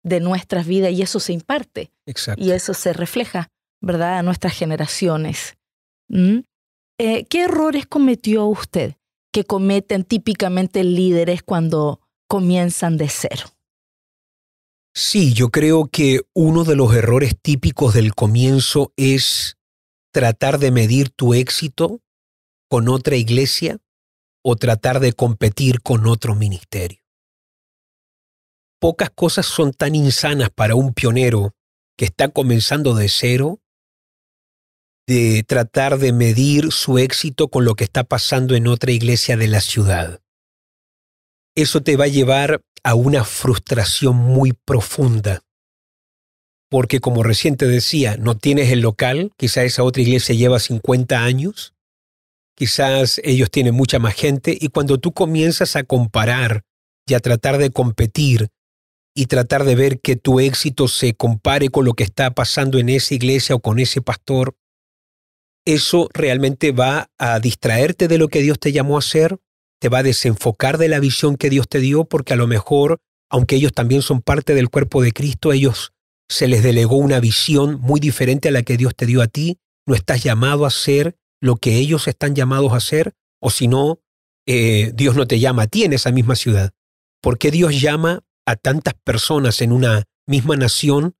de 0.03 0.21
nuestras 0.21 0.65
vidas 0.65 0.93
y 0.93 1.01
eso 1.01 1.19
se 1.19 1.33
imparte. 1.33 1.91
Exacto. 2.05 2.43
Y 2.43 2.51
eso 2.51 2.73
se 2.73 2.93
refleja, 2.93 3.49
¿verdad?, 3.81 4.17
a 4.17 4.23
nuestras 4.23 4.53
generaciones. 4.53 5.56
¿Mm? 6.09 6.39
Eh, 6.99 7.25
¿Qué 7.25 7.43
errores 7.43 7.85
cometió 7.85 8.45
usted 8.45 8.95
que 9.31 9.43
cometen 9.43 10.03
típicamente 10.03 10.83
líderes 10.83 11.43
cuando 11.43 12.01
comienzan 12.27 12.97
de 12.97 13.09
cero? 13.09 13.45
Sí, 14.95 15.33
yo 15.33 15.49
creo 15.49 15.89
que 15.89 16.21
uno 16.33 16.63
de 16.63 16.75
los 16.75 16.95
errores 16.95 17.35
típicos 17.39 17.93
del 17.93 18.15
comienzo 18.15 18.93
es 18.95 19.57
tratar 20.11 20.57
de 20.57 20.71
medir 20.71 21.09
tu 21.11 21.35
éxito 21.35 22.01
con 22.67 22.89
otra 22.89 23.15
iglesia 23.15 23.77
o 24.43 24.55
tratar 24.55 24.99
de 24.99 25.13
competir 25.13 25.81
con 25.81 26.07
otro 26.07 26.33
ministerio. 26.33 26.99
Pocas 28.79 29.11
cosas 29.11 29.45
son 29.45 29.71
tan 29.71 29.93
insanas 29.93 30.49
para 30.49 30.73
un 30.73 30.93
pionero 30.93 31.53
que 31.95 32.05
está 32.05 32.29
comenzando 32.29 32.95
de 32.95 33.09
cero 33.09 33.59
de 35.07 35.43
tratar 35.47 35.97
de 35.97 36.11
medir 36.11 36.73
su 36.73 36.97
éxito 36.97 37.47
con 37.47 37.63
lo 37.63 37.75
que 37.75 37.85
está 37.85 38.03
pasando 38.03 38.55
en 38.55 38.67
otra 38.67 38.91
iglesia 38.91 39.37
de 39.37 39.47
la 39.47 39.61
ciudad. 39.61 40.19
Eso 41.55 41.81
te 41.81 41.95
va 41.95 42.03
a 42.03 42.09
llevar 42.09 42.61
a 42.83 42.93
una 42.93 43.23
frustración 43.23 44.17
muy 44.17 44.51
profunda. 44.53 45.41
Porque 46.69 46.99
como 46.99 47.23
recién 47.23 47.55
te 47.55 47.67
decía, 47.67 48.17
no 48.17 48.37
tienes 48.37 48.69
el 48.71 48.81
local, 48.81 49.31
quizás 49.37 49.63
esa 49.63 49.83
otra 49.83 50.01
iglesia 50.01 50.35
lleva 50.35 50.59
50 50.59 51.23
años, 51.23 51.73
quizás 52.55 53.21
ellos 53.23 53.49
tienen 53.49 53.73
mucha 53.73 53.99
más 53.99 54.13
gente, 54.13 54.57
y 54.59 54.67
cuando 54.67 54.99
tú 54.99 55.13
comienzas 55.13 55.77
a 55.77 55.83
comparar 55.83 56.63
y 57.07 57.13
a 57.13 57.21
tratar 57.21 57.57
de 57.57 57.71
competir 57.71 58.49
y 59.15 59.27
tratar 59.27 59.63
de 59.63 59.75
ver 59.75 60.01
que 60.01 60.17
tu 60.17 60.41
éxito 60.41 60.89
se 60.89 61.15
compare 61.15 61.69
con 61.69 61.85
lo 61.85 61.93
que 61.93 62.03
está 62.03 62.31
pasando 62.31 62.77
en 62.77 62.89
esa 62.89 63.15
iglesia 63.15 63.55
o 63.55 63.59
con 63.59 63.79
ese 63.79 64.01
pastor, 64.01 64.55
eso 65.67 66.09
realmente 66.13 66.71
va 66.71 67.11
a 67.17 67.41
distraerte 67.41 68.07
de 68.07 68.17
lo 68.17 68.29
que 68.29 68.41
Dios 68.41 68.57
te 68.57 68.71
llamó 68.71 68.95
a 68.95 68.99
hacer, 68.99 69.37
te 69.81 69.89
va 69.89 69.99
a 69.99 70.03
desenfocar 70.03 70.77
de 70.77 70.87
la 70.87 71.01
visión 71.01 71.35
que 71.35 71.49
Dios 71.49 71.67
te 71.67 71.79
dio, 71.79 72.05
porque 72.05 72.31
a 72.31 72.37
lo 72.37 72.47
mejor, 72.47 72.99
aunque 73.29 73.57
ellos 73.57 73.73
también 73.73 74.01
son 74.01 74.21
parte 74.21 74.55
del 74.55 74.69
cuerpo 74.69 75.01
de 75.01 75.11
Cristo, 75.11 75.51
ellos 75.51 75.91
se 76.29 76.47
les 76.47 76.63
delegó 76.63 76.95
una 76.95 77.19
visión 77.19 77.81
muy 77.81 77.99
diferente 77.99 78.47
a 78.47 78.51
la 78.51 78.63
que 78.63 78.77
Dios 78.77 78.95
te 78.95 79.05
dio 79.05 79.21
a 79.21 79.27
ti, 79.27 79.59
no 79.85 79.93
estás 79.93 80.23
llamado 80.23 80.63
a 80.63 80.69
hacer 80.69 81.17
lo 81.41 81.57
que 81.57 81.75
ellos 81.75 82.07
están 82.07 82.33
llamados 82.33 82.71
a 82.71 82.77
hacer, 82.77 83.13
o 83.41 83.49
si 83.49 83.67
no, 83.67 83.99
eh, 84.47 84.93
Dios 84.95 85.17
no 85.17 85.27
te 85.27 85.37
llama 85.39 85.63
a 85.63 85.67
ti 85.67 85.83
en 85.83 85.91
esa 85.91 86.13
misma 86.13 86.37
ciudad. 86.37 86.71
¿Por 87.21 87.37
qué 87.37 87.51
Dios 87.51 87.81
llama 87.81 88.23
a 88.45 88.55
tantas 88.55 88.93
personas 89.03 89.61
en 89.61 89.73
una 89.73 90.05
misma 90.25 90.55
nación 90.55 91.15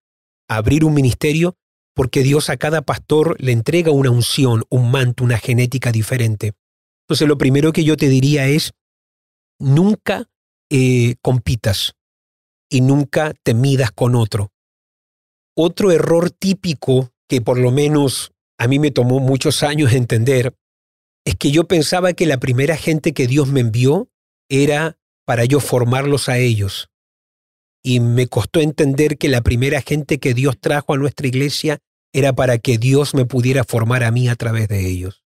a 0.47 0.55
abrir 0.55 0.85
un 0.85 0.93
ministerio? 0.93 1.57
Porque 1.97 2.21
Dios 2.21 2.51
a 2.51 2.57
cada 2.57 2.83
pastor 2.83 3.35
le 3.39 3.51
entrega 3.51 3.91
una 3.91 4.11
unción, 4.11 4.63
un 4.69 4.91
manto, 4.91 5.23
una 5.23 5.39
genética 5.39 5.91
diferente. 5.91 6.53
Entonces 7.05 7.27
lo 7.27 7.39
primero 7.39 7.73
que 7.73 7.83
yo 7.83 7.97
te 7.97 8.07
diría 8.07 8.47
es, 8.47 8.73
nunca 9.59 10.29
eh, 10.69 11.15
compitas 11.23 11.95
y 12.69 12.81
nunca 12.81 13.33
te 13.41 13.55
midas 13.55 13.89
con 13.91 14.13
otro. 14.13 14.51
Otro 15.55 15.91
error 15.91 16.29
típico 16.29 17.09
que 17.27 17.41
por 17.41 17.57
lo 17.57 17.71
menos 17.71 18.31
a 18.59 18.67
mí 18.67 18.77
me 18.77 18.91
tomó 18.91 19.19
muchos 19.19 19.63
años 19.63 19.93
entender 19.93 20.55
es 21.25 21.35
que 21.35 21.49
yo 21.49 21.67
pensaba 21.67 22.13
que 22.13 22.27
la 22.27 22.37
primera 22.37 22.77
gente 22.77 23.13
que 23.13 23.25
Dios 23.25 23.47
me 23.47 23.61
envió 23.61 24.07
era 24.49 24.99
para 25.25 25.45
yo 25.45 25.59
formarlos 25.59 26.29
a 26.29 26.37
ellos. 26.37 26.89
Y 27.83 28.01
me 28.01 28.27
costó 28.27 28.59
entender 28.59 29.17
que 29.17 29.29
la 29.29 29.41
primera 29.41 29.81
gente 29.81 30.19
que 30.19 30.33
Dios 30.33 30.59
trajo 30.59 30.93
a 30.93 30.97
nuestra 30.97 31.27
iglesia 31.27 31.79
era 32.13 32.33
para 32.33 32.57
que 32.57 32.77
Dios 32.77 33.13
me 33.13 33.25
pudiera 33.25 33.63
formar 33.63 34.03
a 34.03 34.11
mí 34.11 34.29
a 34.29 34.35
través 34.35 34.67
de 34.67 34.87
ellos 34.87 35.23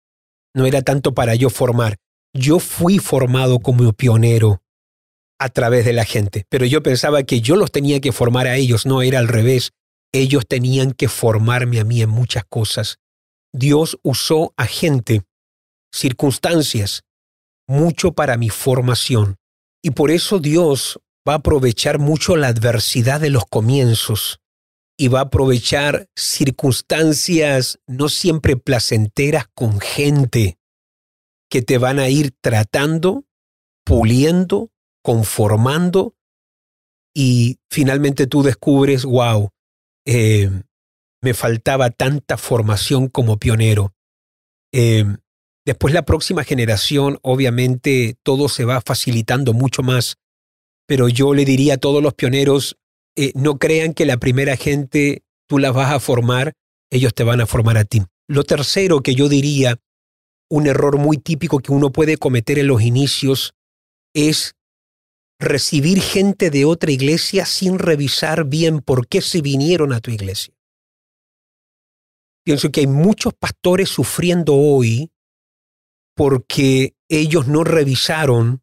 no 0.55 0.65
era 0.65 0.81
tanto 0.81 1.13
para 1.13 1.35
yo 1.35 1.51
formar. 1.51 1.97
Yo 2.33 2.59
fui 2.59 2.97
formado 2.97 3.59
como 3.59 3.91
pionero 3.93 4.63
a 5.37 5.49
través 5.49 5.85
de 5.85 5.93
la 5.93 6.05
gente, 6.05 6.45
pero 6.49 6.65
yo 6.65 6.81
pensaba 6.81 7.23
que 7.23 7.41
yo 7.41 7.57
los 7.57 7.71
tenía 7.71 7.99
que 7.99 8.13
formar 8.13 8.47
a 8.47 8.55
ellos, 8.55 8.85
no 8.85 9.01
era 9.01 9.19
al 9.19 9.27
revés. 9.27 9.71
Ellos 10.13 10.47
tenían 10.47 10.93
que 10.93 11.09
formarme 11.09 11.81
a 11.81 11.83
mí 11.83 12.01
en 12.01 12.09
muchas 12.09 12.45
cosas. 12.45 12.99
Dios 13.53 13.99
usó 14.01 14.53
a 14.55 14.65
gente, 14.65 15.23
circunstancias, 15.93 17.03
mucho 17.67 18.13
para 18.13 18.37
mi 18.37 18.49
formación. 18.49 19.35
Y 19.83 19.91
por 19.91 20.09
eso 20.09 20.39
Dios 20.39 21.01
va 21.27 21.33
a 21.33 21.37
aprovechar 21.37 21.99
mucho 21.99 22.37
la 22.37 22.47
adversidad 22.47 23.19
de 23.19 23.29
los 23.29 23.45
comienzos 23.45 24.39
y 24.97 25.09
va 25.09 25.19
a 25.19 25.23
aprovechar 25.23 26.09
circunstancias 26.15 27.79
no 27.87 28.09
siempre 28.09 28.55
placenteras 28.55 29.45
con 29.53 29.79
gente 29.79 30.57
que 31.49 31.61
te 31.61 31.77
van 31.77 31.99
a 31.99 32.09
ir 32.09 32.33
tratando, 32.41 33.25
puliendo, 33.85 34.71
conformando 35.03 36.15
y 37.13 37.59
finalmente 37.69 38.27
tú 38.27 38.43
descubres, 38.43 39.05
wow, 39.05 39.49
eh, 40.05 40.49
me 41.21 41.33
faltaba 41.33 41.89
tanta 41.89 42.37
formación 42.37 43.07
como 43.07 43.39
pionero. 43.39 43.93
Eh, 44.73 45.05
después 45.65 45.93
la 45.93 46.03
próxima 46.03 46.43
generación, 46.43 47.17
obviamente, 47.21 48.17
todo 48.21 48.49
se 48.49 48.65
va 48.65 48.81
facilitando 48.81 49.53
mucho 49.53 49.81
más, 49.81 50.17
pero 50.87 51.07
yo 51.07 51.33
le 51.33 51.45
diría 51.45 51.75
a 51.75 51.77
todos 51.77 52.03
los 52.03 52.13
pioneros, 52.13 52.77
eh, 53.15 53.31
no 53.35 53.57
crean 53.57 53.93
que 53.93 54.05
la 54.05 54.17
primera 54.17 54.57
gente 54.57 55.23
tú 55.47 55.59
la 55.59 55.71
vas 55.71 55.91
a 55.91 55.99
formar, 55.99 56.53
ellos 56.89 57.13
te 57.13 57.23
van 57.23 57.41
a 57.41 57.45
formar 57.45 57.77
a 57.77 57.85
ti. 57.85 58.03
Lo 58.27 58.43
tercero 58.43 59.01
que 59.01 59.15
yo 59.15 59.29
diría, 59.29 59.77
un 60.49 60.67
error 60.67 60.97
muy 60.97 61.17
típico 61.17 61.59
que 61.59 61.71
uno 61.71 61.91
puede 61.91 62.17
cometer 62.17 62.59
en 62.59 62.67
los 62.67 62.81
inicios, 62.81 63.53
es 64.13 64.55
recibir 65.39 66.01
gente 66.01 66.49
de 66.49 66.65
otra 66.65 66.91
iglesia 66.91 67.45
sin 67.45 67.79
revisar 67.79 68.45
bien 68.45 68.79
por 68.79 69.07
qué 69.07 69.21
se 69.21 69.41
vinieron 69.41 69.93
a 69.93 69.99
tu 69.99 70.11
iglesia. 70.11 70.53
Pienso 72.43 72.71
que 72.71 72.81
hay 72.81 72.87
muchos 72.87 73.33
pastores 73.33 73.89
sufriendo 73.89 74.55
hoy 74.55 75.11
porque 76.15 76.95
ellos 77.09 77.47
no 77.47 77.63
revisaron 77.63 78.61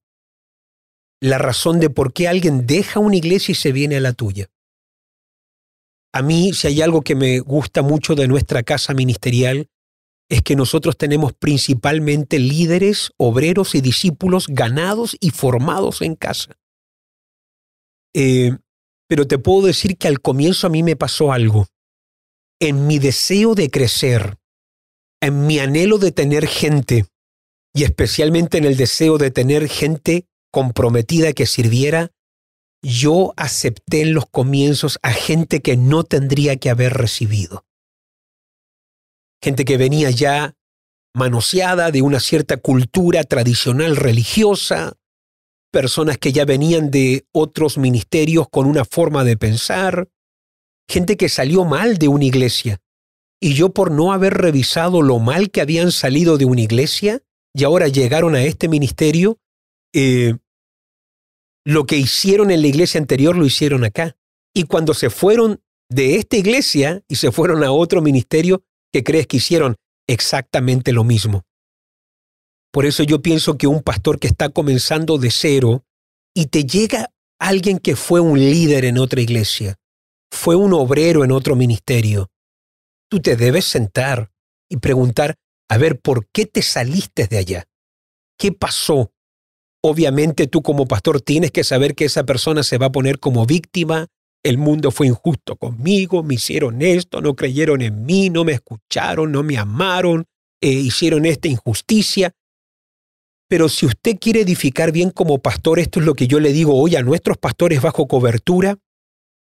la 1.22 1.38
razón 1.38 1.78
de 1.78 1.88
por 1.88 2.12
qué 2.12 2.26
alguien 2.26 2.66
deja 2.66 2.98
una 2.98 3.14
iglesia 3.14 3.52
y 3.52 3.54
se 3.54 3.70
viene 3.70 3.96
a 3.96 4.00
la 4.00 4.12
tuya. 4.12 4.50
A 6.12 6.20
mí, 6.20 6.52
si 6.52 6.66
hay 6.66 6.82
algo 6.82 7.02
que 7.02 7.14
me 7.14 7.38
gusta 7.38 7.80
mucho 7.82 8.16
de 8.16 8.26
nuestra 8.26 8.64
casa 8.64 8.92
ministerial, 8.92 9.68
es 10.28 10.42
que 10.42 10.56
nosotros 10.56 10.96
tenemos 10.96 11.32
principalmente 11.32 12.40
líderes, 12.40 13.12
obreros 13.18 13.76
y 13.76 13.80
discípulos 13.80 14.46
ganados 14.48 15.16
y 15.20 15.30
formados 15.30 16.02
en 16.02 16.16
casa. 16.16 16.56
Eh, 18.14 18.56
pero 19.06 19.28
te 19.28 19.38
puedo 19.38 19.68
decir 19.68 19.96
que 19.96 20.08
al 20.08 20.20
comienzo 20.20 20.66
a 20.66 20.70
mí 20.70 20.82
me 20.82 20.96
pasó 20.96 21.32
algo. 21.32 21.68
En 22.60 22.88
mi 22.88 22.98
deseo 22.98 23.54
de 23.54 23.70
crecer, 23.70 24.38
en 25.20 25.46
mi 25.46 25.60
anhelo 25.60 25.98
de 25.98 26.10
tener 26.10 26.48
gente, 26.48 27.06
y 27.72 27.84
especialmente 27.84 28.58
en 28.58 28.64
el 28.64 28.76
deseo 28.76 29.18
de 29.18 29.30
tener 29.30 29.68
gente 29.68 30.26
comprometida 30.52 31.32
que 31.32 31.46
sirviera, 31.46 32.12
yo 32.82 33.32
acepté 33.36 34.02
en 34.02 34.14
los 34.14 34.26
comienzos 34.26 34.98
a 35.02 35.12
gente 35.12 35.62
que 35.62 35.76
no 35.76 36.04
tendría 36.04 36.56
que 36.56 36.70
haber 36.70 36.92
recibido. 36.92 37.64
Gente 39.42 39.64
que 39.64 39.76
venía 39.76 40.10
ya 40.10 40.54
manoseada 41.14 41.90
de 41.90 42.02
una 42.02 42.20
cierta 42.20 42.56
cultura 42.56 43.24
tradicional 43.24 43.96
religiosa, 43.96 44.96
personas 45.72 46.18
que 46.18 46.32
ya 46.32 46.44
venían 46.44 46.90
de 46.90 47.26
otros 47.32 47.78
ministerios 47.78 48.48
con 48.48 48.66
una 48.66 48.84
forma 48.84 49.24
de 49.24 49.36
pensar, 49.36 50.08
gente 50.88 51.16
que 51.16 51.28
salió 51.28 51.64
mal 51.64 51.98
de 51.98 52.08
una 52.08 52.24
iglesia. 52.24 52.80
Y 53.40 53.54
yo 53.54 53.70
por 53.70 53.90
no 53.90 54.12
haber 54.12 54.34
revisado 54.34 55.02
lo 55.02 55.18
mal 55.18 55.50
que 55.50 55.60
habían 55.60 55.90
salido 55.90 56.38
de 56.38 56.44
una 56.44 56.60
iglesia 56.60 57.22
y 57.54 57.64
ahora 57.64 57.88
llegaron 57.88 58.34
a 58.34 58.44
este 58.44 58.68
ministerio, 58.68 59.38
eh, 59.92 60.36
lo 61.64 61.86
que 61.86 61.96
hicieron 61.96 62.50
en 62.50 62.62
la 62.62 62.68
iglesia 62.68 63.00
anterior 63.00 63.36
lo 63.36 63.46
hicieron 63.46 63.84
acá. 63.84 64.16
Y 64.54 64.64
cuando 64.64 64.94
se 64.94 65.10
fueron 65.10 65.62
de 65.88 66.16
esta 66.16 66.36
iglesia 66.36 67.02
y 67.08 67.16
se 67.16 67.32
fueron 67.32 67.62
a 67.64 67.72
otro 67.72 68.02
ministerio, 68.02 68.64
¿qué 68.92 69.04
crees 69.04 69.26
que 69.26 69.38
hicieron? 69.38 69.76
Exactamente 70.06 70.92
lo 70.92 71.04
mismo. 71.04 71.44
Por 72.72 72.86
eso 72.86 73.02
yo 73.02 73.20
pienso 73.20 73.58
que 73.58 73.66
un 73.66 73.82
pastor 73.82 74.18
que 74.18 74.28
está 74.28 74.48
comenzando 74.48 75.18
de 75.18 75.30
cero 75.30 75.84
y 76.34 76.46
te 76.46 76.64
llega 76.64 77.12
alguien 77.38 77.78
que 77.78 77.96
fue 77.96 78.20
un 78.20 78.38
líder 78.38 78.84
en 78.84 78.98
otra 78.98 79.20
iglesia, 79.20 79.76
fue 80.30 80.56
un 80.56 80.72
obrero 80.72 81.24
en 81.24 81.32
otro 81.32 81.54
ministerio, 81.54 82.30
tú 83.10 83.20
te 83.20 83.36
debes 83.36 83.66
sentar 83.66 84.32
y 84.70 84.78
preguntar, 84.78 85.36
a 85.68 85.76
ver, 85.76 86.00
¿por 86.00 86.26
qué 86.28 86.46
te 86.46 86.62
saliste 86.62 87.26
de 87.26 87.38
allá? 87.38 87.64
¿Qué 88.38 88.52
pasó? 88.52 89.11
Obviamente 89.84 90.46
tú 90.46 90.62
como 90.62 90.86
pastor 90.86 91.20
tienes 91.20 91.50
que 91.50 91.64
saber 91.64 91.94
que 91.94 92.04
esa 92.04 92.24
persona 92.24 92.62
se 92.62 92.78
va 92.78 92.86
a 92.86 92.92
poner 92.92 93.18
como 93.18 93.46
víctima, 93.46 94.06
el 94.44 94.58
mundo 94.58 94.90
fue 94.90 95.08
injusto 95.08 95.56
conmigo, 95.56 96.22
me 96.22 96.34
hicieron 96.34 96.82
esto, 96.82 97.20
no 97.20 97.34
creyeron 97.34 97.82
en 97.82 98.04
mí, 98.04 98.30
no 98.30 98.44
me 98.44 98.52
escucharon, 98.52 99.32
no 99.32 99.42
me 99.42 99.58
amaron, 99.58 100.26
eh, 100.60 100.70
hicieron 100.70 101.26
esta 101.26 101.48
injusticia. 101.48 102.32
Pero 103.48 103.68
si 103.68 103.86
usted 103.86 104.16
quiere 104.20 104.40
edificar 104.40 104.92
bien 104.92 105.10
como 105.10 105.38
pastor, 105.38 105.78
esto 105.78 106.00
es 106.00 106.06
lo 106.06 106.14
que 106.14 106.26
yo 106.26 106.40
le 106.40 106.52
digo 106.52 106.80
hoy 106.80 106.96
a 106.96 107.02
nuestros 107.02 107.36
pastores 107.36 107.82
bajo 107.82 108.08
cobertura. 108.08 108.78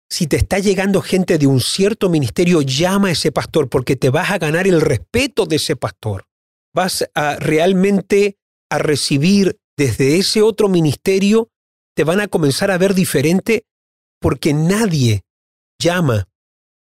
Si 0.09 0.27
te 0.27 0.37
está 0.37 0.59
llegando 0.59 1.01
gente 1.01 1.39
de 1.39 1.47
un 1.47 1.61
cierto 1.61 2.09
ministerio, 2.09 2.63
llama 2.63 3.09
a 3.09 3.13
ese 3.13 3.33
pastor 3.33 3.69
porque 3.69 3.97
te 3.97 4.11
vas 4.11 4.31
a 4.31 4.39
ganar 4.39 4.69
el 4.69 4.81
respeto 4.81 5.47
de 5.47 5.57
ese 5.57 5.77
pastor. 5.77 6.27
Vas 6.75 7.09
a 7.15 7.37
realmente 7.37 8.37
a 8.71 8.79
recibir 8.79 9.57
desde 9.77 10.17
ese 10.19 10.43
otro 10.43 10.69
ministerio, 10.69 11.49
te 11.95 12.05
van 12.05 12.21
a 12.21 12.29
comenzar 12.29 12.71
a 12.71 12.79
ver 12.79 12.95
diferente 12.95 13.65
porque 14.21 14.55
nadie 14.55 15.23
llama 15.79 16.29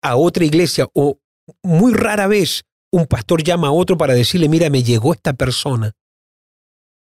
a 0.02 0.16
otra 0.16 0.46
iglesia 0.46 0.88
o 0.94 1.20
muy 1.64 1.94
rara 1.94 2.28
vez 2.28 2.64
un 2.92 3.06
pastor 3.08 3.44
llama 3.44 3.70
a 3.70 3.72
otro 3.72 3.98
para 3.98 4.14
decirle, 4.14 4.50
mira, 4.50 4.70
me 4.70 4.84
llegó 4.84 5.14
esta 5.14 5.34
persona 5.34 5.94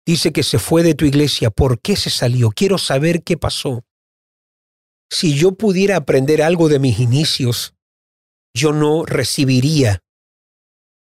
dice 0.06 0.32
que 0.32 0.44
se 0.44 0.60
fue 0.60 0.84
de 0.84 0.96
tu 0.96 1.06
iglesia. 1.06 1.50
¿Por 1.50 1.80
qué 1.80 1.96
se 1.96 2.10
salió? 2.10 2.52
Quiero 2.52 2.78
saber 2.78 3.24
qué 3.24 3.38
pasó. 3.38 3.84
Si 5.10 5.36
yo 5.36 5.54
pudiera 5.54 5.98
aprender 5.98 6.42
algo 6.42 6.70
de 6.70 6.80
mis 6.80 7.00
inicios, 7.00 7.76
yo 8.56 8.74
no 8.74 9.06
recibiría 9.06 10.04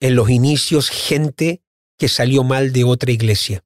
en 0.00 0.16
los 0.16 0.30
inicios 0.30 0.90
gente 0.90 1.62
que 1.98 2.08
salió 2.08 2.44
mal 2.44 2.72
de 2.72 2.84
otra 2.84 3.12
iglesia. 3.12 3.64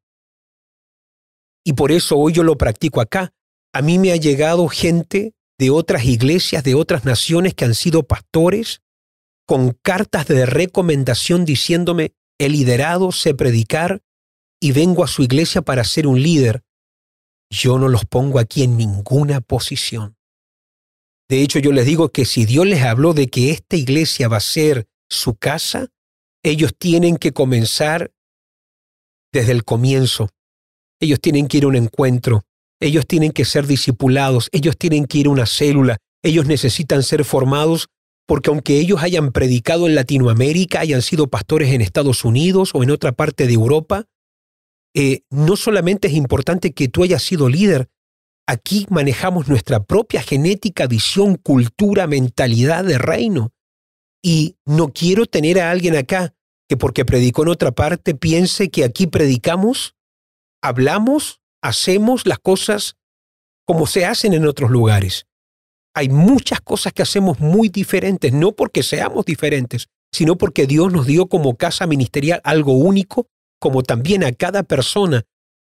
Y 1.67 1.73
por 1.73 1.91
eso 1.91 2.17
hoy 2.17 2.33
yo 2.33 2.45
lo 2.45 2.57
practico 2.57 3.01
acá. 3.01 3.33
A 3.75 3.83
mí 3.83 3.99
me 3.99 4.13
ha 4.13 4.17
llegado 4.17 4.69
gente 4.69 5.35
de 5.59 5.71
otras 5.71 6.05
iglesias, 6.05 6.63
de 6.63 6.77
otras 6.77 7.05
naciones 7.05 7.55
que 7.55 7.65
han 7.65 7.75
sido 7.75 8.05
pastores, 8.05 8.83
con 9.49 9.73
cartas 9.83 10.29
de 10.29 10.47
recomendación 10.47 11.45
diciéndome, 11.45 12.15
he 12.39 12.49
liderado, 12.49 13.11
sé 13.11 13.35
predicar, 13.35 14.01
y 14.61 14.71
vengo 14.71 15.03
a 15.03 15.09
su 15.09 15.25
iglesia 15.25 15.61
para 15.61 15.83
ser 15.83 16.07
un 16.07 16.23
líder, 16.23 16.63
yo 17.51 17.81
no 17.81 17.89
los 17.89 18.05
pongo 18.05 18.39
aquí 18.39 18.63
en 18.63 18.77
ninguna 18.77 19.41
posición. 19.41 20.17
De 21.29 21.43
hecho, 21.43 21.59
yo 21.59 21.73
les 21.73 21.85
digo 21.85 22.11
que 22.11 22.27
si 22.27 22.45
Dios 22.45 22.65
les 22.65 22.83
habló 22.83 23.13
de 23.13 23.27
que 23.27 23.51
esta 23.51 23.75
iglesia 23.75 24.29
va 24.29 24.37
a 24.37 24.41
ser 24.41 24.87
su 25.11 25.35
casa, 25.35 25.89
ellos 26.45 26.75
tienen 26.79 27.17
que 27.17 27.33
comenzar 27.33 28.13
desde 29.33 29.51
el 29.51 29.65
comienzo. 29.65 30.29
Ellos 31.01 31.21
tienen 31.21 31.47
que 31.47 31.59
ir 31.59 31.65
a 31.65 31.69
un 31.69 31.77
encuentro, 31.77 32.45
ellos 32.81 33.07
tienen 33.07 33.33
que 33.33 33.45
ser 33.45 33.67
discipulados, 33.67 34.49
ellos 34.53 34.77
tienen 34.77 35.07
que 35.07 35.19
ir 35.19 35.27
a 35.27 35.31
una 35.31 35.47
célula, 35.47 35.99
ellos 36.23 36.47
necesitan 36.47 37.03
ser 37.03 37.25
formados 37.25 37.89
porque 38.27 38.51
aunque 38.51 38.79
ellos 38.79 39.03
hayan 39.03 39.31
predicado 39.31 39.87
en 39.87 39.95
Latinoamérica, 39.95 40.81
hayan 40.81 41.01
sido 41.01 41.29
pastores 41.29 41.73
en 41.73 41.81
Estados 41.81 42.25
Unidos 42.25 42.71
o 42.75 42.83
en 42.83 42.91
otra 42.91 43.13
parte 43.13 43.47
de 43.47 43.55
Europa, 43.55 44.07
eh, 44.95 45.23
no 45.31 45.57
solamente 45.57 46.09
es 46.09 46.15
importante 46.15 46.73
que 46.73 46.89
tú 46.89 47.05
hayas 47.05 47.23
sido 47.23 47.49
líder, 47.49 47.89
aquí 48.47 48.87
manejamos 48.91 49.49
nuestra 49.49 49.85
propia 49.85 50.23
genética, 50.23 50.87
visión, 50.87 51.37
cultura, 51.37 52.07
mentalidad 52.07 52.85
de 52.85 52.99
reino. 52.99 53.53
Y 54.23 54.57
no 54.65 54.89
quiero 54.89 55.27
tener 55.27 55.61
a 55.61 55.71
alguien 55.71 55.95
acá 55.97 56.35
que 56.69 56.77
porque 56.77 57.05
predicó 57.05 57.43
en 57.43 57.51
otra 57.51 57.73
parte 57.73 58.15
piense 58.15 58.71
que 58.71 58.85
aquí 58.85 59.07
predicamos, 59.07 59.95
hablamos, 60.63 61.41
hacemos 61.63 62.27
las 62.27 62.39
cosas 62.39 62.97
como 63.67 63.87
se 63.87 64.05
hacen 64.05 64.33
en 64.33 64.47
otros 64.47 64.71
lugares. 64.71 65.27
Hay 65.95 66.09
muchas 66.09 66.61
cosas 66.61 66.93
que 66.93 67.03
hacemos 67.03 67.41
muy 67.41 67.69
diferentes, 67.69 68.33
no 68.33 68.53
porque 68.53 68.83
seamos 68.83 69.25
diferentes, 69.25 69.89
sino 70.13 70.37
porque 70.37 70.67
Dios 70.67 70.93
nos 70.93 71.07
dio 71.07 71.27
como 71.27 71.57
casa 71.57 71.87
ministerial 71.87 72.41
algo 72.45 72.73
único 72.73 73.29
como 73.59 73.83
también 73.83 74.23
a 74.25 74.33
cada 74.33 74.63
persona 74.63 75.25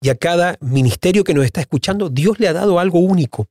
y 0.02 0.10
a 0.10 0.16
cada 0.16 0.58
ministerio 0.62 1.24
que 1.24 1.34
nos 1.34 1.46
está 1.46 1.62
escuchando, 1.62 2.10
Dios 2.10 2.40
le 2.40 2.48
ha 2.48 2.54
dado 2.54 2.80
algo 2.80 3.00
único. 3.00 3.48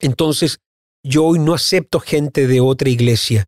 Entonces, 0.00 0.58
yo 1.02 1.24
hoy 1.24 1.38
no 1.38 1.54
acepto 1.54 2.00
gente 2.00 2.46
de 2.46 2.60
otra 2.60 2.88
iglesia. 2.88 3.46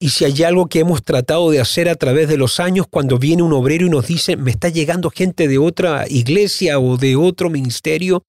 Y 0.00 0.10
si 0.10 0.24
hay 0.24 0.42
algo 0.44 0.68
que 0.68 0.80
hemos 0.80 1.02
tratado 1.02 1.50
de 1.50 1.60
hacer 1.60 1.88
a 1.88 1.96
través 1.96 2.28
de 2.28 2.36
los 2.36 2.60
años, 2.60 2.86
cuando 2.88 3.18
viene 3.18 3.42
un 3.42 3.52
obrero 3.52 3.86
y 3.86 3.90
nos 3.90 4.06
dice, 4.06 4.36
me 4.36 4.52
está 4.52 4.68
llegando 4.68 5.10
gente 5.10 5.48
de 5.48 5.58
otra 5.58 6.06
iglesia 6.08 6.78
o 6.78 6.96
de 6.96 7.16
otro 7.16 7.50
ministerio, 7.50 8.24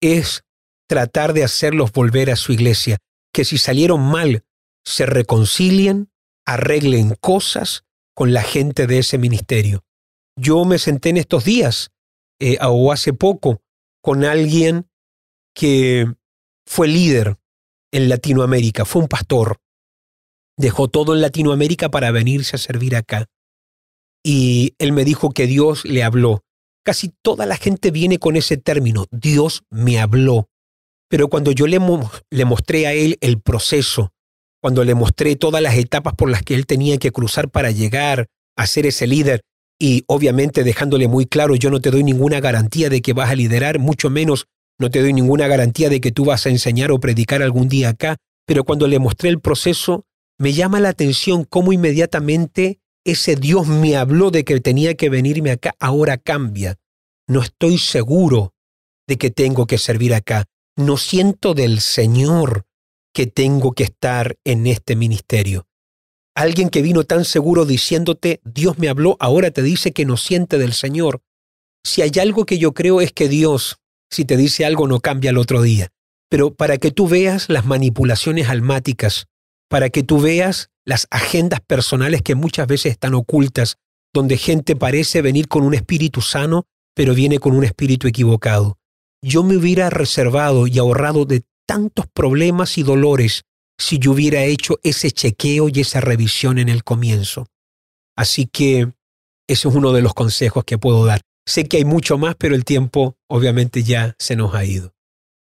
es 0.00 0.42
tratar 0.88 1.34
de 1.34 1.44
hacerlos 1.44 1.92
volver 1.92 2.30
a 2.30 2.36
su 2.36 2.52
iglesia. 2.52 2.98
Que 3.32 3.44
si 3.44 3.58
salieron 3.58 4.00
mal, 4.00 4.44
se 4.84 5.04
reconcilien, 5.04 6.10
arreglen 6.46 7.14
cosas 7.20 7.84
con 8.14 8.32
la 8.32 8.42
gente 8.42 8.86
de 8.86 8.98
ese 8.98 9.18
ministerio. 9.18 9.84
Yo 10.36 10.64
me 10.64 10.78
senté 10.78 11.10
en 11.10 11.18
estos 11.18 11.44
días, 11.44 11.90
eh, 12.40 12.58
o 12.62 12.90
hace 12.90 13.12
poco, 13.12 13.60
con 14.02 14.24
alguien 14.24 14.88
que 15.54 16.06
fue 16.66 16.88
líder 16.88 17.36
en 17.92 18.08
Latinoamérica, 18.08 18.84
fue 18.84 19.02
un 19.02 19.08
pastor. 19.08 19.58
Dejó 20.56 20.88
todo 20.88 21.14
en 21.14 21.20
Latinoamérica 21.20 21.90
para 21.90 22.10
venirse 22.10 22.56
a 22.56 22.58
servir 22.58 22.96
acá. 22.96 23.26
Y 24.24 24.74
él 24.78 24.92
me 24.92 25.04
dijo 25.04 25.30
que 25.30 25.46
Dios 25.46 25.84
le 25.84 26.02
habló. 26.02 26.44
Casi 26.84 27.12
toda 27.22 27.46
la 27.46 27.56
gente 27.56 27.90
viene 27.90 28.18
con 28.18 28.36
ese 28.36 28.56
término, 28.56 29.06
Dios 29.10 29.62
me 29.70 30.00
habló. 30.00 30.48
Pero 31.08 31.28
cuando 31.28 31.52
yo 31.52 31.66
le, 31.66 31.78
le 32.30 32.44
mostré 32.44 32.86
a 32.86 32.92
él 32.92 33.18
el 33.20 33.40
proceso, 33.40 34.12
cuando 34.60 34.84
le 34.84 34.94
mostré 34.94 35.36
todas 35.36 35.62
las 35.62 35.76
etapas 35.76 36.14
por 36.14 36.30
las 36.30 36.42
que 36.42 36.54
él 36.54 36.66
tenía 36.66 36.98
que 36.98 37.12
cruzar 37.12 37.50
para 37.50 37.70
llegar 37.70 38.26
a 38.56 38.66
ser 38.66 38.86
ese 38.86 39.06
líder, 39.06 39.42
y 39.78 40.04
obviamente 40.06 40.64
dejándole 40.64 41.08
muy 41.08 41.26
claro, 41.26 41.56
yo 41.56 41.70
no 41.70 41.80
te 41.80 41.90
doy 41.90 42.04
ninguna 42.04 42.40
garantía 42.40 42.88
de 42.88 43.02
que 43.02 43.12
vas 43.12 43.30
a 43.30 43.34
liderar, 43.34 43.78
mucho 43.78 44.10
menos 44.10 44.46
no 44.78 44.90
te 44.90 45.00
doy 45.00 45.12
ninguna 45.12 45.48
garantía 45.48 45.88
de 45.88 46.00
que 46.00 46.12
tú 46.12 46.24
vas 46.24 46.46
a 46.46 46.50
enseñar 46.50 46.90
o 46.92 47.00
predicar 47.00 47.42
algún 47.42 47.68
día 47.68 47.90
acá, 47.90 48.16
pero 48.46 48.64
cuando 48.64 48.86
le 48.86 48.98
mostré 48.98 49.28
el 49.28 49.40
proceso, 49.40 50.04
me 50.42 50.52
llama 50.54 50.80
la 50.80 50.88
atención 50.88 51.44
cómo 51.44 51.72
inmediatamente 51.72 52.80
ese 53.04 53.36
Dios 53.36 53.68
me 53.68 53.96
habló 53.96 54.32
de 54.32 54.42
que 54.42 54.58
tenía 54.58 54.94
que 54.96 55.08
venirme 55.08 55.52
acá, 55.52 55.76
ahora 55.78 56.18
cambia. 56.18 56.80
No 57.28 57.42
estoy 57.42 57.78
seguro 57.78 58.52
de 59.06 59.18
que 59.18 59.30
tengo 59.30 59.68
que 59.68 59.78
servir 59.78 60.12
acá. 60.14 60.46
No 60.76 60.96
siento 60.96 61.54
del 61.54 61.80
Señor 61.80 62.66
que 63.14 63.28
tengo 63.28 63.70
que 63.70 63.84
estar 63.84 64.36
en 64.42 64.66
este 64.66 64.96
ministerio. 64.96 65.68
Alguien 66.34 66.70
que 66.70 66.82
vino 66.82 67.04
tan 67.04 67.24
seguro 67.24 67.64
diciéndote, 67.64 68.40
Dios 68.42 68.80
me 68.80 68.88
habló, 68.88 69.16
ahora 69.20 69.52
te 69.52 69.62
dice 69.62 69.92
que 69.92 70.04
no 70.04 70.16
siente 70.16 70.58
del 70.58 70.72
Señor. 70.72 71.22
Si 71.84 72.02
hay 72.02 72.10
algo 72.20 72.46
que 72.46 72.58
yo 72.58 72.74
creo 72.74 73.00
es 73.00 73.12
que 73.12 73.28
Dios, 73.28 73.78
si 74.10 74.24
te 74.24 74.36
dice 74.36 74.64
algo, 74.64 74.88
no 74.88 74.98
cambia 74.98 75.30
el 75.30 75.38
otro 75.38 75.62
día. 75.62 75.90
Pero 76.28 76.52
para 76.52 76.78
que 76.78 76.90
tú 76.90 77.06
veas 77.06 77.48
las 77.48 77.64
manipulaciones 77.64 78.48
almáticas, 78.48 79.28
para 79.72 79.88
que 79.88 80.02
tú 80.02 80.20
veas 80.20 80.68
las 80.84 81.06
agendas 81.10 81.60
personales 81.66 82.20
que 82.20 82.34
muchas 82.34 82.66
veces 82.66 82.92
están 82.92 83.14
ocultas, 83.14 83.78
donde 84.12 84.36
gente 84.36 84.76
parece 84.76 85.22
venir 85.22 85.48
con 85.48 85.64
un 85.64 85.72
espíritu 85.72 86.20
sano, 86.20 86.66
pero 86.94 87.14
viene 87.14 87.38
con 87.38 87.56
un 87.56 87.64
espíritu 87.64 88.06
equivocado. 88.06 88.76
Yo 89.22 89.42
me 89.42 89.56
hubiera 89.56 89.88
reservado 89.88 90.66
y 90.66 90.78
ahorrado 90.78 91.24
de 91.24 91.44
tantos 91.66 92.04
problemas 92.12 92.76
y 92.76 92.82
dolores 92.82 93.44
si 93.78 93.98
yo 93.98 94.12
hubiera 94.12 94.44
hecho 94.44 94.78
ese 94.82 95.10
chequeo 95.10 95.70
y 95.70 95.80
esa 95.80 96.02
revisión 96.02 96.58
en 96.58 96.68
el 96.68 96.84
comienzo. 96.84 97.46
Así 98.14 98.44
que 98.44 98.92
ese 99.48 99.68
es 99.68 99.74
uno 99.74 99.94
de 99.94 100.02
los 100.02 100.12
consejos 100.12 100.64
que 100.64 100.76
puedo 100.76 101.06
dar. 101.06 101.22
Sé 101.46 101.64
que 101.64 101.78
hay 101.78 101.86
mucho 101.86 102.18
más, 102.18 102.34
pero 102.36 102.54
el 102.54 102.66
tiempo 102.66 103.16
obviamente 103.26 103.82
ya 103.82 104.16
se 104.18 104.36
nos 104.36 104.54
ha 104.54 104.66
ido. 104.66 104.92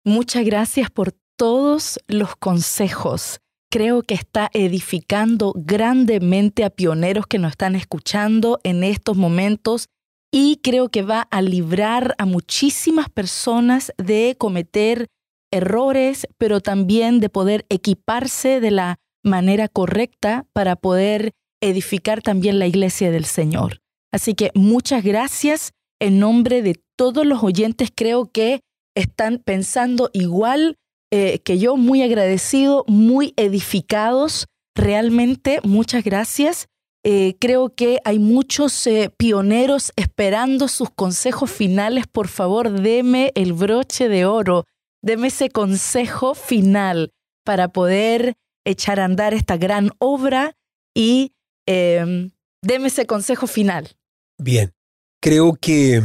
Muchas 0.04 0.44
gracias 0.44 0.92
por 0.92 1.14
todos 1.38 2.02
los 2.10 2.36
consejos. 2.36 3.40
Creo 3.72 4.02
que 4.02 4.16
está 4.16 4.50
edificando 4.54 5.54
grandemente 5.56 6.64
a 6.64 6.72
pioneros 6.72 7.28
que 7.28 7.38
nos 7.38 7.52
están 7.52 7.76
escuchando 7.76 8.60
en 8.64 8.84
estos 8.84 9.16
momentos 9.16 9.90
y 10.32 10.58
creo 10.64 10.90
que 10.90 11.04
va 11.04 11.22
a 11.22 11.42
librar 11.42 12.16
a 12.18 12.26
muchísimas 12.26 13.10
personas 13.10 13.94
de 13.98 14.36
cometer 14.40 15.08
errores, 15.52 16.28
pero 16.38 16.62
también 16.62 17.20
de 17.20 17.30
poder 17.30 17.66
equiparse 17.70 18.60
de 18.60 18.72
la 18.72 18.98
manera 19.24 19.68
correcta 19.68 20.46
para 20.54 20.76
poder 20.76 21.32
edificar 21.62 22.22
también 22.22 22.58
la 22.58 22.68
iglesia 22.68 23.12
del 23.12 23.26
Señor. 23.26 23.82
Así 24.12 24.34
que 24.34 24.52
muchas 24.56 25.04
gracias 25.04 25.74
en 26.00 26.20
nombre 26.20 26.62
de 26.62 26.82
todos 26.96 27.26
los 27.26 27.44
oyentes. 27.44 27.90
Creo 27.94 28.32
que 28.32 28.62
están 28.96 29.40
pensando 29.40 30.10
igual 30.14 30.76
eh, 31.12 31.40
que 31.40 31.60
yo, 31.60 31.78
muy 31.78 32.02
agradecido, 32.02 32.86
muy 32.88 33.34
edificados. 33.36 34.48
Realmente, 34.76 35.60
muchas 35.64 36.04
gracias. 36.04 36.68
Eh, 37.04 37.36
creo 37.40 37.74
que 37.74 38.00
hay 38.04 38.20
muchos 38.20 38.86
eh, 38.88 39.12
pioneros 39.18 39.92
esperando 39.96 40.68
sus 40.68 40.90
consejos 40.90 41.50
finales. 41.50 42.06
Por 42.08 42.28
favor, 42.28 42.72
deme 42.72 43.32
el 43.36 43.54
broche 43.54 44.10
de 44.10 44.26
oro 44.26 44.66
Deme 45.02 45.28
ese 45.28 45.50
consejo 45.50 46.36
final 46.36 47.14
para 47.46 47.70
poder 47.70 48.36
echar 48.66 49.00
a 49.00 49.06
andar 49.06 49.34
esta 49.34 49.58
gran 49.58 49.92
obra 49.98 50.58
y 50.94 51.34
eh, 51.68 52.30
deme 52.62 52.88
ese 52.88 53.06
consejo 53.06 53.48
final. 53.48 53.96
Bien, 54.38 54.74
creo 55.22 55.56
que 55.56 56.02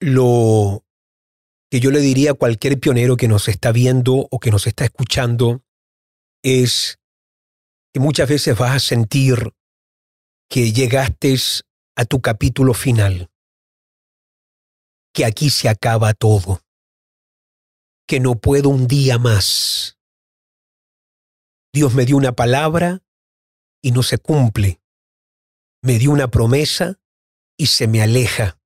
lo 0.00 0.84
que 1.70 1.80
yo 1.80 1.90
le 1.90 2.00
diría 2.00 2.32
a 2.32 2.34
cualquier 2.34 2.80
pionero 2.80 3.16
que 3.16 3.28
nos 3.28 3.48
está 3.48 3.72
viendo 3.72 4.28
o 4.30 4.40
que 4.40 4.50
nos 4.50 4.66
está 4.66 4.84
escuchando 4.84 5.62
es 6.42 6.98
que 7.92 8.00
muchas 8.00 8.28
veces 8.28 8.58
vas 8.58 8.74
a 8.74 8.80
sentir 8.80 9.52
que 10.48 10.72
llegaste 10.72 11.36
a 11.96 12.04
tu 12.04 12.20
capítulo 12.20 12.74
final, 12.74 13.30
que 15.14 15.24
aquí 15.24 15.50
se 15.50 15.68
acaba 15.68 16.12
todo 16.14 16.60
que 18.10 18.18
no 18.18 18.40
puedo 18.40 18.70
un 18.70 18.88
día 18.88 19.18
más. 19.20 19.96
Dios 21.72 21.94
me 21.94 22.04
dio 22.04 22.16
una 22.16 22.32
palabra 22.32 23.04
y 23.80 23.92
no 23.92 24.02
se 24.02 24.18
cumple. 24.18 24.80
Me 25.80 25.96
dio 25.96 26.10
una 26.10 26.28
promesa 26.28 26.98
y 27.56 27.66
se 27.66 27.86
me 27.86 28.02
aleja. 28.02 28.58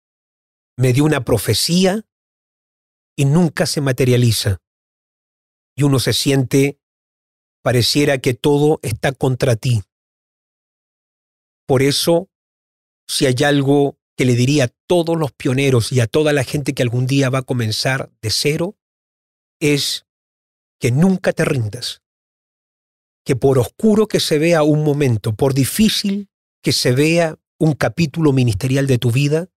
Me 0.78 0.94
dio 0.94 1.04
una 1.04 1.26
profecía 1.26 2.06
y 3.16 3.24
nunca 3.24 3.66
se 3.66 3.80
materializa. 3.80 4.60
Y 5.76 5.82
uno 5.82 5.98
se 5.98 6.12
siente, 6.12 6.78
pareciera 7.62 8.18
que 8.18 8.34
todo 8.34 8.78
está 8.82 9.12
contra 9.12 9.56
ti. 9.56 9.82
Por 11.66 11.82
eso, 11.82 12.28
si 13.08 13.26
hay 13.26 13.36
algo 13.44 13.98
que 14.16 14.24
le 14.24 14.34
diría 14.34 14.64
a 14.64 14.72
todos 14.86 15.18
los 15.18 15.32
pioneros 15.32 15.90
y 15.92 16.00
a 16.00 16.06
toda 16.06 16.32
la 16.32 16.44
gente 16.44 16.74
que 16.74 16.82
algún 16.82 17.06
día 17.06 17.30
va 17.30 17.38
a 17.38 17.42
comenzar 17.42 18.12
de 18.22 18.30
cero, 18.30 18.76
es 19.60 20.06
que 20.78 20.90
nunca 20.90 21.32
te 21.32 21.44
rindas, 21.44 22.02
que 23.24 23.36
por 23.36 23.58
oscuro 23.58 24.06
que 24.06 24.20
se 24.20 24.38
vea 24.38 24.62
un 24.62 24.84
momento, 24.84 25.34
por 25.34 25.54
difícil 25.54 26.28
que 26.62 26.72
se 26.72 26.92
vea 26.92 27.38
un 27.58 27.74
capítulo 27.74 28.32
ministerial 28.32 28.86
de 28.86 28.98
tu 28.98 29.10
vida, 29.10 29.48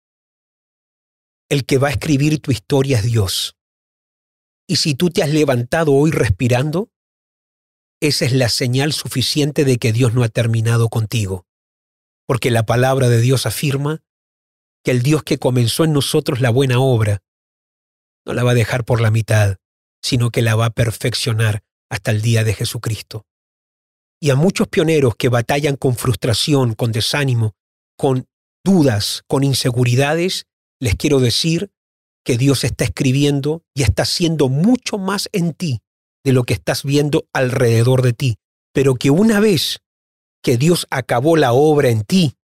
el 1.49 1.65
que 1.65 1.77
va 1.77 1.87
a 1.87 1.91
escribir 1.91 2.39
tu 2.39 2.51
historia 2.51 2.99
es 2.99 3.03
Dios. 3.03 3.55
Y 4.67 4.77
si 4.77 4.95
tú 4.95 5.09
te 5.09 5.23
has 5.23 5.29
levantado 5.29 5.93
hoy 5.93 6.11
respirando, 6.11 6.89
esa 8.01 8.25
es 8.25 8.33
la 8.33 8.49
señal 8.49 8.93
suficiente 8.93 9.63
de 9.63 9.77
que 9.77 9.93
Dios 9.93 10.13
no 10.13 10.23
ha 10.23 10.29
terminado 10.29 10.89
contigo. 10.89 11.45
Porque 12.27 12.51
la 12.51 12.65
palabra 12.65 13.07
de 13.07 13.21
Dios 13.21 13.45
afirma 13.45 14.03
que 14.83 14.91
el 14.91 15.01
Dios 15.01 15.23
que 15.23 15.37
comenzó 15.37 15.85
en 15.85 15.93
nosotros 15.93 16.41
la 16.41 16.49
buena 16.49 16.79
obra, 16.79 17.19
no 18.25 18.33
la 18.33 18.43
va 18.43 18.51
a 18.51 18.55
dejar 18.55 18.83
por 18.83 19.01
la 19.01 19.09
mitad, 19.09 19.57
sino 20.01 20.31
que 20.31 20.41
la 20.41 20.55
va 20.55 20.65
a 20.67 20.69
perfeccionar 20.71 21.63
hasta 21.89 22.11
el 22.11 22.21
día 22.21 22.43
de 22.43 22.53
Jesucristo. 22.53 23.25
Y 24.19 24.31
a 24.31 24.35
muchos 24.35 24.67
pioneros 24.67 25.15
que 25.15 25.29
batallan 25.29 25.77
con 25.77 25.95
frustración, 25.95 26.73
con 26.73 26.91
desánimo, 26.91 27.55
con 27.97 28.27
dudas, 28.63 29.23
con 29.27 29.43
inseguridades, 29.43 30.45
les 30.79 30.95
quiero 30.95 31.19
decir 31.19 31.71
que 32.23 32.37
Dios 32.37 32.63
está 32.63 32.83
escribiendo 32.83 33.63
y 33.73 33.83
está 33.83 34.03
haciendo 34.03 34.49
mucho 34.49 34.97
más 34.97 35.29
en 35.31 35.53
ti 35.53 35.81
de 36.23 36.33
lo 36.33 36.43
que 36.43 36.53
estás 36.53 36.83
viendo 36.83 37.27
alrededor 37.33 38.01
de 38.01 38.13
ti, 38.13 38.35
pero 38.73 38.95
que 38.95 39.09
una 39.09 39.39
vez 39.39 39.79
que 40.43 40.57
Dios 40.57 40.87
acabó 40.89 41.37
la 41.37 41.53
obra 41.53 41.89
en 41.89 42.03
ti, 42.03 42.35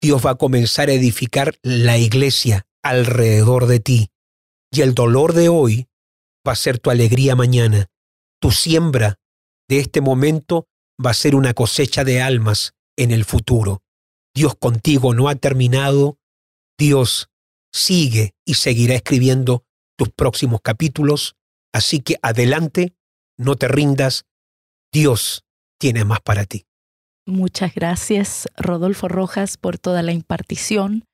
Dios 0.00 0.24
va 0.26 0.30
a 0.30 0.34
comenzar 0.34 0.88
a 0.88 0.92
edificar 0.92 1.54
la 1.62 1.96
iglesia 1.96 2.66
alrededor 2.82 3.66
de 3.66 3.78
ti. 3.78 4.10
Y 4.72 4.80
el 4.80 4.94
dolor 4.94 5.32
de 5.32 5.48
hoy 5.48 5.86
va 6.46 6.52
a 6.52 6.56
ser 6.56 6.78
tu 6.78 6.90
alegría 6.90 7.36
mañana. 7.36 7.86
Tu 8.40 8.50
siembra 8.50 9.20
de 9.68 9.78
este 9.78 10.00
momento 10.00 10.66
va 11.04 11.10
a 11.10 11.14
ser 11.14 11.34
una 11.34 11.54
cosecha 11.54 12.04
de 12.04 12.20
almas 12.20 12.74
en 12.96 13.12
el 13.12 13.24
futuro. 13.24 13.82
Dios 14.34 14.54
contigo 14.56 15.14
no 15.14 15.28
ha 15.28 15.36
terminado. 15.36 16.18
Dios 16.82 17.28
sigue 17.72 18.34
y 18.44 18.54
seguirá 18.54 18.96
escribiendo 18.96 19.64
tus 19.96 20.08
próximos 20.08 20.62
capítulos. 20.62 21.36
Así 21.72 22.00
que 22.00 22.16
adelante, 22.22 22.96
no 23.38 23.54
te 23.54 23.68
rindas. 23.68 24.24
Dios 24.92 25.44
tiene 25.78 26.04
más 26.04 26.20
para 26.22 26.44
ti. 26.44 26.66
Muchas 27.24 27.72
gracias, 27.72 28.48
Rodolfo 28.56 29.06
Rojas, 29.06 29.58
por 29.58 29.78
toda 29.78 30.02
la 30.02 30.10
impartición. 30.10 31.04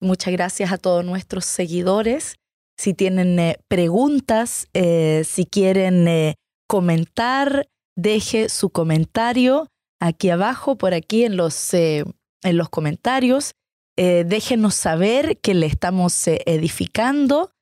Muchas 0.00 0.32
gracias 0.32 0.72
a 0.72 0.78
todos 0.78 1.04
nuestros 1.04 1.44
seguidores 1.44 2.34
si 2.76 2.92
tienen 2.92 3.38
eh, 3.38 3.58
preguntas, 3.68 4.66
eh, 4.74 5.22
si 5.24 5.46
quieren 5.46 6.08
eh, 6.08 6.34
comentar, 6.68 7.68
deje 7.96 8.48
su 8.48 8.70
comentario 8.70 9.68
aquí 10.00 10.30
abajo, 10.30 10.76
por 10.76 10.94
aquí 10.94 11.22
en 11.22 11.36
los, 11.36 11.72
en 11.74 12.12
los 12.42 12.68
comentarios. 12.70 13.52
Déjenos 13.96 14.74
saber 14.74 15.38
que 15.38 15.54
le 15.54 15.66
estamos 15.66 16.26
edificando. 16.26 17.52